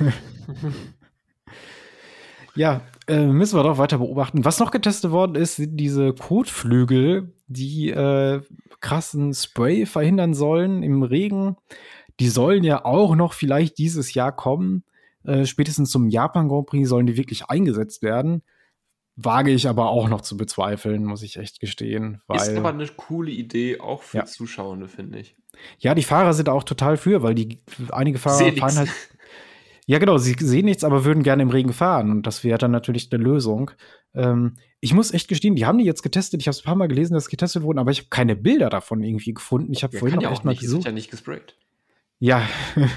Ja, 2.55 2.81
äh, 3.07 3.25
müssen 3.25 3.57
wir 3.57 3.63
doch 3.63 3.79
weiter 3.79 3.97
beobachten. 3.97 4.45
Was 4.45 4.59
noch 4.59 4.69
getestet 4.69 5.09
worden 5.09 5.33
ist, 5.35 5.55
sind 5.55 5.75
diese 5.75 6.13
Kotflügel, 6.13 7.33
die 7.47 7.89
äh, 7.89 8.41
krassen 8.79 9.33
Spray 9.33 9.85
verhindern 9.85 10.33
sollen 10.33 10.83
im 10.83 11.03
Regen. 11.03 11.57
Die 12.19 12.29
sollen 12.29 12.63
ja 12.63 12.85
auch 12.85 13.15
noch 13.15 13.33
vielleicht 13.33 13.77
dieses 13.77 14.13
Jahr 14.13 14.31
kommen. 14.35 14.83
Äh, 15.23 15.45
spätestens 15.45 15.89
zum 15.89 16.09
Japan 16.09 16.47
Grand 16.49 16.67
Prix 16.67 16.89
sollen 16.89 17.07
die 17.07 17.17
wirklich 17.17 17.45
eingesetzt 17.45 18.01
werden. 18.01 18.43
Wage 19.15 19.51
ich 19.51 19.67
aber 19.67 19.89
auch 19.89 20.09
noch 20.09 20.21
zu 20.21 20.37
bezweifeln, 20.37 21.05
muss 21.05 21.21
ich 21.21 21.37
echt 21.37 21.59
gestehen. 21.59 22.21
Ist 22.33 22.49
aber 22.49 22.69
eine 22.69 22.87
coole 22.87 23.31
Idee, 23.31 23.79
auch 23.79 24.01
für 24.01 24.17
Ja. 24.17 24.25
Zuschauende, 24.25 24.87
finde 24.87 25.19
ich. 25.19 25.35
ja, 25.77 25.93
die 25.93 26.03
Fahrer 26.03 26.33
sind 26.33 26.49
auch 26.49 26.63
total 26.63 26.97
für, 26.97 27.21
weil 27.21 27.35
die 27.35 27.61
einige 27.91 28.17
Fahrer 28.17 28.51
fahren 28.53 28.77
halt. 28.77 28.89
Ja, 29.85 29.99
genau, 29.99 30.17
sie 30.17 30.35
sehen 30.39 30.65
nichts, 30.65 30.83
aber 30.83 31.03
würden 31.03 31.23
gerne 31.23 31.43
im 31.43 31.49
Regen 31.49 31.73
fahren. 31.73 32.09
Und 32.09 32.25
das 32.25 32.43
wäre 32.43 32.57
dann 32.57 32.71
natürlich 32.71 33.11
eine 33.11 33.21
Lösung. 33.21 33.71
Ähm, 34.13 34.55
ich 34.79 34.93
muss 34.93 35.11
echt 35.13 35.27
gestehen, 35.27 35.55
die 35.55 35.65
haben 35.65 35.77
die 35.77 35.83
jetzt 35.85 36.03
getestet. 36.03 36.41
Ich 36.41 36.47
habe 36.47 36.53
es 36.53 36.61
ein 36.61 36.65
paar 36.65 36.75
Mal 36.75 36.87
gelesen, 36.87 37.13
dass 37.13 37.27
getestet 37.27 37.63
wurden, 37.63 37.79
aber 37.79 37.91
ich 37.91 37.99
habe 37.99 38.09
keine 38.09 38.35
Bilder 38.35 38.69
davon 38.69 39.03
irgendwie 39.03 39.33
gefunden. 39.33 39.73
Ich 39.73 39.83
habe 39.83 39.93
Ja, 39.93 39.99
vorhin 39.99 40.15
noch 40.17 40.23
ja 40.23 40.31
echt 40.31 40.39
auch 40.41 40.43
mal 40.45 40.51
nicht, 40.51 40.61
gesucht. 40.61 40.85
ja 40.85 40.91
nicht 40.91 41.11
gesprayt. 41.11 41.57
Ja. 42.19 42.47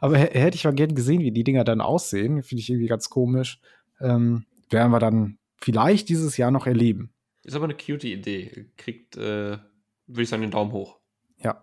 aber 0.00 0.18
hätte 0.18 0.56
ich 0.56 0.64
mal 0.64 0.74
gerne 0.74 0.94
gesehen, 0.94 1.20
wie 1.20 1.30
die 1.30 1.44
Dinger 1.44 1.64
dann 1.64 1.80
aussehen. 1.80 2.42
Finde 2.42 2.60
ich 2.60 2.70
irgendwie 2.70 2.88
ganz 2.88 3.08
komisch. 3.08 3.60
Ähm, 4.00 4.46
werden 4.70 4.90
wir 4.90 4.98
dann 4.98 5.38
vielleicht 5.60 6.08
dieses 6.08 6.36
Jahr 6.36 6.50
noch 6.50 6.66
erleben. 6.66 7.12
Ist 7.44 7.54
aber 7.54 7.64
eine 7.64 7.74
cute 7.76 8.04
Idee. 8.04 8.66
Kriegt, 8.76 9.16
äh, 9.16 9.58
würde 10.06 10.22
ich 10.22 10.28
sagen, 10.28 10.42
den 10.42 10.50
Daumen 10.50 10.72
hoch. 10.72 10.98
Ja. 11.38 11.62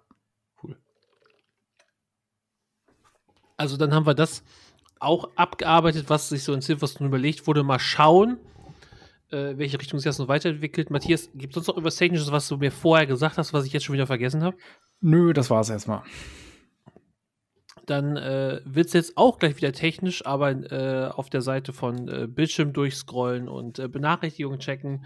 Cool. 0.63 0.77
Also 3.62 3.78
dann 3.78 3.93
haben 3.93 4.08
wir 4.08 4.15
das 4.15 4.43
auch 5.00 5.30
abgearbeitet, 5.36 6.10
was 6.10 6.30
sich 6.30 6.43
so 6.43 6.52
in 6.54 6.62
Silverstone 6.62 7.08
überlegt 7.08 7.45
wurde. 7.45 7.62
Mal 7.62 7.78
schauen, 7.78 8.39
äh, 9.30 9.54
welche 9.56 9.80
Richtung 9.80 10.00
sich 10.00 10.06
das 10.06 10.17
noch 10.17 10.28
weiterentwickelt. 10.28 10.89
Matthias, 10.89 11.30
gibt 11.36 11.52
es 11.52 11.56
sonst 11.56 11.67
noch 11.67 11.76
irgendwas 11.76 11.95
Technisches, 11.97 12.32
was 12.32 12.47
du 12.47 12.58
mir 12.58 12.71
vorher 12.71 13.06
gesagt 13.06 13.38
hast, 13.38 13.54
was 13.54 13.65
ich 13.65 13.71
jetzt 13.71 13.84
schon 13.84 13.93
wieder 13.93 14.08
vergessen 14.08 14.43
habe? 14.43 14.58
Nö, 15.00 15.32
das 15.32 15.52
war's 15.52 15.69
erstmal. 15.69 16.02
Dann 17.86 18.17
äh, 18.17 18.62
wird 18.65 18.88
es 18.88 18.93
jetzt 18.93 19.15
auch 19.15 19.38
gleich 19.38 19.58
wieder 19.58 19.74
technisch, 19.74 20.26
aber 20.26 20.50
äh, 20.50 21.12
auf 21.12 21.30
der 21.30 21.41
Seite 21.41 21.71
von 21.71 22.08
äh, 22.08 22.26
Bildschirm 22.28 22.74
durchscrollen 22.74 23.47
und 23.47 23.78
äh, 23.78 23.88
Benachrichtigungen 23.88 24.60
checken. 24.60 25.06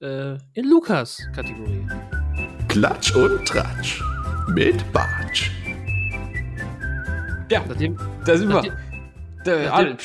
Äh, 0.00 0.34
in 0.52 0.68
Lukas 0.70 1.20
Kategorie. 1.34 1.84
Klatsch 2.68 3.12
und 3.16 3.44
Tratsch. 3.44 4.02
Mit 4.48 4.92
Bartsch. 4.92 5.15
Ja, 7.48 7.64
Nachdem, 7.66 7.96
da 8.24 8.36
sind 8.36 8.48
wir. 8.48 8.54
nachdem, 8.56 8.74
Der, 9.44 9.70
nachdem- 9.70 9.96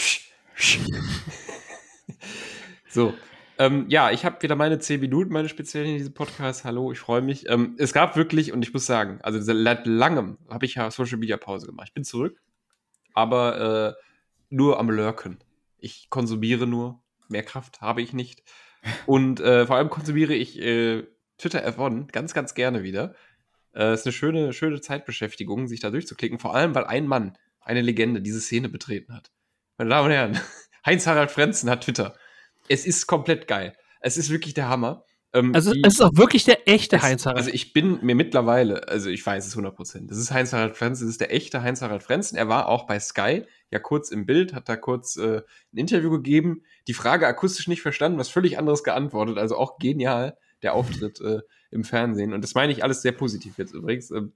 so. 2.90 3.14
Ähm, 3.58 3.86
ja, 3.90 4.12
ich 4.12 4.26
habe 4.26 4.42
wieder 4.42 4.56
meine 4.56 4.80
10 4.80 5.00
Minuten, 5.00 5.32
meine 5.34 5.50
speziellen 5.50 5.90
in 5.92 5.98
diesem 5.98 6.14
Podcast. 6.14 6.66
Hallo, 6.66 6.92
ich 6.92 7.00
freue 7.00 7.22
mich. 7.22 7.48
Ähm, 7.50 7.76
es 7.78 7.94
gab 7.94 8.16
wirklich, 8.16 8.54
und 8.54 8.64
ich 8.64 8.74
muss 8.74 8.86
sagen, 8.86 9.20
also 9.22 9.40
seit 9.42 9.86
langem 9.86 10.38
habe 10.50 10.66
ich 10.66 10.76
ja 10.76 10.90
Social 10.92 11.18
Media 11.18 11.38
Pause 11.38 11.68
gemacht. 11.68 11.88
Ich 11.90 11.94
bin 11.94 12.04
zurück, 12.04 12.40
aber 13.14 13.96
äh, 13.98 14.04
nur 14.50 14.80
am 14.80 14.90
Lurken. 14.90 15.40
Ich 15.78 16.10
konsumiere 16.10 16.66
nur, 16.68 17.02
mehr 17.28 17.44
Kraft 17.44 17.82
habe 17.82 18.02
ich 18.02 18.14
nicht. 18.14 18.44
Und 19.06 19.40
äh, 19.40 19.66
vor 19.68 19.76
allem 19.78 19.90
konsumiere 19.90 20.34
ich 20.34 20.60
äh, 20.60 21.04
Twitter 21.38 21.68
F1 21.68 22.12
ganz, 22.12 22.34
ganz 22.34 22.54
gerne 22.56 22.82
wieder. 22.84 23.14
Äh, 23.74 23.94
ist 23.94 24.06
eine 24.06 24.14
schöne, 24.14 24.54
schöne 24.54 24.82
Zeitbeschäftigung, 24.82 25.68
sich 25.68 25.80
da 25.80 25.90
durchzuklicken. 25.90 26.40
Vor 26.40 26.56
allem, 26.56 26.76
weil 26.76 26.86
ein 26.86 27.08
Mann, 27.08 27.38
eine 27.62 27.82
Legende, 27.82 28.22
diese 28.22 28.42
Szene 28.42 28.70
betreten 28.70 29.14
hat. 29.14 29.32
Meine 29.78 29.90
Damen 29.90 30.06
und 30.08 30.12
Herren, 30.12 30.40
Heinz-Harald 30.86 31.32
Frenzen 31.32 31.70
hat 31.70 31.84
Twitter. 31.84 32.16
Es 32.68 32.86
ist 32.86 33.08
komplett 33.08 33.48
geil. 33.48 33.74
Es 34.00 34.18
ist 34.18 34.30
wirklich 34.30 34.54
der 34.54 34.68
Hammer. 34.70 35.06
Ähm, 35.34 35.54
also 35.56 35.72
die- 35.72 35.82
es 35.86 35.94
ist 35.94 36.02
auch 36.02 36.12
wirklich 36.16 36.44
der 36.44 36.68
echte 36.68 36.98
es- 36.98 37.02
Heinz 37.04 37.26
Harald. 37.26 37.38
Also 37.40 37.52
ich 37.52 37.72
bin 37.72 38.00
mir 38.04 38.16
mittlerweile, 38.16 38.88
also 38.90 39.10
ich 39.10 39.26
weiß 39.26 39.48
es 39.48 39.56
100%, 39.56 40.10
das 40.10 40.18
ist 40.18 40.32
Heinz-Harald 40.32 40.76
Frenzen, 40.76 41.04
das 41.06 41.12
ist 41.12 41.22
der 41.22 41.34
echte 41.34 41.62
Heinz-Harald 41.62 42.04
Frenzen. 42.04 42.36
Er 42.36 42.50
war 42.50 42.68
auch 42.68 42.86
bei 42.88 43.00
Sky, 43.00 43.46
ja 43.70 43.80
kurz 43.80 44.12
im 44.12 44.26
Bild, 44.26 44.54
hat 44.54 44.68
da 44.68 44.76
kurz 44.76 45.16
äh, 45.16 45.42
ein 45.72 45.78
Interview 45.78 46.10
gegeben, 46.12 46.64
die 46.88 46.94
Frage 46.94 47.28
akustisch 47.28 47.68
nicht 47.70 47.82
verstanden, 47.82 48.18
was 48.20 48.28
völlig 48.30 48.58
anderes 48.58 48.84
geantwortet, 48.84 49.38
also 49.38 49.56
auch 49.58 49.78
genial, 49.80 50.36
der 50.64 50.74
Auftritt 50.74 51.22
äh, 51.22 51.42
im 51.72 51.84
Fernsehen. 51.84 52.34
Und 52.34 52.44
das 52.44 52.54
meine 52.54 52.72
ich 52.72 52.84
alles 52.84 53.02
sehr 53.02 53.12
positiv 53.12 53.58
jetzt 53.58 53.74
übrigens. 53.74 54.12
Ähm, 54.12 54.34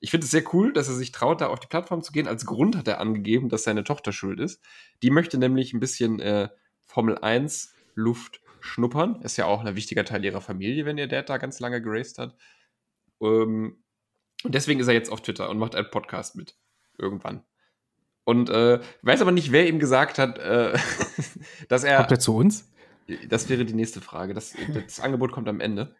ich 0.00 0.10
finde 0.10 0.24
es 0.24 0.30
sehr 0.30 0.44
cool, 0.52 0.72
dass 0.72 0.88
er 0.88 0.94
sich 0.94 1.12
traut, 1.12 1.40
da 1.40 1.46
auf 1.46 1.60
die 1.60 1.66
Plattform 1.66 2.02
zu 2.02 2.12
gehen. 2.12 2.28
Als 2.28 2.44
Grund 2.44 2.76
hat 2.76 2.88
er 2.88 3.00
angegeben, 3.00 3.48
dass 3.48 3.64
seine 3.64 3.84
Tochter 3.84 4.12
schuld 4.12 4.38
ist. 4.38 4.62
Die 5.02 5.10
möchte 5.10 5.38
nämlich 5.38 5.72
ein 5.72 5.80
bisschen 5.80 6.20
äh, 6.20 6.48
Formel 6.84 7.16
1 7.18 7.74
Luft 7.94 8.40
schnuppern. 8.60 9.22
Ist 9.22 9.38
ja 9.38 9.46
auch 9.46 9.64
ein 9.64 9.76
wichtiger 9.76 10.04
Teil 10.04 10.24
ihrer 10.24 10.40
Familie, 10.40 10.84
wenn 10.84 10.98
ihr 10.98 11.06
Dad 11.06 11.30
da 11.30 11.38
ganz 11.38 11.58
lange 11.60 11.80
geraced 11.80 12.18
hat. 12.18 12.36
Ähm, 13.20 13.82
und 14.42 14.54
deswegen 14.54 14.80
ist 14.80 14.88
er 14.88 14.94
jetzt 14.94 15.10
auf 15.10 15.22
Twitter 15.22 15.48
und 15.48 15.58
macht 15.58 15.74
einen 15.74 15.90
Podcast 15.90 16.36
mit. 16.36 16.54
Irgendwann. 16.98 17.42
Und 18.24 18.50
äh, 18.50 18.80
weiß 19.02 19.20
aber 19.20 19.32
nicht, 19.32 19.52
wer 19.52 19.66
ihm 19.66 19.78
gesagt 19.78 20.18
hat, 20.18 20.38
äh, 20.38 20.76
dass 21.68 21.84
er. 21.84 21.96
Kommt 21.98 22.10
er 22.10 22.20
zu 22.20 22.36
uns? 22.36 22.70
Das 23.28 23.48
wäre 23.48 23.64
die 23.64 23.74
nächste 23.74 24.00
Frage. 24.00 24.34
Das, 24.34 24.54
das 24.72 25.00
Angebot 25.00 25.32
kommt 25.32 25.48
am 25.48 25.60
Ende. 25.60 25.94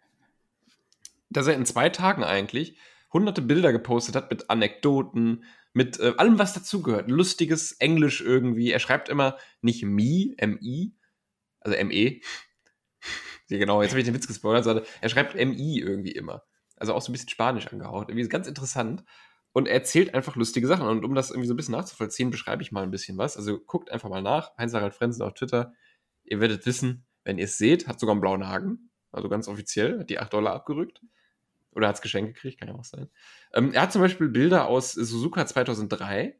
Dass 1.29 1.47
er 1.47 1.55
in 1.55 1.65
zwei 1.65 1.89
Tagen 1.89 2.23
eigentlich 2.23 2.77
hunderte 3.13 3.41
Bilder 3.41 3.71
gepostet 3.71 4.15
hat 4.15 4.29
mit 4.29 4.49
Anekdoten, 4.49 5.43
mit 5.73 5.99
äh, 5.99 6.13
allem, 6.17 6.39
was 6.39 6.53
dazugehört. 6.53 7.09
Lustiges 7.09 7.73
Englisch 7.73 8.21
irgendwie. 8.21 8.71
Er 8.71 8.79
schreibt 8.79 9.09
immer 9.09 9.37
nicht 9.61 9.83
me, 9.83 10.33
M-I, 10.37 10.95
also 11.59 11.75
M-E. 11.75 12.21
Ja, 13.47 13.57
genau, 13.59 13.81
jetzt 13.81 13.91
habe 13.91 13.99
ich 13.99 14.05
den 14.05 14.15
Witz 14.15 14.27
gespoilert, 14.27 14.63
sondern 14.63 14.85
er 15.01 15.09
schreibt 15.09 15.35
M-I 15.35 15.79
irgendwie 15.79 16.11
immer. 16.11 16.43
Also 16.77 16.93
auch 16.93 17.01
so 17.01 17.11
ein 17.11 17.13
bisschen 17.13 17.29
Spanisch 17.29 17.67
angehaucht. 17.67 18.09
Irgendwie 18.09 18.27
ganz 18.27 18.47
interessant. 18.47 19.03
Und 19.53 19.67
er 19.67 19.75
erzählt 19.75 20.13
einfach 20.13 20.35
lustige 20.35 20.67
Sachen. 20.67 20.87
Und 20.87 21.05
um 21.05 21.15
das 21.15 21.29
irgendwie 21.29 21.47
so 21.47 21.53
ein 21.53 21.57
bisschen 21.57 21.73
nachzuvollziehen, 21.73 22.31
beschreibe 22.31 22.63
ich 22.63 22.71
mal 22.71 22.83
ein 22.83 22.91
bisschen 22.91 23.17
was. 23.17 23.37
Also 23.37 23.59
guckt 23.59 23.91
einfach 23.91 24.09
mal 24.09 24.21
nach. 24.21 24.57
Heinz-Harald 24.57 24.93
Frenzen 24.93 25.21
auf 25.21 25.33
Twitter. 25.33 25.73
Ihr 26.25 26.39
werdet 26.39 26.65
wissen, 26.65 27.05
wenn 27.23 27.37
ihr 27.37 27.45
es 27.45 27.57
seht, 27.57 27.87
hat 27.87 27.99
sogar 27.99 28.13
einen 28.13 28.21
blauen 28.21 28.47
Haken. 28.47 28.91
Also 29.11 29.29
ganz 29.29 29.47
offiziell, 29.47 29.99
hat 29.99 30.09
die 30.09 30.19
8 30.19 30.33
Dollar 30.33 30.53
abgerückt. 30.53 31.01
Oder 31.71 31.87
hat 31.87 31.95
es 31.95 32.01
geschenkt 32.01 32.35
gekriegt, 32.35 32.59
kann 32.59 32.69
ja 32.69 32.75
auch 32.75 32.85
sein. 32.85 33.09
Ähm, 33.53 33.73
er 33.73 33.83
hat 33.83 33.91
zum 33.91 34.01
Beispiel 34.01 34.29
Bilder 34.29 34.67
aus 34.67 34.93
Suzuka 34.93 35.45
2003. 35.45 36.39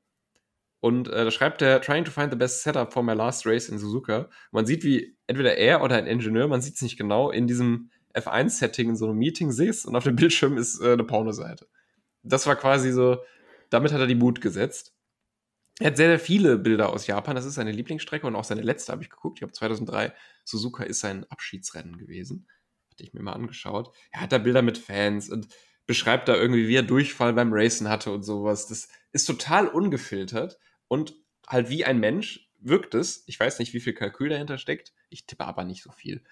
Und 0.79 1.07
äh, 1.07 1.25
da 1.25 1.31
schreibt 1.31 1.61
er, 1.61 1.81
trying 1.81 2.05
to 2.05 2.11
find 2.11 2.31
the 2.31 2.37
best 2.37 2.63
setup 2.63 2.93
for 2.93 3.03
my 3.03 3.13
last 3.13 3.45
race 3.45 3.69
in 3.69 3.77
Suzuka. 3.77 4.29
Man 4.51 4.65
sieht, 4.65 4.83
wie 4.83 5.17
entweder 5.27 5.57
er 5.57 5.81
oder 5.81 5.95
ein 5.95 6.07
Ingenieur, 6.07 6.47
man 6.47 6.61
sieht 6.61 6.75
es 6.75 6.81
nicht 6.81 6.97
genau, 6.97 7.31
in 7.31 7.47
diesem 7.47 7.89
F1-Setting 8.13 8.89
in 8.89 8.95
so 8.95 9.05
einem 9.05 9.17
Meeting 9.17 9.51
sitzt 9.51 9.85
und 9.85 9.95
auf 9.95 10.03
dem 10.03 10.15
Bildschirm 10.15 10.57
ist 10.57 10.79
äh, 10.81 10.93
eine 10.93 11.03
Pornoseite. 11.03 11.67
Das 12.23 12.47
war 12.47 12.55
quasi 12.55 12.91
so, 12.91 13.17
damit 13.69 13.91
hat 13.91 13.99
er 13.99 14.07
die 14.07 14.15
Mut 14.15 14.41
gesetzt. 14.41 14.94
Er 15.79 15.87
hat 15.87 15.97
sehr, 15.97 16.07
sehr 16.07 16.19
viele 16.19 16.57
Bilder 16.57 16.91
aus 16.93 17.07
Japan. 17.07 17.35
Das 17.35 17.45
ist 17.45 17.55
seine 17.55 17.71
Lieblingsstrecke 17.71 18.25
und 18.25 18.35
auch 18.35 18.45
seine 18.45 18.61
letzte 18.61 18.91
habe 18.91 19.03
ich 19.03 19.09
geguckt. 19.09 19.39
Ich 19.39 19.43
habe 19.43 19.51
2003, 19.51 20.13
Suzuka 20.45 20.83
ist 20.83 21.01
sein 21.01 21.25
Abschiedsrennen 21.29 21.97
gewesen. 21.97 22.47
Hatte 22.91 23.03
ich 23.03 23.13
mir 23.13 23.21
mal 23.21 23.33
angeschaut. 23.33 23.93
Er 24.11 24.21
hat 24.21 24.31
da 24.31 24.37
Bilder 24.37 24.61
mit 24.61 24.77
Fans 24.77 25.29
und 25.29 25.47
beschreibt 25.85 26.29
da 26.29 26.35
irgendwie, 26.35 26.67
wie 26.67 26.75
er 26.75 26.83
Durchfall 26.83 27.33
beim 27.33 27.51
Racen 27.51 27.89
hatte 27.89 28.11
und 28.11 28.23
sowas. 28.23 28.67
Das 28.67 28.87
ist 29.11 29.25
total 29.25 29.67
ungefiltert 29.67 30.57
und 30.87 31.15
halt 31.47 31.69
wie 31.69 31.85
ein 31.85 31.99
Mensch 31.99 32.49
wirkt 32.59 32.95
es. 32.95 33.23
Ich 33.27 33.39
weiß 33.39 33.59
nicht, 33.59 33.73
wie 33.73 33.79
viel 33.79 33.93
Kalkül 33.93 34.29
dahinter 34.29 34.57
steckt. 34.57 34.93
Ich 35.09 35.25
tippe 35.25 35.45
aber 35.45 35.63
nicht 35.63 35.83
so 35.83 35.91
viel. 35.91 36.23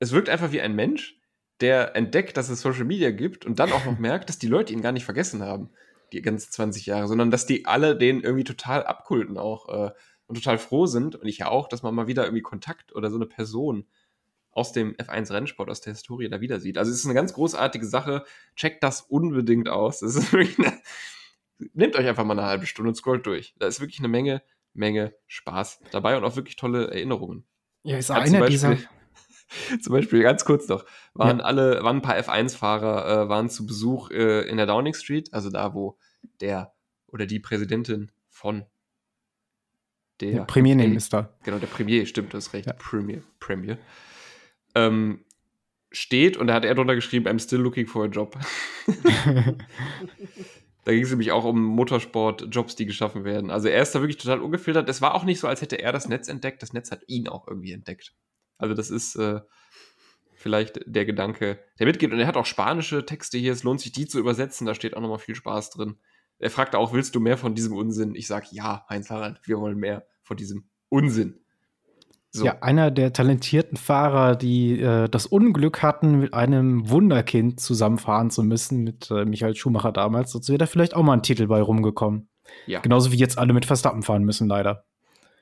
Es 0.00 0.12
wirkt 0.12 0.28
einfach 0.28 0.52
wie 0.52 0.60
ein 0.60 0.74
Mensch, 0.74 1.18
der 1.60 1.96
entdeckt, 1.96 2.36
dass 2.36 2.48
es 2.48 2.60
Social 2.60 2.84
Media 2.84 3.10
gibt 3.10 3.46
und 3.46 3.58
dann 3.58 3.72
auch 3.72 3.84
noch 3.84 3.98
merkt, 3.98 4.28
dass 4.28 4.38
die 4.38 4.48
Leute 4.48 4.72
ihn 4.72 4.82
gar 4.82 4.92
nicht 4.92 5.04
vergessen 5.04 5.42
haben, 5.42 5.70
die 6.12 6.22
ganzen 6.22 6.50
20 6.50 6.86
Jahre, 6.86 7.08
sondern 7.08 7.30
dass 7.30 7.46
die 7.46 7.66
alle 7.66 7.96
den 7.96 8.22
irgendwie 8.22 8.44
total 8.44 8.84
abkulten 8.84 9.38
auch 9.38 9.68
äh, 9.68 9.90
und 10.26 10.34
total 10.36 10.58
froh 10.58 10.86
sind 10.86 11.16
und 11.16 11.26
ich 11.26 11.38
ja 11.38 11.48
auch, 11.48 11.68
dass 11.68 11.82
man 11.82 11.94
mal 11.94 12.06
wieder 12.06 12.24
irgendwie 12.24 12.42
Kontakt 12.42 12.94
oder 12.94 13.10
so 13.10 13.16
eine 13.16 13.26
Person 13.26 13.86
aus 14.50 14.72
dem 14.72 14.94
F1-Rennsport, 14.96 15.70
aus 15.70 15.80
der 15.80 15.92
Historie 15.92 16.28
da 16.28 16.40
wieder 16.40 16.58
sieht. 16.60 16.78
Also 16.78 16.90
es 16.90 16.98
ist 16.98 17.04
eine 17.04 17.14
ganz 17.14 17.32
großartige 17.32 17.86
Sache. 17.86 18.24
Checkt 18.56 18.82
das 18.82 19.02
unbedingt 19.02 19.68
aus. 19.68 20.02
Wirklich 20.32 20.58
eine, 20.58 20.80
nehmt 21.74 21.96
euch 21.96 22.06
einfach 22.06 22.24
mal 22.24 22.38
eine 22.38 22.48
halbe 22.48 22.66
Stunde 22.66 22.88
und 22.88 22.94
scrollt 22.96 23.24
durch. 23.26 23.54
Da 23.58 23.66
ist 23.66 23.80
wirklich 23.80 24.00
eine 24.00 24.08
Menge, 24.08 24.42
Menge 24.74 25.14
Spaß 25.26 25.80
dabei 25.92 26.16
und 26.16 26.24
auch 26.24 26.36
wirklich 26.36 26.56
tolle 26.56 26.88
Erinnerungen. 26.88 27.44
Ja, 27.84 27.98
ist 27.98 28.10
Ja, 28.10 28.16
einer 28.16 28.46
dieser. 28.46 28.76
Zum 29.82 29.92
Beispiel, 29.92 30.22
ganz 30.22 30.44
kurz 30.44 30.68
noch, 30.68 30.84
waren 31.14 31.38
Ja. 31.38 31.44
alle, 31.44 31.82
waren 31.82 31.96
ein 31.96 32.02
paar 32.02 32.16
F1-Fahrer, 32.18 33.24
äh, 33.24 33.28
waren 33.28 33.48
zu 33.48 33.66
Besuch 33.66 34.10
äh, 34.10 34.42
in 34.48 34.56
der 34.56 34.66
Downing 34.66 34.94
Street, 34.94 35.32
also 35.32 35.50
da, 35.50 35.74
wo 35.74 35.98
der 36.40 36.72
oder 37.06 37.26
die 37.26 37.40
Präsidentin 37.40 38.12
von 38.28 38.64
der 40.20 40.32
Der 40.32 40.44
Premierminister. 40.44 41.32
genau, 41.44 41.58
der 41.58 41.66
Premier, 41.68 42.04
stimmt, 42.06 42.32
du 42.32 42.36
hast 42.36 42.52
recht, 42.52 42.66
Ja. 42.66 42.72
Premier, 42.74 43.22
Premier, 43.40 43.78
ähm, 44.74 45.24
steht 45.90 46.36
und 46.36 46.48
da 46.48 46.54
hat 46.54 46.64
er 46.66 46.74
drunter 46.74 46.94
geschrieben, 46.94 47.26
I'm 47.26 47.38
still 47.42 47.60
looking 47.60 47.86
for 47.86 48.04
a 48.04 48.08
job. 48.08 48.36
Da 50.84 50.92
ging 50.94 51.02
es 51.02 51.10
nämlich 51.10 51.32
auch 51.32 51.44
um 51.44 51.62
Motorsport-Jobs, 51.62 52.74
die 52.74 52.86
geschaffen 52.86 53.24
werden. 53.24 53.50
Also 53.50 53.68
er 53.68 53.82
ist 53.82 53.94
da 53.94 54.00
wirklich 54.00 54.16
total 54.16 54.40
ungefiltert. 54.40 54.88
Es 54.88 55.02
war 55.02 55.14
auch 55.14 55.24
nicht 55.24 55.38
so, 55.38 55.46
als 55.46 55.60
hätte 55.60 55.76
er 55.82 55.92
das 55.92 56.08
Netz 56.08 56.28
entdeckt. 56.28 56.62
Das 56.62 56.72
Netz 56.72 56.90
hat 56.90 57.02
ihn 57.08 57.28
auch 57.28 57.46
irgendwie 57.46 57.72
entdeckt. 57.72 58.14
Also 58.58 58.74
das 58.74 58.90
ist 58.90 59.16
äh, 59.16 59.40
vielleicht 60.34 60.80
der 60.86 61.04
Gedanke, 61.04 61.58
der 61.78 61.86
mitgeht. 61.86 62.12
Und 62.12 62.20
er 62.20 62.26
hat 62.26 62.36
auch 62.36 62.46
spanische 62.46 63.06
Texte 63.06 63.38
hier. 63.38 63.52
Es 63.52 63.62
lohnt 63.62 63.80
sich, 63.80 63.92
die 63.92 64.06
zu 64.06 64.18
übersetzen. 64.18 64.66
Da 64.66 64.74
steht 64.74 64.96
auch 64.96 65.00
nochmal 65.00 65.18
viel 65.18 65.34
Spaß 65.34 65.70
drin. 65.70 65.96
Er 66.38 66.50
fragt 66.50 66.74
auch, 66.76 66.92
willst 66.92 67.14
du 67.14 67.20
mehr 67.20 67.36
von 67.36 67.54
diesem 67.54 67.76
Unsinn? 67.76 68.14
Ich 68.14 68.26
sage, 68.26 68.46
ja, 68.52 68.84
Heinz 68.88 69.10
Harald, 69.10 69.40
wir 69.44 69.58
wollen 69.58 69.78
mehr 69.78 70.06
von 70.22 70.36
diesem 70.36 70.68
Unsinn. 70.88 71.40
So. 72.30 72.44
Ja, 72.44 72.58
einer 72.60 72.90
der 72.90 73.12
talentierten 73.12 73.78
Fahrer, 73.78 74.36
die 74.36 74.80
äh, 74.80 75.08
das 75.08 75.26
Unglück 75.26 75.82
hatten, 75.82 76.18
mit 76.20 76.34
einem 76.34 76.88
Wunderkind 76.90 77.58
zusammenfahren 77.58 78.30
zu 78.30 78.42
müssen, 78.42 78.84
mit 78.84 79.10
äh, 79.10 79.24
Michael 79.24 79.56
Schumacher 79.56 79.92
damals. 79.92 80.32
Sonst 80.32 80.48
wäre 80.50 80.58
da 80.58 80.66
vielleicht 80.66 80.94
auch 80.94 81.02
mal 81.02 81.14
ein 81.14 81.22
Titel 81.22 81.46
bei 81.46 81.60
rumgekommen. 81.62 82.28
ja. 82.66 82.80
Genauso 82.80 83.12
wie 83.12 83.16
jetzt 83.16 83.38
alle 83.38 83.54
mit 83.54 83.64
Verstappen 83.64 84.02
fahren 84.02 84.24
müssen, 84.24 84.46
leider. 84.46 84.84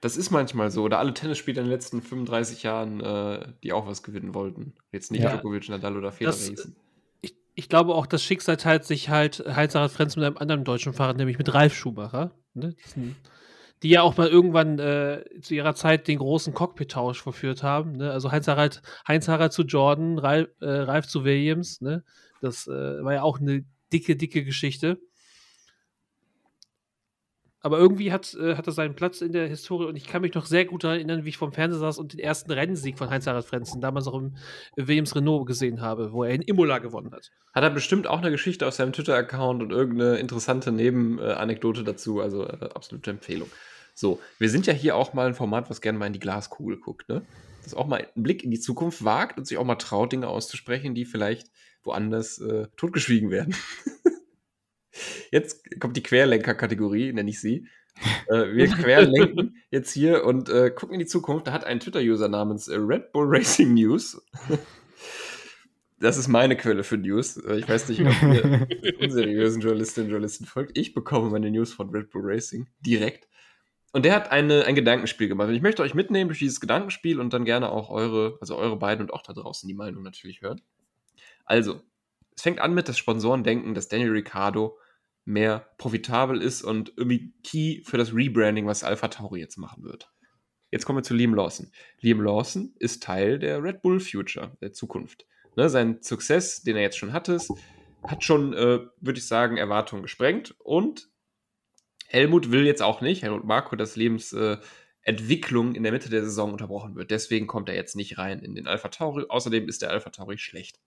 Das 0.01 0.17
ist 0.17 0.31
manchmal 0.31 0.71
so. 0.71 0.83
Oder 0.83 0.99
alle 0.99 1.15
Tennisspieler 1.15 1.61
in 1.63 1.67
den 1.67 1.73
letzten 1.73 2.03
35 2.03 2.63
Jahren, 2.63 3.01
äh, 3.01 3.49
die 3.63 3.73
auch 3.73 3.87
was 3.87 4.03
gewinnen 4.03 4.35
wollten. 4.35 4.75
Jetzt 4.93 5.11
nicht 5.11 5.23
Ja. 5.23 5.31
Djokovic, 5.31 5.69
Nadal 5.69 5.97
oder 5.97 6.13
Federer 6.13 6.35
hießen. 6.37 6.77
Ich, 7.23 7.35
ich 7.55 7.69
glaube 7.69 7.95
auch, 7.95 8.07
das 8.07 8.23
Schicksal 8.23 8.57
teilt 8.57 8.85
sich 8.85 9.09
halt 9.09 9.43
Heinz-Harald 9.47 9.91
Frenz 9.93 10.17
mit 10.17 10.25
einem 10.25 10.37
anderen 10.37 10.65
deutschen 10.65 10.93
Fahrer, 10.93 11.15
nämlich 11.15 11.39
mit 11.39 11.53
Ralf 11.55 11.75
Schumacher. 11.75 12.33
Ne? 12.55 12.75
Das 12.83 12.93
sind- 12.93 13.17
Die 13.83 13.91
ja 13.91 14.03
auch 14.03 14.17
mal 14.17 14.29
irgendwann 14.29 14.79
äh, 14.79 15.23
zu 15.43 15.55
ihrer 15.55 15.75
Zeit 15.75 16.09
den 16.09 16.19
großen 16.19 16.55
Cockpit-Tausch 16.55 17.23
verführt 17.23 17.63
haben. 17.63 17.93
Ne? 17.93 18.11
Also 18.11 18.33
Heinz-Harald 18.33 18.81
Heinz 19.07 19.29
-Harald 19.29 19.51
zu 19.51 19.63
Jordan, 19.63 20.19
Ralf, 20.19 20.49
äh, 20.61 20.67
Ralf 20.67 21.07
zu 21.07 21.25
Williams. 21.25 21.81
Ne? 21.83 22.03
Das 22.41 22.67
äh, 22.67 22.71
war 23.05 23.13
ja 23.15 23.23
auch 23.23 23.39
eine 23.41 23.65
dicke, 23.93 24.17
dicke 24.17 24.45
Geschichte. 24.45 24.99
Aber 27.67 27.81
irgendwie 27.81 28.13
hat, 28.13 28.33
äh, 28.35 28.55
hat 28.55 28.69
er 28.69 28.73
seinen 28.73 28.95
Platz 28.95 29.21
in 29.23 29.33
der 29.33 29.49
Historie 29.49 29.87
und 29.87 29.97
ich 29.97 30.07
kann 30.07 30.23
mich 30.23 30.33
noch 30.35 30.47
sehr 30.47 30.67
gut 30.67 30.85
daran 30.85 30.99
erinnern, 30.99 31.25
wie 31.25 31.31
ich 31.31 31.37
vom 31.37 31.51
Fernseher 31.51 31.81
saß 31.81 31.99
und 31.99 32.13
den 32.13 32.21
ersten 32.21 32.53
Rennsieg 32.53 32.97
von 32.97 33.11
Heinz-Harald 33.11 33.45
Frenzen 33.45 33.81
damals 33.81 34.07
auch 34.07 34.15
im 34.15 34.37
Williams 34.77 35.17
Renault 35.17 35.49
gesehen 35.49 35.81
habe, 35.81 36.13
wo 36.13 36.23
er 36.23 36.31
in 36.31 36.43
Imola 36.43 36.79
gewonnen 36.79 37.11
hat. 37.11 37.33
Hat 37.53 37.65
er 37.65 37.71
bestimmt 37.71 38.07
auch 38.07 38.19
eine 38.19 38.31
Geschichte 38.31 38.69
aus 38.69 38.77
seinem 38.77 38.93
Twitter-Account 38.93 39.65
und 39.65 39.73
irgendeine 39.73 40.19
interessante 40.19 40.71
Nebenanekdote 40.71 41.83
dazu. 41.83 42.21
Also 42.21 42.45
äh, 42.45 42.69
absolute 42.73 43.11
Empfehlung. 43.11 43.51
So, 43.95 44.21
wir 44.39 44.49
sind 44.49 44.69
ja 44.69 44.73
hier 44.73 44.95
auch 44.95 45.13
mal 45.13 45.27
ein 45.27 45.35
Format, 45.35 45.69
was 45.69 45.81
gerne 45.81 45.99
mal 45.99 46.07
in 46.07 46.13
die 46.13 46.21
Glaskugel 46.21 46.77
guckt, 46.77 47.09
ne? 47.09 47.23
Das 47.65 47.75
auch 47.75 47.89
mal 47.89 47.97
einen 47.97 48.23
Blick 48.23 48.45
in 48.45 48.53
die 48.53 48.61
Zukunft 48.61 49.03
wagt 49.03 49.39
und 49.39 49.49
sich 49.49 49.59
auch 49.59 49.65
mal 49.65 49.75
traut, 49.75 50.13
Dinge 50.13 50.29
auszusprechen, 50.29 50.95
die 50.95 51.05
vielleicht 51.05 51.51
woanders 51.83 52.39
äh, 52.39 52.69
totgeschwiegen 52.77 53.33
werden. 53.33 53.57
Jetzt 55.31 55.81
kommt 55.81 55.97
die 55.97 56.03
Querlenker-Kategorie, 56.03 57.13
nenne 57.13 57.31
ich 57.31 57.41
sie. 57.41 57.67
Äh, 58.29 58.55
wir 58.55 58.67
querlenken 58.69 59.57
jetzt 59.71 59.91
hier 59.91 60.27
und 60.27 60.51
äh, 60.51 60.71
gucken 60.71 60.93
in 60.93 61.01
die 61.01 61.07
Zukunft. 61.07 61.47
Da 61.47 61.53
hat 61.53 61.65
ein 61.65 61.81
Twitter-User 61.81 62.29
namens 62.29 62.69
äh, 62.69 62.77
Red 62.77 63.11
Bull 63.13 63.25
Racing 63.27 63.73
News. 63.73 64.21
Das 65.99 66.19
ist 66.19 66.29
meine 66.29 66.57
Quelle 66.57 66.85
für 66.85 66.99
News. 66.99 67.39
Äh, 67.39 67.61
Ich 67.61 67.69
weiß 67.69 67.89
nicht, 67.89 68.03
ob 68.03 68.23
ihr 68.23 68.69
unseriösen 69.01 69.63
Journalistinnen 69.63 70.09
und 70.09 70.13
Journalisten 70.13 70.45
folgt. 70.45 70.77
Ich 70.77 70.93
bekomme 70.93 71.31
meine 71.31 71.51
News 71.51 71.73
von 71.73 71.89
Red 71.91 72.11
Bull 72.11 72.23
Racing 72.25 72.67
direkt. 72.81 73.29
Und 73.93 74.05
der 74.05 74.15
hat 74.15 74.31
eine, 74.31 74.67
ein 74.67 74.75
Gedankenspiel 74.75 75.29
gemacht. 75.29 75.49
Und 75.49 75.55
ich 75.55 75.63
möchte 75.63 75.83
euch 75.83 75.95
mitnehmen 75.95 76.29
durch 76.29 76.41
dieses 76.41 76.61
Gedankenspiel 76.61 77.19
und 77.19 77.33
dann 77.33 77.47
gerne 77.47 77.71
auch 77.71 77.89
eure, 77.89 78.37
also 78.43 78.57
eure 78.57 78.77
beiden 78.77 79.07
und 79.07 79.13
auch 79.15 79.23
da 79.23 79.33
draußen 79.33 79.67
die 79.67 79.75
Meinung 79.75 80.03
natürlich 80.03 80.43
hören. 80.43 80.61
Also, 81.47 81.81
es 82.35 82.43
fängt 82.43 82.61
an 82.61 82.75
mit, 82.75 82.89
dass 82.89 82.99
Sponsoren 82.99 83.43
denken, 83.43 83.73
dass 83.73 83.89
Daniel 83.89 84.11
Ricciardo 84.11 84.79
mehr 85.27 85.69
profitabel 85.77 86.41
ist 86.41 86.63
und 86.63 86.93
irgendwie 86.97 87.33
key 87.43 87.83
für 87.85 87.99
das 87.99 88.15
Rebranding, 88.15 88.67
was 88.67 88.85
Alpha 88.85 89.09
Tauri 89.09 89.41
jetzt 89.41 89.59
machen 89.59 89.83
wird. 89.83 90.11
Jetzt 90.71 90.87
kommen 90.87 90.99
wir 90.99 91.03
zu 91.03 91.15
Liam 91.15 91.35
Lawson. 91.35 91.71
Liam 92.01 92.21
Lawson 92.21 92.75
ist 92.79 93.03
Teil 93.03 93.39
der 93.39 93.63
Red 93.63 93.83
Bull 93.83 94.01
Future, 94.01 94.57
der 94.61 94.73
Zukunft. 94.73 95.27
Ne, 95.57 95.69
sein 95.69 96.03
Success, 96.03 96.63
den 96.63 96.77
er 96.77 96.83
jetzt 96.83 96.99
schon 96.99 97.13
hatte, 97.13 97.41
hat 98.05 98.25
schon, 98.25 98.53
äh, 98.53 98.81
würde 99.01 99.19
ich 99.19 99.27
sagen, 99.27 99.57
Erwartungen 99.57 100.03
gesprengt. 100.03 100.55
Und 100.59 101.09
Helmut 102.07 102.53
will 102.53 102.65
jetzt 102.65 102.83
auch 102.83 103.01
nicht, 103.01 103.23
Helmut 103.23 103.45
Marko, 103.45 103.75
dass 103.75 103.97
Lebensentwicklung 103.97 105.75
äh, 105.75 105.77
in 105.77 105.83
der 105.83 105.93
Mitte 105.93 106.09
der 106.09 106.23
Saison 106.23 106.53
unterbrochen 106.53 106.95
wird. 106.95 107.11
Deswegen 107.11 107.47
kommt 107.47 107.69
er 107.69 107.75
jetzt 107.75 107.97
nicht 107.97 108.19
rein 108.19 108.41
in 108.41 108.55
den 108.55 108.67
Alpha 108.69 108.89
Tauri. 108.89 109.25
Außerdem 109.29 109.69
ist 109.69 109.83
der 109.83 109.91
Alpha 109.91 110.11
Tauri 110.11 110.39
schlecht. 110.39 110.79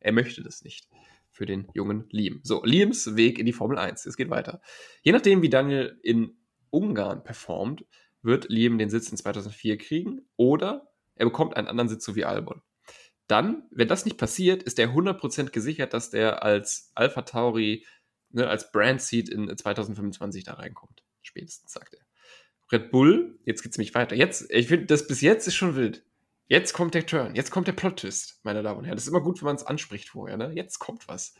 Er 0.00 0.12
möchte 0.12 0.42
das 0.42 0.62
nicht 0.62 0.88
für 1.36 1.46
den 1.46 1.68
jungen 1.74 2.06
Liam. 2.10 2.40
So, 2.42 2.64
Liams 2.64 3.14
Weg 3.14 3.38
in 3.38 3.46
die 3.46 3.52
Formel 3.52 3.78
1. 3.78 4.06
Es 4.06 4.16
geht 4.16 4.30
weiter. 4.30 4.62
Je 5.02 5.12
nachdem, 5.12 5.42
wie 5.42 5.50
Daniel 5.50 6.00
in 6.02 6.36
Ungarn 6.70 7.22
performt, 7.22 7.84
wird 8.22 8.48
Liam 8.48 8.78
den 8.78 8.88
Sitz 8.88 9.10
in 9.10 9.18
2004 9.18 9.76
kriegen 9.76 10.22
oder 10.36 10.88
er 11.14 11.26
bekommt 11.26 11.56
einen 11.56 11.68
anderen 11.68 11.88
Sitz, 11.88 12.04
so 12.04 12.16
wie 12.16 12.24
Albon. 12.24 12.62
Dann, 13.26 13.64
wenn 13.70 13.88
das 13.88 14.04
nicht 14.04 14.18
passiert, 14.18 14.62
ist 14.62 14.78
er 14.78 14.88
100% 14.88 15.50
gesichert, 15.50 15.92
dass 15.92 16.10
der 16.10 16.42
als 16.42 16.90
Alpha 16.94 17.22
Tauri, 17.22 17.84
ne, 18.30 18.48
als 18.48 18.72
Brand 18.72 19.02
Seed 19.02 19.28
in 19.28 19.54
2025 19.54 20.44
da 20.44 20.54
reinkommt. 20.54 21.04
Spätestens, 21.22 21.72
sagt 21.72 21.94
er. 21.94 22.06
Red 22.72 22.90
Bull, 22.90 23.38
jetzt 23.44 23.62
geht's 23.62 23.76
nämlich 23.76 23.94
weiter. 23.94 24.16
Jetzt, 24.16 24.50
ich 24.50 24.68
finde, 24.68 24.86
das 24.86 25.06
bis 25.06 25.20
jetzt 25.20 25.46
ist 25.46 25.54
schon 25.54 25.76
wild. 25.76 26.04
Jetzt 26.48 26.72
kommt 26.74 26.94
der 26.94 27.06
Turn, 27.06 27.34
jetzt 27.34 27.50
kommt 27.50 27.66
der 27.66 27.72
Plot-Twist, 27.72 28.40
meine 28.44 28.62
Damen 28.62 28.78
und 28.78 28.84
Herren. 28.84 28.96
Das 28.96 29.04
ist 29.04 29.10
immer 29.10 29.20
gut, 29.20 29.40
wenn 29.40 29.46
man 29.46 29.56
es 29.56 29.66
anspricht 29.66 30.10
vorher, 30.10 30.36
ne? 30.36 30.52
Jetzt 30.54 30.78
kommt 30.78 31.08
was. 31.08 31.34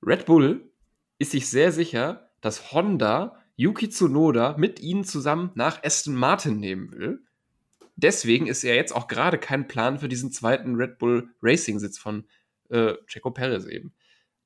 Red 0.00 0.26
Bull 0.26 0.72
ist 1.18 1.32
sich 1.32 1.48
sehr 1.50 1.72
sicher, 1.72 2.30
dass 2.40 2.72
Honda 2.72 3.42
Yuki 3.56 3.88
Tsunoda 3.88 4.56
mit 4.58 4.80
ihnen 4.80 5.04
zusammen 5.04 5.50
nach 5.54 5.82
Aston 5.82 6.14
Martin 6.14 6.58
nehmen 6.58 6.92
will. 6.92 7.24
Deswegen 7.96 8.46
ist 8.46 8.62
ja 8.62 8.74
jetzt 8.74 8.94
auch 8.94 9.08
gerade 9.08 9.38
kein 9.38 9.68
Plan 9.68 9.98
für 9.98 10.08
diesen 10.08 10.32
zweiten 10.32 10.76
Red 10.76 10.98
Bull 10.98 11.28
Racing-Sitz 11.42 11.98
von 11.98 12.26
äh, 12.70 12.94
Checo 13.06 13.30
Perez 13.30 13.66
eben. 13.66 13.92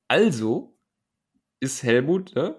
Also 0.07 0.77
ist 1.59 1.83
Helmut, 1.83 2.35
ne? 2.35 2.55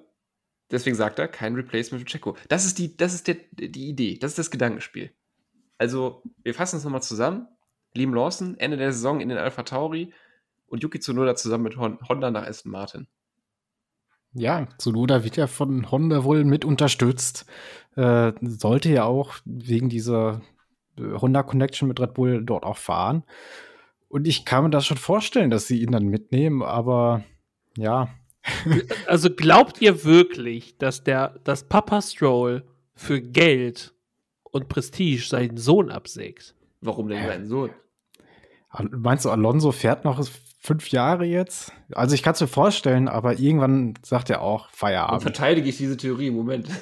deswegen 0.71 0.97
sagt 0.97 1.19
er, 1.19 1.29
kein 1.29 1.55
Replacement 1.55 2.03
für 2.03 2.07
Checo. 2.07 2.37
Das 2.49 2.65
ist, 2.65 2.79
die, 2.79 2.97
das 2.97 3.15
ist 3.15 3.27
der, 3.29 3.37
die 3.53 3.89
Idee, 3.89 4.19
das 4.19 4.33
ist 4.33 4.39
das 4.39 4.51
Gedankenspiel. 4.51 5.13
Also, 5.79 6.23
wir 6.43 6.55
fassen 6.55 6.77
es 6.77 6.85
nochmal 6.85 7.03
zusammen. 7.03 7.47
Liam 7.95 8.13
Lawson, 8.13 8.59
Ende 8.59 8.77
der 8.77 8.93
Saison 8.93 9.21
in 9.21 9.29
den 9.29 9.39
Alpha 9.39 9.63
Tauri 9.63 10.13
und 10.67 10.83
Yuki 10.83 11.01
Tsunoda 11.01 11.35
zusammen 11.37 11.65
mit 11.65 11.77
Hon- 11.77 11.99
Honda 12.09 12.31
nach 12.31 12.47
Aston 12.47 12.71
Martin. 12.73 13.07
Ja, 14.35 14.67
Tsunoda 14.79 15.25
wird 15.25 15.37
ja 15.37 15.47
von 15.47 15.91
Honda 15.91 16.23
wohl 16.25 16.45
mit 16.45 16.65
unterstützt. 16.65 17.47
Äh, 17.97 18.33
sollte 18.43 18.91
ja 18.91 19.05
auch 19.05 19.37
wegen 19.45 19.89
dieser 19.89 20.43
äh, 20.99 21.03
Honda 21.15 21.43
Connection 21.43 21.89
mit 21.89 21.99
Red 21.99 22.15
Bull 22.15 22.45
dort 22.45 22.65
auch 22.65 22.77
fahren. 22.77 23.25
Und 24.09 24.27
ich 24.27 24.45
kann 24.45 24.65
mir 24.65 24.71
das 24.71 24.87
schon 24.87 24.97
vorstellen, 24.99 25.51
dass 25.51 25.67
sie 25.67 25.81
ihn 25.81 25.93
dann 25.93 26.07
mitnehmen, 26.07 26.63
aber 26.63 27.25
ja, 27.77 28.09
Also 29.07 29.31
glaubt 29.31 29.81
ihr 29.83 30.05
wirklich, 30.05 30.79
dass 30.79 31.05
der, 31.05 31.39
dass 31.45 31.65
Papa 31.65 32.01
Stroll 32.01 32.65
für 32.95 33.21
Geld 33.21 33.95
und 34.59 34.69
Prestige 34.69 35.23
seinen 35.23 35.57
Sohn 35.57 35.91
absägt? 35.91 36.55
Warum 36.81 37.09
denn 37.09 37.27
sein 37.27 37.47
Sohn? 37.47 37.71
Meinst 38.91 39.25
du, 39.25 39.31
Alonso 39.31 39.73
fährt 39.73 40.05
noch 40.05 40.23
fünf 40.61 40.91
Jahre 40.91 41.25
jetzt? 41.25 41.73
Also 41.93 42.15
ich 42.15 42.23
kann 42.23 42.35
es 42.35 42.41
mir 42.41 42.47
vorstellen, 42.47 43.09
aber 43.09 43.39
irgendwann 43.39 43.95
sagt 44.03 44.29
er 44.31 44.43
auch 44.43 44.69
Feierabend. 44.71 45.23
verteidige 45.23 45.69
ich 45.69 45.79
diese 45.79 45.97
Theorie? 45.97 46.31
Moment. 46.31 46.69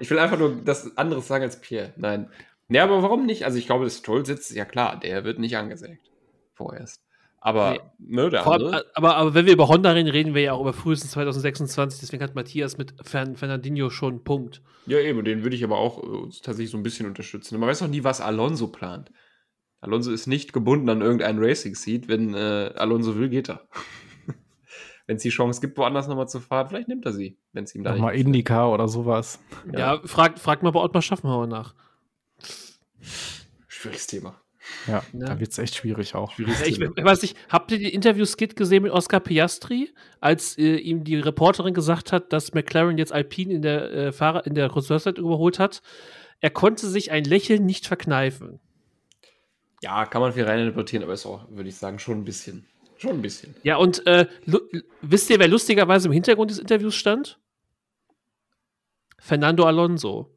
ich 0.00 0.10
will 0.10 0.18
einfach 0.18 0.38
nur 0.38 0.56
das 0.64 0.96
anderes 0.96 1.28
sagen 1.28 1.44
als 1.44 1.60
Pierre. 1.60 1.92
Nein. 1.96 2.28
Ja, 2.68 2.84
aber 2.84 3.02
warum 3.02 3.26
nicht? 3.26 3.44
Also 3.44 3.58
ich 3.58 3.66
glaube, 3.66 3.84
das 3.84 3.98
Stroll-Sitz, 3.98 4.50
ja 4.50 4.64
klar, 4.64 4.98
der 4.98 5.24
wird 5.24 5.38
nicht 5.38 5.56
angesägt. 5.56 6.10
Vorerst. 6.54 7.00
Aber, 7.44 7.92
ne, 7.98 8.30
der 8.30 8.44
Vor 8.44 8.52
allem, 8.52 8.66
andere. 8.66 8.86
aber, 8.94 9.16
aber 9.16 9.34
wenn 9.34 9.46
wir 9.46 9.52
über 9.52 9.66
Honda 9.66 9.90
reden, 9.90 10.08
reden 10.08 10.32
wir 10.32 10.42
ja 10.42 10.52
auch 10.52 10.60
über 10.60 10.72
frühestens 10.72 11.10
2026. 11.10 11.98
Deswegen 11.98 12.22
hat 12.22 12.36
Matthias 12.36 12.78
mit 12.78 12.94
Fern 13.02 13.34
Fernandinho 13.34 13.90
schon 13.90 14.12
einen 14.12 14.24
Punkt. 14.24 14.62
Ja, 14.86 15.00
eben, 15.00 15.24
den 15.24 15.42
würde 15.42 15.56
ich 15.56 15.64
aber 15.64 15.76
auch 15.78 16.04
äh, 16.04 16.28
tatsächlich 16.40 16.70
so 16.70 16.76
ein 16.76 16.84
bisschen 16.84 17.06
unterstützen. 17.06 17.58
Man 17.58 17.68
weiß 17.68 17.80
noch 17.80 17.88
nie, 17.88 18.04
was 18.04 18.20
Alonso 18.20 18.68
plant. 18.68 19.10
Alonso 19.80 20.12
ist 20.12 20.28
nicht 20.28 20.52
gebunden 20.52 20.88
an 20.88 21.00
irgendeinen 21.00 21.42
Racing-Seat. 21.42 22.06
Wenn 22.06 22.32
äh, 22.34 22.72
Alonso 22.76 23.16
will, 23.16 23.28
geht 23.28 23.50
er. 23.50 23.66
wenn 25.08 25.16
es 25.16 25.22
die 25.22 25.30
Chance 25.30 25.60
gibt, 25.60 25.76
woanders 25.78 26.06
nochmal 26.06 26.28
zu 26.28 26.38
fahren, 26.38 26.68
vielleicht 26.68 26.86
nimmt 26.86 27.04
er 27.06 27.12
sie, 27.12 27.40
wenn 27.52 27.64
es 27.64 27.74
ihm 27.74 27.82
da 27.82 27.90
Nochmal 27.90 28.14
Indica 28.14 28.68
oder 28.68 28.86
sowas. 28.86 29.40
Ja, 29.72 29.96
ja 29.96 30.00
fragt 30.04 30.38
frag 30.38 30.62
mal 30.62 30.70
bei 30.70 30.78
Ottmar 30.78 31.02
Schaffenhauer 31.02 31.48
nach. 31.48 31.74
Schwieriges 33.66 34.06
Thema. 34.06 34.41
Ja, 34.86 35.02
ja. 35.12 35.26
da 35.26 35.40
wird 35.40 35.50
es 35.50 35.58
echt 35.58 35.76
schwierig 35.76 36.14
auch. 36.14 36.38
Ich, 36.38 36.66
ich, 36.66 36.80
weiß 36.80 37.22
nicht, 37.22 37.36
habt 37.48 37.70
ihr 37.72 37.78
die 37.78 37.92
Interview-Skit 37.92 38.56
gesehen 38.56 38.82
mit 38.82 38.92
Oscar 38.92 39.20
Piastri, 39.20 39.90
als 40.20 40.56
äh, 40.58 40.76
ihm 40.76 41.04
die 41.04 41.16
Reporterin 41.16 41.74
gesagt 41.74 42.12
hat, 42.12 42.32
dass 42.32 42.54
McLaren 42.54 42.98
jetzt 42.98 43.12
Alpine 43.12 43.52
in 43.52 43.62
der 43.62 43.92
äh, 43.92 44.12
Fahrer 44.12 44.46
in 44.46 44.54
der 44.54 44.68
Konstrukteurzeit 44.68 45.18
überholt 45.18 45.58
hat? 45.58 45.82
Er 46.40 46.50
konnte 46.50 46.88
sich 46.88 47.12
ein 47.12 47.24
Lächeln 47.24 47.66
nicht 47.66 47.86
verkneifen. 47.86 48.60
Ja, 49.82 50.06
kann 50.06 50.22
man 50.22 50.32
viel 50.32 50.44
reininterpretieren, 50.44 51.02
aber 51.02 51.14
ist 51.14 51.26
auch, 51.26 51.48
würde 51.50 51.68
ich 51.68 51.76
sagen, 51.76 51.98
schon 51.98 52.18
ein 52.18 52.24
bisschen. 52.24 52.66
Schon 52.98 53.12
ein 53.12 53.22
bisschen. 53.22 53.54
Ja, 53.64 53.76
und 53.76 54.06
äh, 54.06 54.26
wisst 55.00 55.28
ihr, 55.30 55.40
wer 55.40 55.48
lustigerweise 55.48 56.06
im 56.06 56.12
Hintergrund 56.12 56.52
des 56.52 56.58
Interviews 56.58 56.94
stand? 56.94 57.40
Fernando 59.18 59.64
Alonso. 59.64 60.30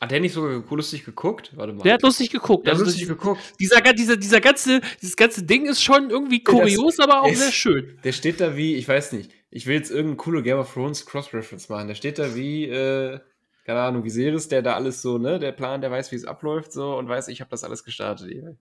Hat 0.00 0.10
der 0.10 0.20
nicht 0.20 0.32
sogar 0.32 0.64
lustig 0.70 1.04
geguckt? 1.04 1.52
Warte 1.56 1.74
mal. 1.74 1.82
Der 1.82 1.94
hat 1.94 2.02
lustig 2.02 2.30
geguckt. 2.30 2.66
Der 2.66 2.72
also 2.72 2.84
hat 2.84 2.88
lustig 2.88 3.06
geguckt. 3.06 3.38
Dieser, 3.60 3.80
dieser, 3.92 4.16
dieser 4.16 4.40
ganze, 4.40 4.80
dieses 5.00 5.14
ganze 5.14 5.42
Ding 5.42 5.66
ist 5.66 5.82
schon 5.82 6.08
irgendwie 6.08 6.42
kurios, 6.42 6.96
das, 6.96 7.06
aber 7.06 7.22
auch 7.22 7.34
sehr 7.34 7.52
schön. 7.52 7.98
Der 8.02 8.12
steht 8.12 8.40
da 8.40 8.56
wie, 8.56 8.76
ich 8.76 8.88
weiß 8.88 9.12
nicht, 9.12 9.30
ich 9.50 9.66
will 9.66 9.74
jetzt 9.74 9.90
irgendeinen 9.90 10.16
coole 10.16 10.42
Game 10.42 10.58
of 10.58 10.72
Thrones 10.72 11.04
Cross-Reference 11.04 11.68
machen. 11.68 11.88
Der 11.88 11.94
steht 11.94 12.18
da 12.18 12.34
wie, 12.34 12.64
äh, 12.64 13.20
keine 13.66 13.80
Ahnung, 13.80 14.02
wie 14.04 14.10
Series, 14.10 14.48
der 14.48 14.62
da 14.62 14.74
alles 14.74 15.02
so, 15.02 15.18
ne, 15.18 15.38
der 15.38 15.52
Plan, 15.52 15.82
der 15.82 15.90
weiß, 15.90 16.10
wie 16.12 16.16
es 16.16 16.24
abläuft, 16.24 16.72
so 16.72 16.96
und 16.96 17.06
weiß, 17.06 17.28
ich 17.28 17.42
habe 17.42 17.50
das 17.50 17.62
alles 17.62 17.84
gestartet. 17.84 18.30
Ey. 18.30 18.56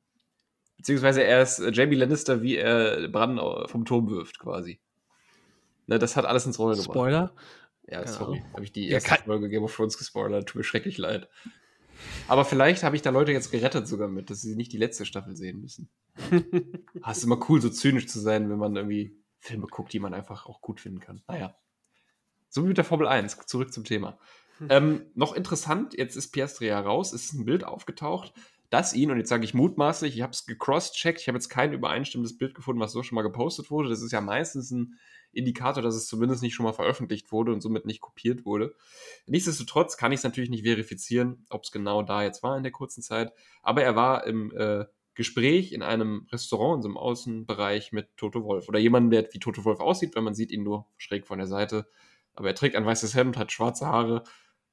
Beziehungsweise 0.76 1.24
er 1.24 1.42
ist 1.42 1.60
äh, 1.60 1.72
Jamie 1.72 1.96
Lannister, 1.96 2.42
wie 2.42 2.58
er 2.58 3.08
Bran 3.08 3.40
vom 3.68 3.86
Turm 3.86 4.10
wirft, 4.10 4.40
quasi. 4.40 4.82
Ne, 5.88 6.00
das 6.00 6.18
hat 6.18 6.26
alles 6.26 6.46
ins 6.46 6.60
Rollen 6.60 6.78
gebracht. 6.78 6.94
Spoiler? 6.94 7.34
Ja, 7.90 8.06
sorry. 8.06 8.44
Habe 8.54 8.64
ich 8.64 8.72
die 8.72 8.90
erste 8.90 9.10
ja, 9.10 9.18
Folge 9.18 9.50
Game 9.50 9.64
of 9.64 9.76
Thrones 9.76 9.98
gespoilert. 9.98 10.48
Tut 10.48 10.58
mir 10.58 10.64
schrecklich 10.64 10.98
leid. 10.98 11.30
Aber 12.28 12.46
vielleicht 12.46 12.84
habe 12.84 12.96
ich 12.96 13.02
da 13.02 13.10
Leute 13.10 13.32
jetzt 13.32 13.52
gerettet 13.52 13.88
sogar 13.88 14.08
mit, 14.08 14.30
dass 14.30 14.42
sie 14.42 14.56
nicht 14.56 14.72
die 14.72 14.78
letzte 14.78 15.06
Staffel 15.06 15.36
sehen 15.36 15.60
müssen. 15.60 15.90
ah, 17.02 17.12
es 17.12 17.18
ist 17.18 17.24
immer 17.26 17.40
cool, 17.50 17.62
so 17.62 17.70
zynisch 17.70 18.08
zu 18.08 18.20
sein, 18.20 18.50
wenn 18.50 18.60
man 18.60 18.76
irgendwie 18.76 19.18
Filme 19.40 19.68
guckt, 19.68 19.92
die 19.92 20.00
man 20.00 20.14
einfach 20.14 20.46
auch 20.46 20.62
gut 20.62 20.80
finden 20.80 21.00
kann. 21.00 21.22
Naja. 21.28 21.56
So 22.48 22.64
wie 22.64 22.70
mit 22.70 22.78
der 22.78 22.86
Formel 22.86 23.08
1. 23.08 23.38
Zurück 23.46 23.74
zum 23.74 23.84
Thema. 23.84 24.18
Ähm, 24.68 25.06
noch 25.16 25.36
interessant, 25.36 25.94
jetzt 25.98 26.18
ist 26.18 26.32
Piastri 26.32 26.68
ja 26.68 26.82
raus, 26.82 27.14
ist 27.14 27.32
ein 27.32 27.46
Bild 27.46 27.64
aufgetaucht 27.64 28.34
dass 28.70 28.94
ihn, 28.94 29.10
und 29.10 29.18
jetzt 29.18 29.30
sage 29.30 29.44
ich 29.44 29.54
mutmaßlich, 29.54 30.16
ich 30.16 30.22
habe 30.22 30.32
es 30.32 30.46
gecross-checkt, 30.46 31.22
ich 31.22 31.28
habe 31.28 31.38
jetzt 31.38 31.50
kein 31.50 31.74
übereinstimmendes 31.74 32.38
Bild 32.38 32.54
gefunden, 32.54 32.80
was 32.80 32.92
so 32.92 33.02
schon 33.02 33.16
mal 33.16 33.24
gepostet 33.24 33.72
wurde. 33.72 33.90
Das 33.90 34.02
ist 34.02 34.12
ja 34.12 34.22
meistens 34.22 34.72
ein 34.72 35.00
Indikator, 35.32 35.84
dass 35.84 35.96
es 35.96 36.08
zumindest 36.08 36.42
nicht 36.42 36.54
schon 36.54 36.66
mal 36.66 36.74
veröffentlicht 36.74 37.32
wurde 37.32 37.54
und 37.54 37.62
somit 37.62 37.86
nicht 37.86 38.02
kopiert 38.02 38.46
wurde. 38.46 38.76
Nichtsdestotrotz 39.28 39.98
kann 39.98 40.12
ich 40.12 40.20
es 40.20 40.24
natürlich 40.24 40.50
nicht 40.50 40.64
verifizieren, 40.64 41.46
ob 41.50 41.64
es 41.64 41.72
genau 41.72 42.02
da 42.02 42.24
jetzt 42.24 42.44
war 42.44 42.58
in 42.58 42.64
der 42.64 42.72
kurzen 42.72 43.02
Zeit. 43.02 43.32
Aber 43.62 43.84
er 43.84 43.96
war 43.96 44.26
im 44.26 44.52
äh, 44.56 44.86
Gespräch 45.14 45.74
in 45.74 45.84
einem 45.84 46.28
Restaurant, 46.32 46.78
in 46.78 46.82
so 46.82 46.88
einem 46.88 46.98
Außenbereich 46.98 47.92
mit 47.92 48.16
Toto 48.16 48.44
Wolf. 48.44 48.70
Oder 48.70 48.80
jemanden, 48.80 49.12
der 49.12 49.28
wie 49.34 49.40
Toto 49.40 49.66
Wolf 49.66 49.80
aussieht, 49.80 50.16
weil 50.16 50.24
man 50.24 50.34
sieht 50.34 50.52
ihn 50.52 50.64
nur 50.64 50.88
schräg 50.98 51.28
von 51.28 51.40
der 51.40 51.48
Seite. 51.48 51.88
Aber 52.34 52.48
er 52.48 52.56
trägt 52.56 52.76
ein 52.76 52.86
weißes 52.86 53.16
Hemd, 53.16 53.38
hat 53.38 53.52
schwarze 53.52 53.86
Haare 53.86 54.24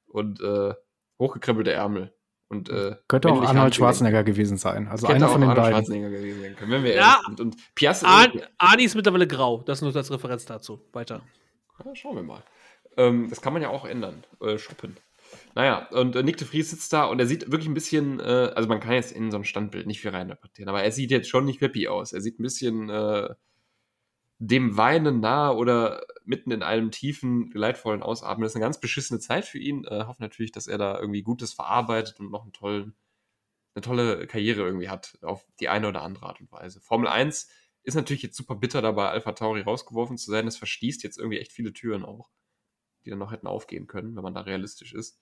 und 0.07 0.39
äh, 0.41 0.73
hochgekrempelte 1.19 1.73
Ärmel. 1.73 2.13
Und, 2.49 2.69
äh, 2.69 2.95
Könnte 3.07 3.29
auch 3.29 3.41
Arnold 3.41 3.75
Schwarzenegger 3.75 4.23
gewesen 4.23 4.57
sein. 4.57 4.87
Also 4.87 5.07
einer 5.07 5.27
von 5.27 5.41
den 5.41 5.49
Arnold 5.49 5.65
beiden. 5.65 5.85
Schwarzenegger 5.85 6.09
gewesen 6.09 6.41
sein 6.41 6.55
können, 6.55 6.71
wenn 6.71 6.83
wir 6.83 6.95
ja, 6.95 7.19
sind. 7.25 7.41
Und 7.41 7.57
Piastri. 7.75 8.07
Ar 8.07 8.27
Arnie 8.57 8.85
ist 8.85 8.95
mittlerweile 8.95 9.27
grau. 9.27 9.63
Das 9.63 9.81
nur 9.81 9.93
als 9.93 10.11
Referenz 10.11 10.45
dazu. 10.45 10.79
Weiter. 10.93 11.21
Ja, 11.83 11.95
schauen 11.95 12.15
wir 12.15 12.23
mal. 12.23 12.43
Ähm, 12.95 13.29
das 13.29 13.41
kann 13.41 13.53
man 13.53 13.61
ja 13.61 13.69
auch 13.69 13.85
ändern. 13.85 14.23
Äh, 14.41 14.57
shoppen. 14.57 14.95
Naja, 15.55 15.87
und 15.91 16.15
äh, 16.15 16.23
Nick 16.23 16.37
de 16.37 16.47
Vries 16.47 16.69
sitzt 16.69 16.93
da 16.93 17.05
und 17.05 17.19
er 17.19 17.27
sieht 17.27 17.51
wirklich 17.51 17.67
ein 17.67 17.73
bisschen, 17.73 18.19
äh, 18.19 18.51
also 18.55 18.69
man 18.69 18.79
kann 18.79 18.93
jetzt 18.93 19.11
in 19.11 19.29
so 19.31 19.37
ein 19.37 19.43
Standbild 19.43 19.87
nicht 19.87 19.99
viel 19.99 20.11
reininterpretieren, 20.11 20.69
aber 20.69 20.83
er 20.83 20.91
sieht 20.91 21.11
jetzt 21.11 21.29
schon 21.29 21.45
nicht 21.45 21.59
peppy 21.59 21.87
aus. 21.87 22.13
Er 22.13 22.21
sieht 22.21 22.39
ein 22.39 22.43
bisschen 22.43 22.89
äh, 22.89 23.29
dem 24.39 24.77
Weinen 24.77 25.19
nahe 25.19 25.55
oder 25.55 26.01
mitten 26.27 26.51
in 26.51 26.63
einem 26.63 26.91
tiefen, 26.91 27.49
leidvollen 27.53 28.03
Ausatmen. 28.03 28.43
Das 28.43 28.51
ist 28.51 28.55
eine 28.55 28.65
ganz 28.65 28.79
beschissene 28.79 29.19
Zeit 29.19 29.45
für 29.45 29.59
ihn. 29.59 29.85
Äh, 29.85 30.05
hoffe 30.05 30.21
natürlich, 30.21 30.51
dass 30.51 30.67
er 30.67 30.77
da 30.77 30.99
irgendwie 30.99 31.23
Gutes 31.23 31.53
verarbeitet 31.53 32.19
und 32.19 32.31
noch 32.31 32.43
einen 32.43 32.53
tollen, 32.53 32.95
eine 33.75 33.81
tolle 33.81 34.27
Karriere 34.27 34.61
irgendwie 34.61 34.89
hat, 34.89 35.17
auf 35.21 35.45
die 35.59 35.69
eine 35.69 35.87
oder 35.87 36.03
andere 36.03 36.25
Art 36.27 36.41
und 36.41 36.51
Weise. 36.51 36.81
Formel 36.81 37.07
1 37.07 37.49
ist 37.83 37.95
natürlich 37.95 38.23
jetzt 38.23 38.35
super 38.35 38.55
bitter 38.55 38.81
dabei, 38.81 39.09
Alpha 39.09 39.31
Tauri 39.31 39.61
rausgeworfen 39.61 40.17
zu 40.17 40.29
sein. 40.29 40.45
Das 40.45 40.57
verschließt 40.57 41.03
jetzt 41.03 41.17
irgendwie 41.17 41.39
echt 41.39 41.53
viele 41.53 41.73
Türen 41.73 42.03
auch, 42.03 42.29
die 43.05 43.09
dann 43.09 43.19
noch 43.19 43.31
hätten 43.31 43.47
aufgehen 43.47 43.87
können, 43.87 44.15
wenn 44.15 44.23
man 44.23 44.33
da 44.33 44.41
realistisch 44.41 44.93
ist. 44.93 45.21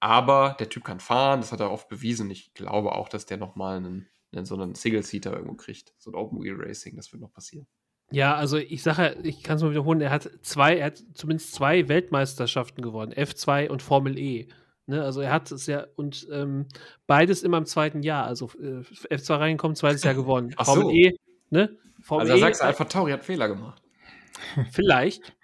Aber 0.00 0.56
der 0.58 0.68
Typ 0.68 0.84
kann 0.84 1.00
fahren, 1.00 1.40
das 1.40 1.52
hat 1.52 1.60
er 1.60 1.70
oft 1.70 1.88
bewiesen. 1.88 2.30
Ich 2.30 2.54
glaube 2.54 2.92
auch, 2.92 3.08
dass 3.08 3.26
der 3.26 3.36
nochmal 3.36 3.78
einen, 3.78 4.08
einen, 4.32 4.46
so 4.46 4.54
einen 4.54 4.74
Single-Seater 4.74 5.32
irgendwo 5.34 5.56
kriegt. 5.56 5.94
So 5.98 6.10
ein 6.10 6.14
Open-Wheel 6.14 6.56
Racing, 6.56 6.96
das 6.96 7.12
wird 7.12 7.20
noch 7.20 7.32
passieren. 7.32 7.66
Ja, 8.10 8.36
also 8.36 8.56
ich 8.56 8.82
sage, 8.82 9.16
ich 9.22 9.42
kann 9.42 9.56
es 9.56 9.62
mal 9.62 9.70
wiederholen, 9.70 10.00
er 10.00 10.10
hat 10.10 10.30
zwei, 10.42 10.76
er 10.76 10.86
hat 10.86 11.02
zumindest 11.14 11.52
zwei 11.54 11.88
Weltmeisterschaften 11.88 12.82
gewonnen, 12.82 13.12
F2 13.12 13.68
und 13.68 13.82
Formel 13.82 14.18
E. 14.18 14.48
Ne, 14.88 15.02
also 15.02 15.20
er 15.20 15.32
hat 15.32 15.50
es 15.50 15.66
ja 15.66 15.84
und 15.96 16.28
ähm, 16.30 16.66
beides 17.08 17.42
immer 17.42 17.58
im 17.58 17.66
zweiten 17.66 18.02
Jahr. 18.04 18.24
Also 18.24 18.50
äh, 18.60 18.84
F2 19.12 19.38
reingekommen, 19.38 19.74
zweites 19.74 20.04
Jahr 20.04 20.14
gewonnen. 20.14 20.54
Ach 20.56 20.66
Formel 20.66 20.84
so. 20.84 20.90
E, 20.90 21.16
ne? 21.50 21.76
Formel 22.00 22.30
also 22.30 22.34
da 22.34 22.38
e, 22.38 22.40
sagst 22.40 22.60
du, 22.60 22.66
Alpha 22.66 22.84
Tauri 22.84 23.10
hat 23.10 23.24
Fehler 23.24 23.48
gemacht. 23.48 23.82
Vielleicht. 24.70 25.34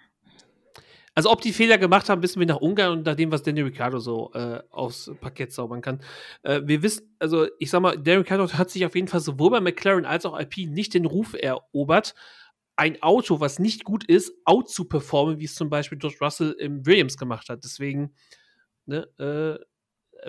Also 1.15 1.29
ob 1.29 1.41
die 1.41 1.51
Fehler 1.51 1.77
gemacht 1.77 2.09
haben, 2.09 2.23
wissen 2.23 2.39
wir 2.39 2.47
nach 2.47 2.61
Ungarn 2.61 2.93
und 2.93 3.05
nach 3.05 3.15
dem, 3.15 3.31
was 3.31 3.43
Daniel 3.43 3.65
Ricciardo 3.65 3.99
so 3.99 4.31
äh, 4.33 4.61
aufs 4.71 5.11
Parkett 5.19 5.51
zaubern 5.51 5.81
kann. 5.81 5.99
Äh, 6.41 6.61
wir 6.63 6.81
wissen, 6.81 7.13
also 7.19 7.47
ich 7.59 7.69
sag 7.69 7.81
mal, 7.81 7.97
Daniel 7.97 8.19
Ricciardo 8.19 8.51
hat 8.53 8.71
sich 8.71 8.85
auf 8.85 8.95
jeden 8.95 9.09
Fall 9.09 9.19
sowohl 9.19 9.51
bei 9.51 9.59
McLaren 9.61 10.05
als 10.05 10.25
auch 10.25 10.33
Alpine 10.33 10.71
nicht 10.71 10.93
den 10.93 11.05
Ruf 11.05 11.35
erobert, 11.37 12.15
ein 12.75 13.01
Auto, 13.01 13.39
was 13.39 13.59
nicht 13.59 13.83
gut 13.83 14.03
ist, 14.05 14.33
out 14.45 14.69
zu 14.69 14.85
performen, 14.85 15.39
wie 15.39 15.45
es 15.45 15.55
zum 15.55 15.69
Beispiel 15.69 15.97
George 15.97 16.17
Russell 16.21 16.51
im 16.59 16.85
Williams 16.85 17.17
gemacht 17.17 17.49
hat. 17.49 17.63
Deswegen, 17.63 18.15
ne, 18.85 19.07
äh, 19.17 19.59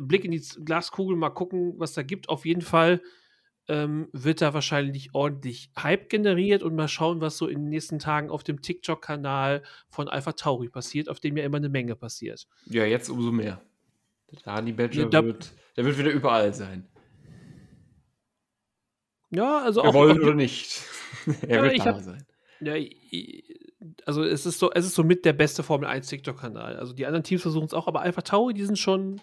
Blick 0.00 0.24
in 0.24 0.32
die 0.32 0.42
Glaskugel, 0.64 1.16
mal 1.16 1.30
gucken, 1.30 1.74
was 1.78 1.92
da 1.92 2.02
gibt. 2.02 2.28
Auf 2.28 2.44
jeden 2.44 2.62
Fall 2.62 3.00
ähm, 3.68 4.08
wird 4.12 4.42
da 4.42 4.52
wahrscheinlich 4.52 5.14
ordentlich 5.14 5.70
Hype 5.78 6.10
generiert 6.10 6.62
und 6.62 6.74
mal 6.74 6.88
schauen, 6.88 7.20
was 7.20 7.38
so 7.38 7.46
in 7.46 7.60
den 7.60 7.68
nächsten 7.70 7.98
Tagen 7.98 8.30
auf 8.30 8.44
dem 8.44 8.60
TikTok-Kanal 8.60 9.62
von 9.88 10.08
Alpha 10.08 10.32
Tauri 10.32 10.68
passiert, 10.68 11.08
auf 11.08 11.20
dem 11.20 11.36
ja 11.36 11.44
immer 11.44 11.56
eine 11.56 11.70
Menge 11.70 11.96
passiert. 11.96 12.46
Ja, 12.66 12.84
jetzt 12.84 13.08
umso 13.08 13.32
mehr. 13.32 13.62
Der 14.44 14.56
Honey 14.56 14.72
Badger 14.72 15.08
ja, 15.10 15.24
wird, 15.24 15.54
der 15.76 15.84
wird 15.84 15.98
wieder 15.98 16.10
überall 16.10 16.52
sein. 16.52 16.88
Ja, 19.30 19.60
also 19.60 19.82
Wir 19.82 19.88
auch. 19.88 19.94
wollen 19.94 20.20
oder 20.20 20.34
nicht. 20.34 20.82
er 21.48 21.62
wird 21.62 21.78
da 21.78 21.84
hab, 21.86 22.00
sein. 22.00 22.24
Ja, 22.60 22.74
also 24.06 24.22
es 24.24 24.46
ist 24.46 24.58
so, 24.58 24.70
es 24.72 24.86
ist 24.86 24.94
so 24.94 25.04
mit 25.04 25.24
der 25.24 25.32
beste 25.32 25.62
Formel 25.62 25.88
1 25.88 26.08
TikTok-Kanal. 26.08 26.76
Also 26.76 26.92
die 26.92 27.06
anderen 27.06 27.24
Teams 27.24 27.42
versuchen 27.42 27.66
es 27.66 27.74
auch, 27.74 27.86
aber 27.86 28.00
Alpha 28.00 28.22
Tauri, 28.22 28.54
die 28.54 28.64
sind 28.64 28.78
schon, 28.78 29.20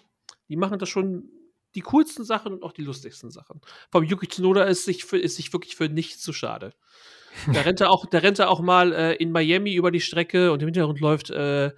die 0.48 0.56
machen 0.56 0.78
das 0.78 0.88
schon 0.88 1.28
die 1.74 1.80
coolsten 1.80 2.24
Sachen 2.24 2.52
und 2.52 2.62
auch 2.62 2.72
die 2.72 2.82
lustigsten 2.82 3.30
Sachen. 3.30 3.60
Vom 3.90 4.04
Yuki 4.04 4.28
Tsunoda 4.28 4.64
ist 4.64 4.84
sich, 4.84 5.04
für, 5.04 5.18
ist 5.18 5.36
sich 5.36 5.52
wirklich 5.52 5.76
für 5.76 5.88
nichts 5.88 6.20
zu 6.20 6.32
schade. 6.32 6.72
Da 7.52 7.62
rennt 7.62 7.80
er 7.80 7.90
auch, 7.90 8.06
da 8.06 8.18
rennt 8.18 8.38
er 8.38 8.50
auch 8.50 8.60
mal 8.60 8.92
äh, 8.92 9.14
in 9.14 9.32
Miami 9.32 9.74
über 9.74 9.90
die 9.90 10.00
Strecke 10.00 10.52
und 10.52 10.60
im 10.60 10.66
Hintergrund 10.66 11.00
läuft 11.00 11.30
äh, 11.30 11.68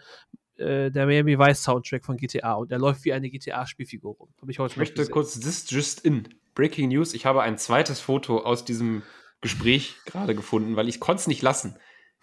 äh, 0.57 0.91
der 0.91 1.07
Miami 1.07 1.39
Vice 1.39 1.63
Soundtrack 1.63 2.05
von 2.05 2.17
GTA 2.17 2.55
und 2.55 2.73
er 2.73 2.79
läuft 2.79 3.05
wie 3.05 3.13
eine 3.13 3.31
GTA-Spielfigur 3.31 4.15
rum. 4.15 4.29
Hab 4.41 4.49
ich 4.49 4.59
heute 4.59 4.73
ich 4.73 4.79
möchte 4.79 5.07
kurz 5.09 5.39
this 5.39 5.71
just 5.71 6.05
in. 6.05 6.29
Breaking 6.55 6.89
News, 6.89 7.15
ich 7.15 7.27
habe 7.27 7.43
ein 7.43 7.59
zweites 7.59 7.99
Foto 8.01 8.39
aus 8.39 8.65
diesem 8.65 9.03
Gespräch 9.45 9.97
gerade 10.07 10.35
gefunden, 10.35 10.75
weil 10.75 10.89
ich 10.89 11.01
konnte 11.01 11.21
es 11.21 11.27
nicht 11.27 11.43
lassen. 11.43 11.77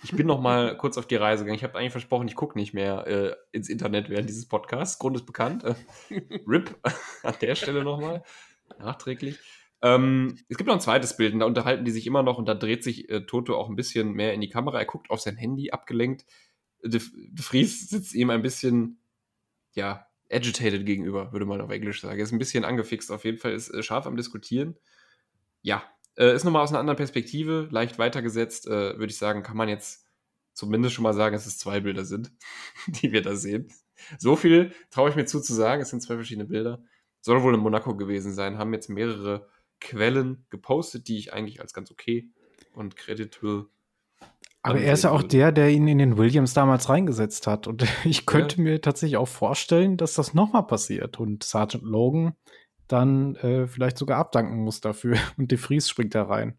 Ich 0.03 0.11
bin 0.11 0.25
noch 0.25 0.41
mal 0.41 0.75
kurz 0.75 0.97
auf 0.97 1.05
die 1.05 1.15
Reise 1.15 1.43
gegangen. 1.43 1.57
Ich 1.57 1.63
habe 1.63 1.77
eigentlich 1.77 1.91
versprochen, 1.91 2.27
ich 2.27 2.35
gucke 2.35 2.57
nicht 2.57 2.73
mehr 2.73 3.05
äh, 3.05 3.35
ins 3.51 3.69
Internet 3.69 4.09
während 4.09 4.27
dieses 4.27 4.47
Podcasts. 4.47 4.97
Grund 4.97 5.15
ist 5.15 5.27
bekannt. 5.27 5.63
Äh, 5.63 5.75
RIP 6.47 6.75
an 7.23 7.35
der 7.39 7.55
Stelle 7.55 7.83
noch 7.83 8.01
mal 8.01 8.23
nachträglich. 8.79 9.37
Ähm, 9.83 10.37
es 10.49 10.57
gibt 10.57 10.67
noch 10.67 10.73
ein 10.73 10.81
zweites 10.81 11.15
Bild, 11.15 11.33
und 11.33 11.39
da 11.39 11.45
unterhalten 11.45 11.85
die 11.85 11.91
sich 11.91 12.07
immer 12.07 12.23
noch 12.23 12.37
und 12.37 12.47
da 12.47 12.55
dreht 12.55 12.83
sich 12.83 13.09
äh, 13.09 13.21
Toto 13.25 13.55
auch 13.55 13.69
ein 13.69 13.75
bisschen 13.75 14.13
mehr 14.13 14.33
in 14.33 14.41
die 14.41 14.49
Kamera. 14.49 14.79
Er 14.79 14.85
guckt 14.85 15.11
auf 15.11 15.21
sein 15.21 15.37
Handy, 15.37 15.71
abgelenkt. 15.71 16.25
De, 16.83 16.99
De 16.99 17.43
Vries 17.43 17.87
sitzt 17.89 18.15
ihm 18.15 18.31
ein 18.31 18.41
bisschen, 18.41 18.99
ja, 19.73 20.07
agitated 20.31 20.85
gegenüber, 20.85 21.31
würde 21.33 21.45
man 21.45 21.61
auf 21.61 21.69
Englisch 21.69 22.01
sagen. 22.01 22.17
Er 22.17 22.23
ist 22.23 22.31
ein 22.31 22.39
bisschen 22.39 22.65
angefixt 22.65 23.11
auf 23.11 23.25
jeden 23.25 23.37
Fall, 23.37 23.53
ist 23.53 23.69
äh, 23.69 23.83
scharf 23.83 24.07
am 24.07 24.17
Diskutieren. 24.17 24.77
Ja, 25.61 25.83
äh, 26.17 26.35
ist 26.35 26.43
nochmal 26.43 26.63
aus 26.63 26.69
einer 26.69 26.79
anderen 26.79 26.97
Perspektive, 26.97 27.67
leicht 27.71 27.99
weitergesetzt, 27.99 28.67
äh, 28.67 28.97
würde 28.97 29.11
ich 29.11 29.17
sagen, 29.17 29.43
kann 29.43 29.57
man 29.57 29.69
jetzt 29.69 30.05
zumindest 30.53 30.95
schon 30.95 31.03
mal 31.03 31.13
sagen, 31.13 31.33
dass 31.33 31.45
es 31.45 31.57
zwei 31.57 31.79
Bilder 31.79 32.05
sind, 32.05 32.31
die 32.87 33.11
wir 33.11 33.21
da 33.21 33.35
sehen. 33.35 33.71
So 34.17 34.35
viel 34.35 34.73
traue 34.89 35.09
ich 35.09 35.15
mir 35.15 35.25
zu 35.25 35.41
zu 35.41 35.53
sagen, 35.53 35.81
es 35.81 35.89
sind 35.89 36.01
zwei 36.01 36.15
verschiedene 36.15 36.47
Bilder. 36.47 36.83
Soll 37.21 37.43
wohl 37.43 37.53
in 37.53 37.59
Monaco 37.59 37.95
gewesen 37.95 38.33
sein, 38.33 38.57
haben 38.57 38.73
jetzt 38.73 38.89
mehrere 38.89 39.47
Quellen 39.79 40.45
gepostet, 40.49 41.07
die 41.07 41.17
ich 41.17 41.33
eigentlich 41.33 41.61
als 41.61 41.73
ganz 41.73 41.91
okay 41.91 42.29
und 42.73 42.95
creditable 42.95 43.67
aber 44.63 44.79
er 44.79 44.93
ist 44.93 45.03
ja 45.03 45.11
auch 45.11 45.23
der, 45.23 45.51
der 45.51 45.69
ihn 45.69 45.87
in 45.87 45.97
den 45.97 46.17
Williams 46.17 46.53
damals 46.53 46.87
reingesetzt 46.87 47.47
hat. 47.47 47.67
Und 47.67 47.83
ich 48.05 48.25
könnte 48.25 48.57
ja. 48.57 48.63
mir 48.63 48.81
tatsächlich 48.81 49.17
auch 49.17 49.27
vorstellen, 49.27 49.97
dass 49.97 50.13
das 50.13 50.33
nochmal 50.33 50.67
passiert 50.67 51.19
und 51.19 51.43
Sergeant 51.43 51.83
Logan 51.83 52.33
dann 52.91 53.35
äh, 53.37 53.67
vielleicht 53.67 53.97
sogar 53.97 54.17
abdanken 54.17 54.57
muss 54.63 54.81
dafür 54.81 55.17
und 55.37 55.51
De 55.51 55.57
Vries 55.57 55.89
springt 55.89 56.15
da 56.15 56.23
rein. 56.23 56.57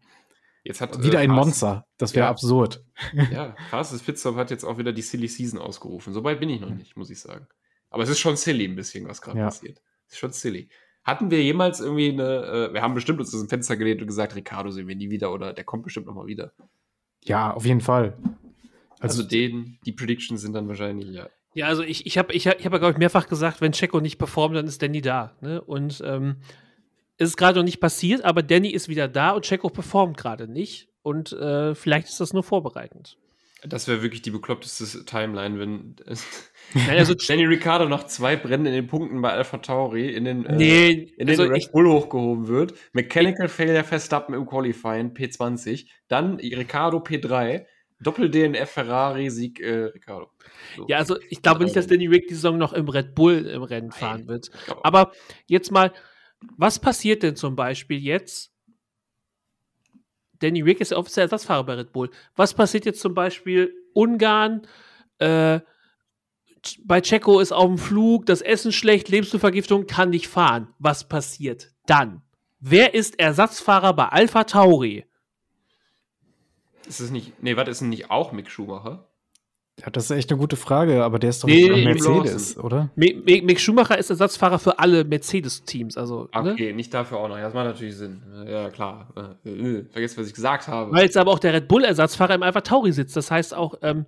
Jetzt 0.63 0.79
hat, 0.79 1.03
wieder 1.03 1.19
äh, 1.19 1.23
ein 1.23 1.31
Monster. 1.31 1.85
Das 1.97 2.15
wäre 2.15 2.25
ja. 2.25 2.29
absurd. 2.29 2.83
Ja, 3.31 3.55
Fastest 3.69 4.05
Pitstop 4.05 4.35
hat 4.37 4.49
jetzt 4.49 4.63
auch 4.63 4.77
wieder 4.77 4.93
die 4.93 5.01
Silly 5.01 5.27
Season 5.27 5.59
ausgerufen. 5.59 6.13
Soweit 6.13 6.39
bin 6.39 6.49
ich 6.49 6.61
noch 6.61 6.69
nicht, 6.69 6.95
muss 6.95 7.09
ich 7.09 7.19
sagen. 7.19 7.47
Aber 7.89 8.03
es 8.03 8.09
ist 8.09 8.19
schon 8.19 8.37
silly 8.37 8.65
ein 8.65 8.75
bisschen, 8.75 9.07
was 9.07 9.21
gerade 9.21 9.39
ja. 9.39 9.45
passiert. 9.45 9.81
Es 10.07 10.13
ist 10.13 10.19
schon 10.19 10.31
silly. 10.31 10.69
Hatten 11.03 11.29
wir 11.29 11.43
jemals 11.43 11.81
irgendwie 11.81 12.09
eine, 12.09 12.69
äh, 12.69 12.73
wir 12.73 12.81
haben 12.81 12.93
bestimmt 12.93 13.19
uns 13.19 13.33
aus 13.33 13.41
dem 13.41 13.49
Fenster 13.49 13.75
gelehnt 13.75 14.01
und 14.01 14.07
gesagt, 14.07 14.35
Ricardo 14.35 14.71
sehen 14.71 14.87
wir 14.87 14.95
nie 14.95 15.09
wieder 15.09 15.33
oder 15.33 15.53
der 15.53 15.65
kommt 15.65 15.83
bestimmt 15.83 16.07
nochmal 16.07 16.27
wieder. 16.27 16.53
Ja, 17.23 17.51
auf 17.51 17.65
jeden 17.65 17.81
Fall. 17.81 18.17
Also, 18.99 19.19
also 19.19 19.23
den, 19.23 19.79
die 19.85 19.91
Predictions 19.91 20.41
sind 20.41 20.53
dann 20.53 20.67
wahrscheinlich, 20.69 21.09
ja. 21.09 21.29
Ja, 21.53 21.67
also 21.67 21.83
ich, 21.83 22.05
ich 22.05 22.17
habe 22.17 22.33
ich 22.33 22.47
hab, 22.47 22.59
ich 22.59 22.65
hab 22.65 22.73
ja, 22.73 22.79
glaube 22.79 22.93
ich, 22.93 22.97
mehrfach 22.97 23.27
gesagt, 23.27 23.61
wenn 23.61 23.71
Checo 23.71 23.99
nicht 23.99 24.17
performt, 24.17 24.55
dann 24.55 24.65
ist 24.65 24.81
Danny 24.81 25.01
da. 25.01 25.35
Ne? 25.41 25.61
Und 25.61 26.01
ähm, 26.05 26.37
es 27.17 27.29
ist 27.29 27.37
gerade 27.37 27.59
noch 27.59 27.65
nicht 27.65 27.79
passiert, 27.79 28.23
aber 28.23 28.41
Danny 28.41 28.69
ist 28.69 28.89
wieder 28.89 29.07
da 29.07 29.31
und 29.31 29.45
Checo 29.45 29.69
performt 29.69 30.17
gerade 30.17 30.47
nicht. 30.47 30.89
Und 31.03 31.33
äh, 31.33 31.75
vielleicht 31.75 32.07
ist 32.07 32.19
das 32.19 32.33
nur 32.33 32.43
vorbereitend. 32.43 33.17
Das 33.65 33.87
wäre 33.87 34.01
wirklich 34.01 34.21
die 34.21 34.31
bekloppteste 34.31 35.05
Timeline, 35.05 35.57
wenn 35.57 35.95
Nein, 36.73 36.97
also 36.97 37.13
Danny 37.27 37.45
Ricciardo 37.45 37.87
noch 37.87 38.05
zwei 38.05 38.35
Brennen 38.35 38.65
in 38.65 38.73
den 38.73 38.87
Punkten 38.87 39.21
bei 39.21 39.31
Alpha 39.31 39.57
Tauri 39.57 40.09
in 40.09 40.25
den, 40.25 40.45
äh, 40.45 40.55
nee, 40.55 40.89
äh, 40.89 41.13
in 41.17 41.27
den 41.27 41.39
also 41.39 41.43
Red 41.43 41.71
Bull 41.71 41.87
hochgehoben 41.87 42.47
wird. 42.47 42.73
Mechanical 42.91 43.47
Failure 43.47 43.83
Verstappen 43.83 44.35
im 44.35 44.45
Qualifying 44.45 45.13
P20, 45.13 45.87
dann 46.07 46.35
Ricciardo 46.35 46.97
P3, 46.97 47.65
Doppel-DNF 48.03 48.69
Ferrari 48.69 49.29
Sieg 49.29 49.59
äh, 49.59 49.85
Ricciardo. 49.85 50.29
So. 50.75 50.85
Ja, 50.87 50.97
also 50.97 51.17
ich 51.29 51.41
glaube 51.41 51.63
nicht, 51.63 51.75
dass 51.75 51.87
Danny 51.87 52.07
Rick 52.07 52.27
die 52.27 52.35
Saison 52.35 52.57
noch 52.57 52.73
im 52.73 52.87
Red 52.87 53.15
Bull 53.15 53.45
im 53.45 53.63
Rennen 53.63 53.91
fahren 53.91 54.27
wird. 54.27 54.51
Aber 54.83 55.11
jetzt 55.47 55.71
mal, 55.71 55.91
was 56.57 56.79
passiert 56.79 57.23
denn 57.23 57.35
zum 57.35 57.55
Beispiel 57.55 57.97
jetzt? 57.97 58.51
Danny 60.39 60.61
Rick 60.61 60.81
ist 60.81 60.91
ja 60.91 60.97
offiziell 60.97 61.25
Ersatzfahrer 61.25 61.63
bei 61.63 61.75
Red 61.75 61.93
Bull. 61.93 62.09
Was 62.35 62.53
passiert 62.53 62.85
jetzt 62.85 62.99
zum 62.99 63.13
Beispiel 63.13 63.73
Ungarn? 63.93 64.67
Äh, 65.19 65.61
bei 66.83 67.01
Checo 67.01 67.39
ist 67.39 67.51
auf 67.51 67.67
dem 67.67 67.77
Flug, 67.77 68.25
das 68.25 68.41
Essen 68.41 68.71
schlecht, 68.71 69.09
Lebensmittelvergiftung, 69.09 69.87
kann 69.87 70.09
nicht 70.09 70.27
fahren. 70.27 70.73
Was 70.79 71.07
passiert 71.07 71.73
dann? 71.85 72.21
Wer 72.59 72.93
ist 72.93 73.19
Ersatzfahrer 73.19 73.93
bei 73.93 74.07
Alpha 74.07 74.45
Tauri? 74.45 75.05
Ist 76.87 76.99
es 76.99 77.11
nicht, 77.11 77.41
nee, 77.41 77.55
was 77.55 77.67
ist 77.69 77.81
denn 77.81 77.89
nicht 77.89 78.11
auch 78.11 78.31
Mick 78.31 78.49
Schumacher? 78.49 79.07
Ja, 79.81 79.89
das 79.89 80.05
ist 80.05 80.11
echt 80.11 80.31
eine 80.31 80.39
gute 80.39 80.55
Frage, 80.55 81.03
aber 81.03 81.17
der 81.17 81.31
ist 81.31 81.43
doch 81.43 81.47
nee, 81.47 81.67
nicht 81.67 81.83
Mercedes, 81.83 82.57
oder? 82.57 82.91
Mick, 82.95 83.25
Mick, 83.25 83.59
Schumacher 83.59 83.97
ist 83.97 84.11
Ersatzfahrer 84.11 84.59
für 84.59 84.77
alle 84.77 85.03
Mercedes-Teams. 85.03 85.97
Also, 85.97 86.29
ne? 86.33 86.51
okay, 86.51 86.67
ne? 86.67 86.73
nicht 86.73 86.93
dafür 86.93 87.17
auch 87.17 87.27
noch. 87.27 87.37
das 87.37 87.55
macht 87.55 87.65
natürlich 87.65 87.95
Sinn. 87.95 88.21
Ja, 88.45 88.69
klar. 88.69 89.35
Äh, 89.43 89.49
äh, 89.49 89.85
vergesst, 89.89 90.15
was 90.17 90.27
ich 90.27 90.33
gesagt 90.35 90.67
habe. 90.67 90.91
Weil 90.91 91.05
jetzt 91.05 91.17
aber 91.17 91.31
auch 91.31 91.39
der 91.39 91.53
Red 91.53 91.67
Bull-Ersatzfahrer 91.67 92.35
im 92.35 92.43
Alpha 92.43 92.61
Tauri 92.61 92.91
sitzt. 92.91 93.15
Das 93.15 93.31
heißt 93.31 93.55
auch, 93.55 93.73
ähm, 93.81 94.05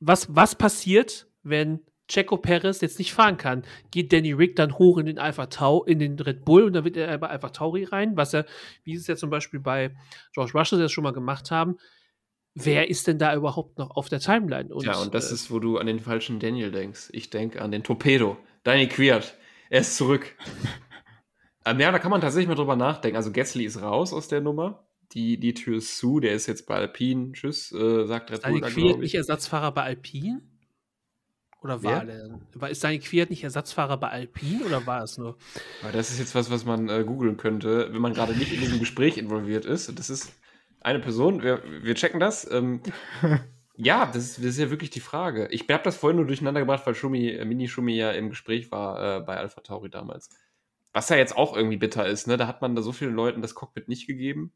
was, 0.00 0.34
was 0.34 0.54
passiert, 0.54 1.26
wenn 1.42 1.80
Checo 2.08 2.36
Perez 2.36 2.80
jetzt 2.80 2.98
nicht 2.98 3.12
fahren 3.12 3.36
kann? 3.36 3.64
Geht 3.90 4.12
Danny 4.12 4.32
Rick 4.32 4.56
dann 4.56 4.78
hoch 4.78 4.98
in 4.98 5.06
den 5.06 5.18
Alpha 5.18 5.46
Tau, 5.46 5.84
in 5.84 5.98
den 5.98 6.18
Red 6.18 6.44
Bull 6.44 6.64
und 6.64 6.72
dann 6.72 6.84
wird 6.84 6.96
er 6.96 7.16
bei 7.18 7.28
Alpha 7.28 7.50
Tauri 7.50 7.84
rein, 7.84 8.16
was 8.16 8.34
er, 8.34 8.46
wie 8.84 8.94
es 8.94 9.06
ja 9.06 9.16
zum 9.16 9.30
Beispiel 9.30 9.60
bei 9.60 9.94
George 10.32 10.52
Russell 10.54 10.78
das 10.78 10.90
schon 10.92 11.04
mal 11.04 11.12
gemacht 11.12 11.50
haben. 11.50 11.78
Wer 12.54 12.90
ist 12.90 13.06
denn 13.06 13.18
da 13.18 13.34
überhaupt 13.34 13.78
noch 13.78 13.90
auf 13.90 14.08
der 14.08 14.20
Timeline? 14.20 14.74
Und, 14.74 14.84
ja, 14.84 14.98
und 14.98 15.14
das 15.14 15.30
äh, 15.30 15.34
ist, 15.34 15.50
wo 15.50 15.60
du 15.60 15.78
an 15.78 15.86
den 15.86 16.00
falschen 16.00 16.40
Daniel 16.40 16.72
denkst. 16.72 17.10
Ich 17.12 17.30
denke 17.30 17.62
an 17.62 17.70
den 17.70 17.84
Torpedo. 17.84 18.36
Danny 18.64 18.88
Quiert. 18.88 19.36
Er 19.70 19.82
ist 19.82 19.96
zurück. 19.96 20.34
ähm, 21.64 21.78
ja, 21.78 21.92
da 21.92 21.98
kann 21.98 22.10
man 22.10 22.20
tatsächlich 22.20 22.48
mal 22.48 22.56
drüber 22.56 22.74
nachdenken. 22.74 23.16
Also 23.16 23.30
Gasly 23.30 23.64
ist 23.64 23.80
raus 23.80 24.12
aus 24.12 24.26
der 24.26 24.40
Nummer 24.40 24.88
die, 25.12 25.38
die 25.38 25.54
Tür 25.54 25.78
ist 25.78 25.98
zu, 25.98 26.20
der 26.20 26.32
ist 26.32 26.46
jetzt 26.46 26.66
bei 26.66 26.76
Alpine. 26.76 27.32
Tschüss, 27.32 27.72
äh, 27.72 28.06
sagt 28.06 28.30
Red 28.30 28.42
Bull. 28.42 28.62
Ist 28.62 28.74
Quiert 28.74 28.98
nicht 28.98 29.14
Ersatzfahrer 29.14 29.72
bei 29.72 29.82
Alpine? 29.82 30.42
Oder 31.60 31.82
war 31.82 32.06
Wer? 32.06 32.38
der? 32.60 32.70
Ist 32.70 32.84
Daniel 32.84 33.02
Quiert 33.02 33.30
nicht 33.30 33.42
Ersatzfahrer 33.42 33.96
bei 33.96 34.08
Alpine 34.10 34.64
oder 34.64 34.86
war 34.86 35.02
es 35.02 35.18
nur? 35.18 35.36
Aber 35.82 35.92
das 35.92 36.10
ist 36.10 36.20
jetzt 36.20 36.34
was, 36.34 36.50
was 36.50 36.64
man 36.64 36.88
äh, 36.88 37.02
googeln 37.04 37.36
könnte, 37.36 37.92
wenn 37.92 38.00
man 38.00 38.14
gerade 38.14 38.36
nicht 38.36 38.52
in 38.52 38.60
diesem 38.60 38.78
Gespräch 38.78 39.18
involviert 39.18 39.64
ist. 39.64 39.98
Das 39.98 40.08
ist 40.08 40.32
eine 40.80 41.00
Person, 41.00 41.42
wir, 41.42 41.62
wir 41.82 41.94
checken 41.96 42.20
das. 42.20 42.48
Ähm, 42.50 42.80
ja, 43.76 44.06
das 44.06 44.24
ist, 44.24 44.38
das 44.38 44.44
ist, 44.44 44.58
ja 44.58 44.70
wirklich 44.70 44.90
die 44.90 45.00
Frage. 45.00 45.48
Ich 45.50 45.62
habe 45.68 45.82
das 45.82 45.96
vorhin 45.96 46.16
nur 46.16 46.26
durcheinander 46.26 46.60
gebracht, 46.60 46.86
weil 46.86 46.94
Schumi, 46.94 47.30
äh, 47.30 47.44
Mini 47.44 47.66
Schumi 47.66 47.96
ja 47.96 48.12
im 48.12 48.30
Gespräch 48.30 48.70
war 48.70 49.18
äh, 49.18 49.20
bei 49.20 49.36
Alpha 49.36 49.60
Tauri 49.60 49.90
damals. 49.90 50.30
Was 50.92 51.08
ja 51.08 51.16
jetzt 51.16 51.36
auch 51.36 51.56
irgendwie 51.56 51.76
bitter 51.76 52.06
ist, 52.06 52.28
ne? 52.28 52.36
Da 52.36 52.46
hat 52.46 52.62
man 52.62 52.76
da 52.76 52.82
so 52.82 52.92
vielen 52.92 53.14
Leuten 53.14 53.42
das 53.42 53.54
Cockpit 53.54 53.88
nicht 53.88 54.06
gegeben 54.06 54.52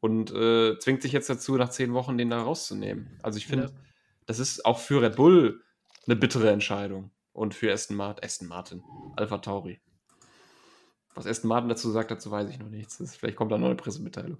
und 0.00 0.30
äh, 0.32 0.78
zwingt 0.78 1.02
sich 1.02 1.12
jetzt 1.12 1.28
dazu, 1.30 1.56
nach 1.56 1.68
zehn 1.68 1.92
Wochen 1.92 2.16
den 2.16 2.30
da 2.30 2.42
rauszunehmen. 2.42 3.18
Also 3.22 3.38
ich 3.38 3.46
finde, 3.46 3.66
ja. 3.66 3.70
das 4.26 4.38
ist 4.38 4.64
auch 4.64 4.78
für 4.78 5.02
Red 5.02 5.16
Bull 5.16 5.63
eine 6.06 6.16
bittere 6.16 6.50
Entscheidung. 6.50 7.10
Und 7.32 7.54
für 7.54 7.72
Aston 7.72 7.96
Martin, 7.96 8.24
Aston 8.24 8.48
Martin, 8.48 8.84
Alpha 9.16 9.38
Tauri. 9.38 9.80
Was 11.14 11.26
Aston 11.26 11.48
Martin 11.48 11.68
dazu 11.68 11.90
sagt, 11.90 12.10
dazu 12.10 12.30
weiß 12.30 12.48
ich 12.48 12.58
noch 12.58 12.68
nichts. 12.68 12.98
Das, 12.98 13.16
vielleicht 13.16 13.36
kommt 13.36 13.50
da 13.52 13.58
noch 13.58 13.66
eine 13.66 13.76
Pressemitteilung. 13.76 14.38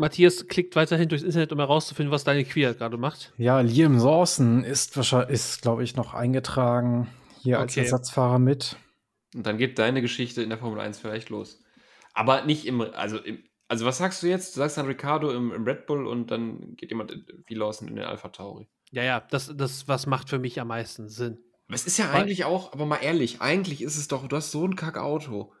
Matthias 0.00 0.46
klickt 0.48 0.74
weiterhin 0.76 1.08
durchs 1.08 1.24
Internet, 1.24 1.52
um 1.52 1.58
herauszufinden, 1.58 2.10
was 2.10 2.24
deine 2.24 2.44
Queer 2.44 2.74
gerade 2.74 2.96
macht. 2.96 3.32
Ja, 3.36 3.60
Liam 3.60 3.98
Lawson 3.98 4.64
ist 4.64 4.96
wahrscheinlich, 4.96 5.30
ist, 5.30 5.62
glaube 5.62 5.84
ich, 5.84 5.94
noch 5.94 6.14
eingetragen 6.14 7.08
hier 7.40 7.56
okay. 7.56 7.62
als 7.62 7.76
Ersatzfahrer 7.76 8.38
mit. 8.38 8.76
Und 9.34 9.46
dann 9.46 9.58
geht 9.58 9.78
deine 9.78 10.00
Geschichte 10.00 10.42
in 10.42 10.48
der 10.48 10.58
Formel 10.58 10.80
1 10.80 10.98
vielleicht 10.98 11.28
los. 11.28 11.62
Aber 12.14 12.44
nicht 12.44 12.66
im, 12.66 12.80
also 12.80 13.18
im, 13.18 13.44
also 13.70 13.86
was 13.86 13.98
sagst 13.98 14.20
du 14.22 14.26
jetzt? 14.26 14.56
Du 14.56 14.58
sagst 14.58 14.76
dann 14.76 14.86
Ricardo 14.86 15.30
im, 15.30 15.52
im 15.52 15.62
Red 15.62 15.86
Bull 15.86 16.04
und 16.08 16.32
dann 16.32 16.74
geht 16.76 16.90
jemand 16.90 17.16
wie 17.46 17.54
Lawson 17.54 17.86
in 17.86 17.94
den 17.94 18.04
Alpha 18.04 18.28
Tauri. 18.28 18.68
Ja, 18.90 19.04
ja, 19.04 19.20
das, 19.20 19.52
das 19.56 19.86
was 19.86 20.06
macht 20.06 20.28
für 20.28 20.40
mich 20.40 20.60
am 20.60 20.68
meisten 20.68 21.08
Sinn. 21.08 21.38
Aber 21.68 21.76
es 21.76 21.86
ist 21.86 21.96
ja 21.96 22.12
Weil, 22.12 22.22
eigentlich 22.22 22.44
auch, 22.44 22.72
aber 22.72 22.84
mal 22.84 22.96
ehrlich, 22.96 23.40
eigentlich 23.40 23.80
ist 23.80 23.96
es 23.96 24.08
doch, 24.08 24.26
du 24.26 24.34
hast 24.34 24.50
so 24.50 24.66
ein 24.66 24.74
Kackauto. 24.74 25.52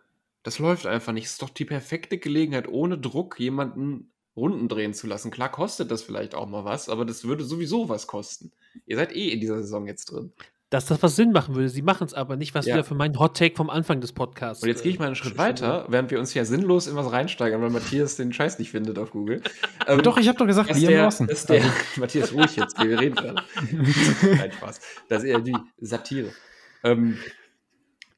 Das 0.42 0.58
läuft 0.58 0.86
einfach 0.86 1.12
nicht. 1.12 1.26
Es 1.26 1.32
ist 1.32 1.42
doch 1.42 1.50
die 1.50 1.64
perfekte 1.64 2.18
Gelegenheit, 2.18 2.66
ohne 2.66 2.98
Druck 2.98 3.38
jemanden 3.38 4.10
Runden 4.34 4.66
drehen 4.68 4.92
zu 4.92 5.06
lassen. 5.06 5.30
Klar 5.30 5.52
kostet 5.52 5.92
das 5.92 6.02
vielleicht 6.02 6.34
auch 6.34 6.48
mal 6.48 6.64
was, 6.64 6.88
aber 6.88 7.04
das 7.04 7.22
würde 7.22 7.44
sowieso 7.44 7.88
was 7.88 8.08
kosten. 8.08 8.50
Ihr 8.86 8.96
seid 8.96 9.14
eh 9.14 9.28
in 9.28 9.38
dieser 9.38 9.62
Saison 9.62 9.86
jetzt 9.86 10.06
drin 10.06 10.32
dass 10.70 10.86
das 10.86 11.02
was 11.02 11.16
Sinn 11.16 11.32
machen 11.32 11.56
würde. 11.56 11.68
Sie 11.68 11.82
machen 11.82 12.06
es 12.06 12.14
aber 12.14 12.36
nicht, 12.36 12.54
was 12.54 12.64
ja. 12.64 12.74
wieder 12.74 12.84
für 12.84 12.94
meinen 12.94 13.18
Hot 13.18 13.36
Take 13.36 13.56
vom 13.56 13.68
Anfang 13.68 14.00
des 14.00 14.12
Podcasts. 14.12 14.62
Und 14.62 14.68
jetzt 14.68 14.84
gehe 14.84 14.92
ich 14.92 15.00
mal 15.00 15.06
einen 15.06 15.16
Schritt 15.16 15.36
weiter, 15.36 15.84
während 15.88 16.12
wir 16.12 16.20
uns 16.20 16.32
ja 16.32 16.44
sinnlos 16.44 16.86
in 16.86 16.94
was 16.94 17.10
reinsteigern, 17.10 17.60
weil 17.60 17.70
Matthias 17.70 18.16
den 18.16 18.32
Scheiß 18.32 18.60
nicht 18.60 18.70
findet 18.70 18.96
auf 18.98 19.10
Google. 19.10 19.42
ähm, 19.88 20.02
doch, 20.02 20.16
ich 20.16 20.28
habe 20.28 20.38
doch 20.38 20.46
gesagt, 20.46 20.72
Liam 20.74 20.94
Lawson. 20.94 21.28
Ist 21.28 21.48
der, 21.48 21.64
Matthias, 21.96 22.32
ruhig 22.32 22.54
jetzt, 22.54 22.78
wir 22.80 22.98
reden 22.98 23.16
gerade. 23.16 23.42
Kein 24.36 24.52
Spaß. 24.52 24.80
Das 25.08 25.24
ist 25.24 25.28
eher 25.28 25.40
die 25.40 25.56
Satire. 25.80 26.30
Ähm, 26.84 27.18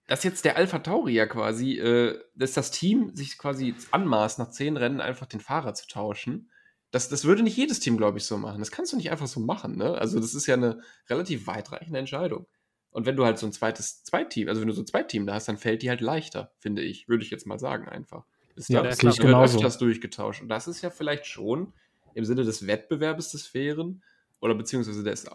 dass 0.07 0.23
jetzt 0.23 0.45
der 0.45 0.59
Alpha 0.59 0.81
Tauri 0.81 1.15
ja 1.15 1.25
quasi, 1.25 1.79
äh, 1.79 2.19
dass 2.37 2.53
das 2.53 2.71
Team 2.71 3.13
sich 3.15 3.39
quasi 3.39 3.75
anmaßt, 3.93 4.39
nach 4.39 4.51
zehn 4.51 4.77
Rennen 4.77 5.01
einfach 5.01 5.25
den 5.27 5.41
Fahrer 5.41 5.73
zu 5.73 5.87
tauschen. 5.87 6.51
Das, 6.93 7.09
das 7.09 7.25
würde 7.25 7.43
nicht 7.43 7.57
jedes 7.57 7.81
Team, 7.81 7.97
glaube 7.97 8.19
ich, 8.19 8.25
so 8.25 8.39
machen. 8.39 8.61
Das 8.61 8.71
kannst 8.71 8.93
du 8.93 8.97
nicht 8.97 9.11
einfach 9.11 9.27
so 9.27 9.41
machen. 9.41 9.77
Ne? 9.77 9.95
Also, 9.95 10.21
das 10.21 10.35
ist 10.35 10.47
ja 10.47 10.55
eine 10.55 10.81
relativ 11.09 11.47
weitreichende 11.49 11.99
Entscheidung. 11.99 12.47
Und 12.91 13.07
wenn 13.07 13.17
du 13.17 13.25
halt 13.25 13.39
so 13.39 13.47
ein 13.47 13.53
zweites 13.53 14.05
Zweitteam, 14.05 14.49
also 14.49 14.61
wenn 14.61 14.69
du 14.69 14.75
so 14.75 14.83
ein 14.83 14.87
Zweitteam 14.87 15.27
da 15.27 15.35
hast, 15.35 15.49
dann 15.49 15.57
fällt 15.57 15.83
die 15.83 15.89
halt 15.89 16.03
leichter, 16.03 16.53
finde 16.59 16.83
ich. 16.83 17.09
Würde 17.09 17.25
ich 17.25 17.31
jetzt 17.31 17.47
mal 17.47 17.59
sagen, 17.59 17.89
einfach. 17.89 18.25
Ist 18.55 18.69
ja, 18.69 18.83
da, 18.83 18.91
das 18.91 19.03
ist 19.03 19.19
genauso. 19.21 19.57
öfters 19.57 19.79
durchgetauscht. 19.79 20.43
Und 20.43 20.49
das 20.49 20.69
ist 20.69 20.83
ja 20.83 20.91
vielleicht 20.91 21.27
schon 21.27 21.73
im 22.15 22.27
Sinne 22.27 22.45
des 22.45 22.67
Wettbewerbes 22.67 23.31
des 23.31 23.47
Fairen 23.47 24.03
oder 24.41 24.55
beziehungsweise 24.55 25.03
des, 25.03 25.27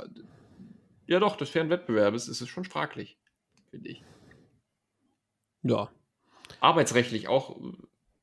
ja 1.08 1.20
doch, 1.20 1.36
des 1.36 1.50
fairen 1.50 1.72
Wettbewerbes 1.72 2.28
ist 2.28 2.42
es 2.42 2.50
schon 2.50 2.66
fraglich, 2.66 3.18
finde 3.72 3.90
ich. 3.90 4.04
Ja. 5.64 5.90
Arbeitsrechtlich 6.60 7.28
auch, 7.28 7.60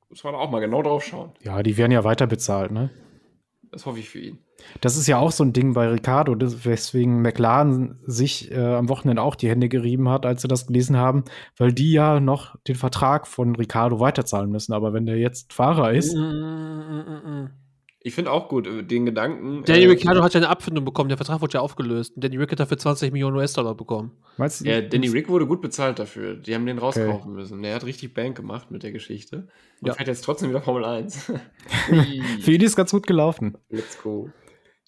muss 0.08 0.22
man 0.22 0.36
auch 0.36 0.50
mal 0.50 0.60
genau 0.60 0.82
drauf 0.82 1.04
schauen. 1.04 1.32
Ja, 1.42 1.64
die 1.64 1.76
werden 1.76 1.90
ja 1.90 2.04
weiter 2.04 2.28
bezahlt, 2.28 2.70
ne? 2.70 2.90
Das 3.74 3.86
hoffe 3.86 3.98
ich 3.98 4.08
für 4.08 4.20
ihn. 4.20 4.38
Das 4.80 4.96
ist 4.96 5.08
ja 5.08 5.18
auch 5.18 5.32
so 5.32 5.42
ein 5.42 5.52
Ding 5.52 5.74
bei 5.74 5.88
Ricardo, 5.88 6.36
weswegen 6.38 7.22
McLaren 7.22 7.98
sich 8.06 8.52
äh, 8.52 8.74
am 8.74 8.88
Wochenende 8.88 9.20
auch 9.20 9.34
die 9.34 9.48
Hände 9.48 9.68
gerieben 9.68 10.08
hat, 10.08 10.24
als 10.24 10.42
sie 10.42 10.48
das 10.48 10.68
gelesen 10.68 10.96
haben, 10.96 11.24
weil 11.56 11.72
die 11.72 11.90
ja 11.90 12.20
noch 12.20 12.54
den 12.68 12.76
Vertrag 12.76 13.26
von 13.26 13.56
Ricardo 13.56 13.98
weiterzahlen 13.98 14.48
müssen. 14.48 14.72
Aber 14.72 14.92
wenn 14.92 15.06
der 15.06 15.18
jetzt 15.18 15.52
Fahrer 15.52 15.92
ist. 15.92 16.14
Mm, 16.14 16.20
mm, 16.20 17.42
mm, 17.42 17.50
Ich 18.06 18.14
finde 18.14 18.30
auch 18.32 18.50
gut, 18.50 18.66
äh, 18.66 18.82
den 18.82 19.06
Gedanken. 19.06 19.64
Danny 19.64 19.84
äh, 19.84 19.88
Ricciardo 19.88 20.22
hat 20.22 20.34
ja 20.34 20.38
eine 20.40 20.50
Abfindung 20.50 20.84
bekommen, 20.84 21.08
der 21.08 21.16
Vertrag 21.16 21.40
wurde 21.40 21.54
ja 21.54 21.60
aufgelöst. 21.60 22.14
Und 22.14 22.22
Danny 22.22 22.36
Rick 22.36 22.52
hat 22.52 22.60
dafür 22.60 22.76
20 22.76 23.10
Millionen 23.12 23.34
US-Dollar 23.36 23.74
bekommen. 23.74 24.12
Meinst 24.36 24.60
du? 24.60 24.66
Ja, 24.66 24.82
Danny 24.82 25.08
Rick 25.08 25.30
wurde 25.30 25.46
gut 25.46 25.62
bezahlt 25.62 25.98
dafür. 25.98 26.34
Die 26.34 26.54
haben 26.54 26.66
den 26.66 26.76
rauskaufen 26.78 27.32
müssen. 27.32 27.62
Der 27.62 27.74
hat 27.74 27.84
richtig 27.86 28.12
Bank 28.12 28.36
gemacht 28.36 28.70
mit 28.70 28.82
der 28.82 28.92
Geschichte. 28.92 29.48
Und 29.80 29.88
Ja. 29.88 29.94
fährt 29.94 30.08
jetzt 30.08 30.20
trotzdem 30.22 30.50
wieder 30.50 30.60
Formel 30.60 30.84
1. 30.84 31.32
Für 32.40 32.50
ihn 32.52 32.60
ist 32.60 32.76
ganz 32.76 32.90
gut 32.90 33.06
gelaufen. 33.06 33.56
Let's 33.70 34.00
go. 34.02 34.28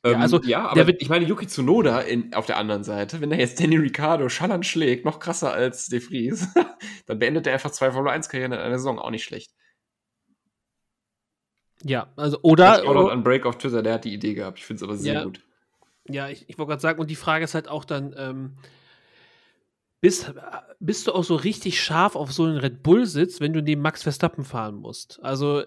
Ja, 0.04 0.12
Ähm, 0.12 0.20
also, 0.20 0.38
ja, 0.42 0.68
aber 0.68 0.86
wird- 0.86 1.00
ich 1.00 1.08
meine, 1.08 1.24
Yuki 1.24 1.46
Tsunoda 1.46 2.00
in, 2.00 2.34
auf 2.34 2.44
der 2.44 2.58
anderen 2.58 2.84
Seite, 2.84 3.22
wenn 3.22 3.32
er 3.32 3.38
jetzt 3.38 3.58
Danny 3.58 3.76
Ricciardo 3.76 4.28
schallern 4.28 4.62
schlägt, 4.62 5.06
noch 5.06 5.20
krasser 5.20 5.54
als 5.54 5.86
De 5.86 6.00
Vries, 6.00 6.48
dann 7.06 7.18
beendet 7.18 7.46
er 7.46 7.54
einfach 7.54 7.70
zwei 7.70 7.90
Formel 7.90 8.12
1-Karrieren 8.12 8.52
in 8.52 8.58
einer 8.58 8.76
Saison. 8.78 8.98
Auch 8.98 9.10
nicht 9.10 9.24
schlecht. 9.24 9.52
Ja, 11.86 12.08
also, 12.16 12.38
oder. 12.42 12.76
Shoutout 12.76 13.10
an 13.10 13.22
Break 13.22 13.46
auf 13.46 13.58
Twitter, 13.58 13.82
der 13.82 13.94
hat 13.94 14.04
die 14.04 14.12
Idee 14.12 14.34
gehabt. 14.34 14.58
Ich 14.58 14.64
finde 14.66 14.78
es 14.78 14.82
aber 14.82 14.96
sehr 14.96 15.14
Ja. 15.14 15.24
gut. 15.24 15.40
Ja, 16.08 16.28
ich, 16.28 16.48
ich 16.48 16.58
wollte 16.58 16.70
gerade 16.70 16.82
sagen, 16.82 17.00
und 17.00 17.10
die 17.10 17.16
Frage 17.16 17.44
ist 17.44 17.54
halt 17.54 17.68
auch 17.68 17.84
dann, 17.84 18.14
ähm, 18.16 18.52
bist, 20.00 20.32
bist 20.78 21.06
du 21.06 21.12
auch 21.12 21.24
so 21.24 21.34
richtig 21.36 21.82
scharf 21.82 22.16
auf 22.16 22.32
so 22.32 22.44
einen 22.44 22.58
Red 22.58 22.82
Bull-Sitz, 22.82 23.40
wenn 23.40 23.52
du 23.52 23.62
neben 23.62 23.82
Max 23.82 24.02
Verstappen 24.02 24.44
fahren 24.44 24.76
musst? 24.76 25.18
Also, 25.22 25.64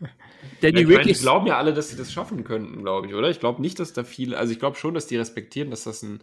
Danny 0.60 0.80
ich 0.82 0.86
meine, 0.86 1.02
die 1.02 1.10
ist. 1.10 1.22
glauben 1.22 1.46
ja 1.46 1.58
alle, 1.58 1.72
dass 1.74 1.90
sie 1.90 1.96
das 1.96 2.12
schaffen 2.12 2.44
könnten, 2.44 2.82
glaube 2.82 3.06
ich, 3.08 3.14
oder? 3.14 3.30
Ich 3.30 3.40
glaube 3.40 3.60
nicht, 3.60 3.80
dass 3.80 3.92
da 3.92 4.04
viele, 4.04 4.38
also 4.38 4.52
ich 4.52 4.58
glaube 4.58 4.76
schon, 4.76 4.94
dass 4.94 5.06
die 5.06 5.16
respektieren, 5.16 5.70
dass 5.70 5.84
das 5.84 6.02
ein 6.02 6.22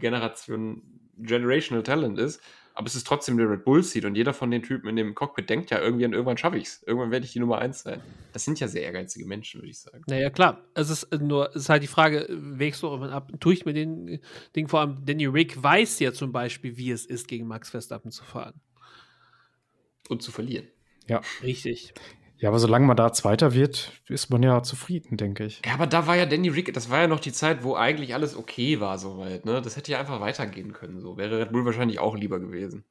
Generation, 0.00 0.82
Generational 1.18 1.82
Talent 1.82 2.18
ist, 2.18 2.40
aber 2.74 2.86
es 2.86 2.94
ist 2.94 3.06
trotzdem 3.06 3.36
der 3.36 3.50
Red 3.50 3.64
Bull 3.64 3.82
Seat 3.82 4.04
und 4.04 4.14
jeder 4.14 4.32
von 4.32 4.50
den 4.50 4.62
Typen 4.62 4.88
in 4.88 4.96
dem 4.96 5.14
Cockpit 5.14 5.50
denkt 5.50 5.70
ja 5.70 5.80
irgendwie 5.80 6.04
an 6.04 6.12
irgendwann 6.12 6.38
schaffe 6.38 6.58
ich's. 6.58 6.82
Irgendwann 6.86 7.10
werde 7.10 7.26
ich 7.26 7.32
die 7.32 7.40
Nummer 7.40 7.58
eins 7.58 7.82
sein. 7.82 8.00
Das 8.32 8.44
sind 8.44 8.60
ja 8.60 8.68
sehr 8.68 8.82
ehrgeizige 8.82 9.26
Menschen, 9.26 9.60
würde 9.60 9.70
ich 9.70 9.78
sagen. 9.78 10.02
Naja, 10.06 10.30
klar. 10.30 10.64
Es 10.74 10.88
ist 10.88 11.04
äh, 11.04 11.18
nur, 11.18 11.50
es 11.50 11.62
ist 11.62 11.68
halt 11.68 11.82
die 11.82 11.88
Frage, 11.88 12.28
äh, 12.28 12.28
wägst 12.30 12.82
du 12.82 12.86
irgendwann 12.86 13.10
ab? 13.10 13.30
Tue 13.40 13.52
ich 13.52 13.64
mir 13.66 13.74
den 13.74 14.08
äh, 14.08 14.20
Ding 14.56 14.68
vor 14.68 14.80
allem, 14.80 15.04
Danny 15.04 15.26
Rick 15.26 15.62
weiß 15.62 15.98
ja 16.00 16.12
zum 16.12 16.32
Beispiel, 16.32 16.76
wie 16.76 16.90
es 16.90 17.04
ist, 17.04 17.28
gegen 17.28 17.46
Max 17.46 17.70
Verstappen 17.70 18.10
zu 18.10 18.24
fahren. 18.24 18.60
Und 20.08 20.22
zu 20.22 20.32
verlieren. 20.32 20.66
Richtig. 21.42 21.94
Ja, 22.42 22.48
aber 22.48 22.58
solange 22.58 22.86
man 22.86 22.96
da 22.96 23.12
Zweiter 23.12 23.54
wird, 23.54 23.92
ist 24.08 24.28
man 24.30 24.42
ja 24.42 24.64
zufrieden, 24.64 25.16
denke 25.16 25.44
ich. 25.44 25.62
Ja, 25.64 25.74
aber 25.74 25.86
da 25.86 26.08
war 26.08 26.16
ja 26.16 26.26
Danny 26.26 26.48
Rick, 26.48 26.74
das 26.74 26.90
war 26.90 27.02
ja 27.02 27.06
noch 27.06 27.20
die 27.20 27.30
Zeit, 27.30 27.62
wo 27.62 27.76
eigentlich 27.76 28.14
alles 28.14 28.36
okay 28.36 28.80
war, 28.80 28.98
soweit, 28.98 29.46
ne? 29.46 29.62
Das 29.62 29.76
hätte 29.76 29.92
ja 29.92 30.00
einfach 30.00 30.20
weitergehen 30.20 30.72
können, 30.72 31.00
so. 31.00 31.16
Wäre 31.16 31.38
Red 31.38 31.52
Bull 31.52 31.64
wahrscheinlich 31.64 32.00
auch 32.00 32.16
lieber 32.16 32.40
gewesen. 32.40 32.84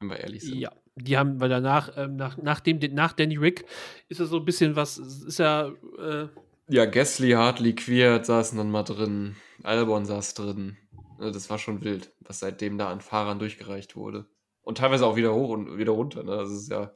Wenn 0.00 0.10
wir 0.10 0.18
ehrlich 0.20 0.42
sind. 0.42 0.58
Ja, 0.58 0.70
die 0.96 1.16
haben, 1.16 1.40
weil 1.40 1.48
danach, 1.48 1.96
ähm, 1.96 2.16
nach, 2.16 2.36
nach, 2.36 2.60
dem, 2.60 2.78
nach 2.92 3.14
Danny 3.14 3.38
Rick 3.38 3.64
ist 4.08 4.20
es 4.20 4.28
so 4.28 4.36
ein 4.36 4.44
bisschen 4.44 4.76
was, 4.76 4.98
ist 4.98 5.38
ja, 5.38 5.72
äh, 5.98 6.28
Ja, 6.68 6.84
Gasly, 6.84 7.30
Hartley, 7.30 7.74
Quiert 7.74 8.26
saßen 8.26 8.58
dann 8.58 8.70
mal 8.70 8.82
drin. 8.82 9.34
Albon 9.62 10.04
saß 10.04 10.34
drin. 10.34 10.76
Ne, 11.18 11.32
Das 11.32 11.48
war 11.48 11.56
schon 11.56 11.82
wild, 11.82 12.12
was 12.20 12.40
seitdem 12.40 12.76
da 12.76 12.90
an 12.90 13.00
Fahrern 13.00 13.38
durchgereicht 13.38 13.96
wurde. 13.96 14.26
Und 14.60 14.76
teilweise 14.76 15.06
auch 15.06 15.16
wieder 15.16 15.34
hoch 15.34 15.48
und 15.48 15.78
wieder 15.78 15.92
runter. 15.92 16.22
Ne? 16.22 16.36
Das 16.36 16.50
ist 16.50 16.70
ja. 16.70 16.92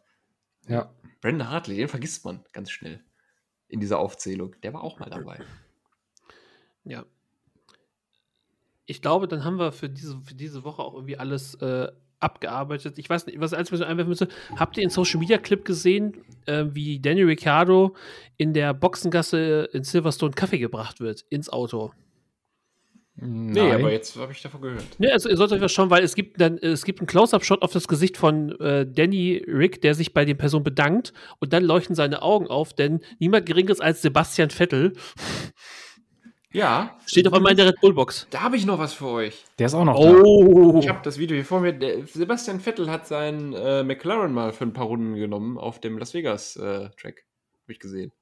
Ja. 0.69 0.93
Brandon 1.21 1.49
Hartley, 1.49 1.77
den 1.77 1.89
vergisst 1.89 2.25
man 2.25 2.45
ganz 2.53 2.71
schnell 2.71 3.03
in 3.69 3.81
dieser 3.81 3.99
Aufzählung. 3.99 4.55
Der 4.63 4.75
war 4.75 4.83
auch 4.83 4.99
mal 4.99 5.11
dabei. 5.11 5.41
ja. 6.85 7.05
Ich 8.87 9.01
glaube, 9.01 9.27
dann 9.29 9.45
haben 9.45 9.59
wir 9.59 9.73
für 9.73 9.89
diese, 9.89 10.21
für 10.21 10.35
diese 10.35 10.65
Woche 10.65 10.83
auch 10.83 10.95
irgendwie 10.95 11.17
alles 11.17 11.55
äh, 11.55 11.91
abgearbeitet. 12.21 12.99
Ich 12.99 13.09
weiß 13.09 13.27
nicht, 13.27 13.41
was 13.41 13.55
als 13.55 13.71
wir 13.71 13.79
so 13.79 13.85
einwerfen 13.85 14.11
müssen. 14.11 14.29
Habt 14.57 14.77
ihr 14.77 14.83
den 14.83 14.91
Social 14.91 15.21
Media 15.21 15.39
Clip 15.39 15.65
gesehen, 15.65 16.25
äh, 16.47 16.65
wie 16.69 17.01
Danny 17.01 17.23
Ricciardo 17.23 17.95
in 18.37 18.53
der 18.53 18.75
Boxengasse 18.75 19.69
in 19.73 19.85
Silverstone 19.85 20.33
Kaffee 20.33 20.59
gebracht 20.59 21.01
wird 21.01 21.23
ins 21.31 21.49
Auto? 21.49 21.93
Nee, 23.17 23.61
Nein. 23.61 23.73
aber 23.73 23.93
jetzt 23.93 24.17
habe 24.17 24.33
ich 24.33 24.43
davon 24.43 24.61
gehört. 24.61 24.99
Ne, 24.99 25.13
also 25.13 25.29
ihr 25.29 25.37
sollt 25.37 25.53
euch 25.53 25.61
was 25.61 25.71
schauen, 25.71 25.89
weil 25.89 26.03
es 26.03 26.17
gibt 26.17 26.41
dann, 26.41 26.59
es 26.59 26.85
gibt 26.85 26.99
einen 26.99 27.07
Close-Up-Shot 27.07 27.63
auf 27.63 27.73
das 27.73 27.87
Gesicht 27.87 28.17
von 28.17 28.59
äh, 28.61 28.85
Danny 28.87 29.45
Rick, 29.47 29.81
der 29.83 29.95
sich 29.95 30.13
bei 30.13 30.25
den 30.25 30.37
Personen 30.37 30.65
bedankt 30.65 31.13
und 31.39 31.53
dann 31.53 31.63
leuchten 31.63 31.95
seine 31.95 32.23
Augen 32.23 32.49
auf, 32.49 32.73
denn 32.73 33.01
niemand 33.21 33.47
geringeres 33.47 33.81
als 33.81 34.03
Sebastian 34.03 34.51
Vettel 34.51 34.95
Ja, 36.53 36.97
steht 37.07 37.27
auf 37.27 37.33
einmal 37.35 37.51
in 37.51 37.57
der 37.57 37.67
Red 37.67 37.81
Bull-Box. 37.81 38.29
da 38.31 38.43
habe 38.43 38.57
ich 38.57 38.65
noch 38.65 38.79
was 38.79 38.95
für 38.95 39.09
euch. 39.09 39.45
Der 39.59 39.67
ist 39.67 39.75
auch 39.75 39.85
noch 39.85 39.99
Oh! 39.99 40.79
Ich 40.79 40.89
habe 40.89 41.01
das 41.03 41.19
Video 41.19 41.35
hier 41.35 41.45
vor 41.45 41.61
mir. 41.61 41.73
Der 41.73 42.07
Sebastian 42.07 42.61
Vettel 42.61 42.89
hat 42.89 43.09
seinen 43.09 43.53
äh, 43.55 43.83
McLaren 43.83 44.33
mal 44.33 44.53
für 44.53 44.65
ein 44.65 44.73
paar 44.73 44.87
Runden 44.87 45.17
genommen 45.17 45.59
auf 45.59 45.81
dem 45.81 45.99
Las 45.99 46.15
Vegas 46.15 46.55
äh, 46.55 46.91
Track. 46.97 47.25
Habe 47.65 47.73
ich 47.73 47.81
gesehen. 47.81 48.13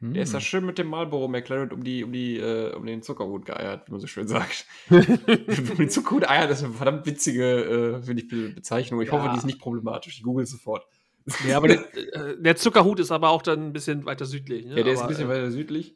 Da. 0.00 0.06
Der 0.06 0.14
Hm. 0.14 0.22
ist 0.22 0.34
da 0.34 0.40
schön 0.40 0.64
mit 0.66 0.78
dem 0.78 0.86
Marlboro 0.88 1.28
McLaren 1.28 1.70
um 1.72 1.84
die, 1.84 2.02
um 2.04 2.12
die, 2.12 2.38
äh, 2.38 2.74
um 2.74 2.86
den 2.86 3.02
Zuckerhut 3.02 3.44
geeiert, 3.44 3.86
wie 3.86 3.92
man 3.92 4.00
so 4.00 4.06
schön 4.06 4.26
sagt. 4.28 4.66
um 4.90 5.76
den 5.76 5.90
Zuckerhut 5.90 6.28
eiert, 6.28 6.50
das 6.50 6.58
ist 6.58 6.64
eine 6.64 6.74
verdammt 6.74 7.06
witzige, 7.06 7.98
äh, 7.98 8.02
finde 8.02 8.22
ich, 8.22 8.28
Be 8.28 8.48
Bezeichnung. 8.50 9.00
Ich 9.02 9.08
Ja. 9.08 9.12
hoffe, 9.12 9.30
die 9.32 9.38
ist 9.38 9.44
nicht 9.46 9.60
problematisch. 9.60 10.16
Ich 10.16 10.22
google 10.22 10.46
sofort. 10.46 10.86
Ja, 11.46 11.58
aber 11.58 11.68
der, 11.68 11.94
äh, 12.14 12.42
der 12.42 12.56
Zuckerhut 12.56 12.98
ist 12.98 13.12
aber 13.12 13.28
auch 13.28 13.42
dann 13.42 13.66
ein 13.68 13.72
bisschen 13.74 14.06
weiter 14.06 14.24
südlich. 14.24 14.64
Ne? 14.64 14.78
Ja, 14.78 14.82
der 14.82 14.94
ist 14.94 14.98
ein 15.00 15.04
aber, 15.04 15.08
bisschen 15.08 15.26
äh, 15.26 15.34
weiter 15.34 15.50
südlich, 15.50 15.94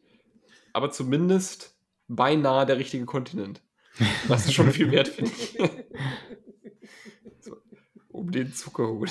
aber 0.74 0.90
zumindest 0.90 1.74
beinahe 2.08 2.66
der 2.66 2.76
richtige 2.78 3.06
Kontinent. 3.06 3.62
Das 4.28 4.44
ist 4.44 4.52
schon 4.52 4.70
viel 4.70 4.90
wert, 4.90 5.08
finde 5.08 5.30
ich. 5.32 5.56
so, 7.40 7.56
um 8.10 8.30
den 8.30 8.52
Zuckerhut. 8.52 9.10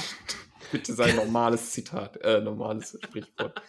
Bitte 0.72 0.94
sei 0.94 1.14
normales 1.14 1.72
Zitat, 1.72 2.18
äh, 2.18 2.40
normales 2.42 2.98
Sprichwort. 3.04 3.62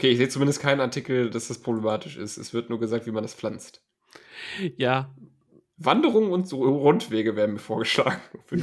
Okay, 0.00 0.12
ich 0.12 0.16
sehe 0.16 0.30
zumindest 0.30 0.62
keinen 0.62 0.80
Artikel, 0.80 1.28
dass 1.28 1.48
das 1.48 1.58
problematisch 1.58 2.16
ist. 2.16 2.38
Es 2.38 2.54
wird 2.54 2.70
nur 2.70 2.80
gesagt, 2.80 3.06
wie 3.06 3.10
man 3.10 3.22
das 3.22 3.34
pflanzt. 3.34 3.82
Ja, 4.78 5.10
Wanderungen 5.76 6.30
und 6.30 6.48
so 6.48 6.62
Rundwege 6.62 7.36
werden 7.36 7.52
mir 7.52 7.58
vorgeschlagen. 7.58 8.18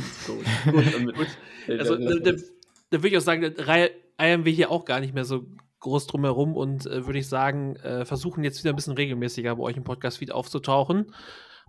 also 1.68 1.96
da, 1.96 2.16
da, 2.16 2.32
da 2.32 2.98
würde 2.98 3.08
ich 3.10 3.18
auch 3.18 3.22
sagen, 3.22 3.54
da 3.56 3.88
eiern 4.18 4.46
wir 4.46 4.52
hier 4.52 4.72
auch 4.72 4.84
gar 4.84 5.00
nicht 5.00 5.14
mehr 5.14 5.26
so 5.26 5.46
groß 5.82 6.08
drum 6.08 6.24
herum 6.24 6.56
und 6.56 6.88
äh, 6.88 7.06
würde 7.06 7.20
ich 7.20 7.28
sagen, 7.28 7.76
äh, 7.76 8.04
versuchen 8.04 8.44
jetzt 8.44 8.64
wieder 8.64 8.74
ein 8.74 8.76
bisschen 8.76 8.94
regelmäßiger 8.94 9.56
bei 9.58 9.62
euch 9.62 9.78
im 9.78 9.84
Podcast-Feed 9.84 10.32
aufzutauchen. 10.32 11.14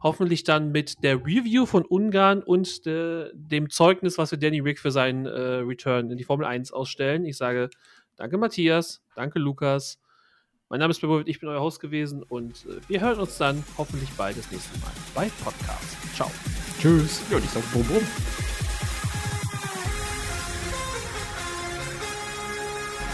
Hoffentlich 0.02 0.44
dann 0.44 0.72
mit 0.72 1.04
der 1.04 1.16
Review 1.16 1.66
von 1.66 1.84
Ungarn 1.84 2.42
und 2.42 2.86
de, 2.86 3.30
dem 3.34 3.68
Zeugnis, 3.68 4.16
was 4.16 4.30
wir 4.30 4.38
Danny 4.38 4.60
Rick 4.60 4.78
für 4.78 4.92
seinen 4.92 5.26
äh, 5.26 5.30
Return 5.30 6.10
in 6.10 6.16
die 6.16 6.24
Formel 6.24 6.46
1 6.46 6.72
ausstellen. 6.72 7.26
Ich 7.26 7.36
sage 7.36 7.68
danke 8.18 8.36
Matthias, 8.36 9.00
danke 9.14 9.38
Lukas. 9.38 9.98
Mein 10.68 10.80
Name 10.80 10.90
ist 10.90 11.00
Bebo, 11.00 11.20
ich 11.24 11.40
bin 11.40 11.48
euer 11.48 11.62
Host 11.62 11.80
gewesen 11.80 12.22
und 12.22 12.66
äh, 12.66 12.80
wir 12.88 13.00
hören 13.00 13.18
uns 13.20 13.38
dann 13.38 13.64
hoffentlich 13.78 14.10
bald 14.10 14.36
das 14.36 14.50
nächste 14.50 14.78
Mal 14.80 14.92
bei 15.14 15.30
Podcast. 15.42 15.96
Ciao. 16.14 16.30
Tschüss. 16.78 17.22
Ja, 17.30 17.38
und 17.38 17.44
ich 17.44 17.50
sage 17.50 17.64
Brumm, 17.72 17.84
Brumm. 17.84 18.06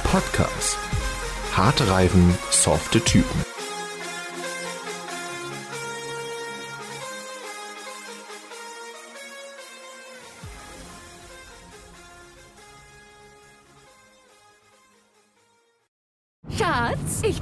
Podcast. 0.03 0.79
Harte 1.53 1.89
Reifen, 1.89 2.37
softe 2.51 3.01
Typen. 3.01 3.54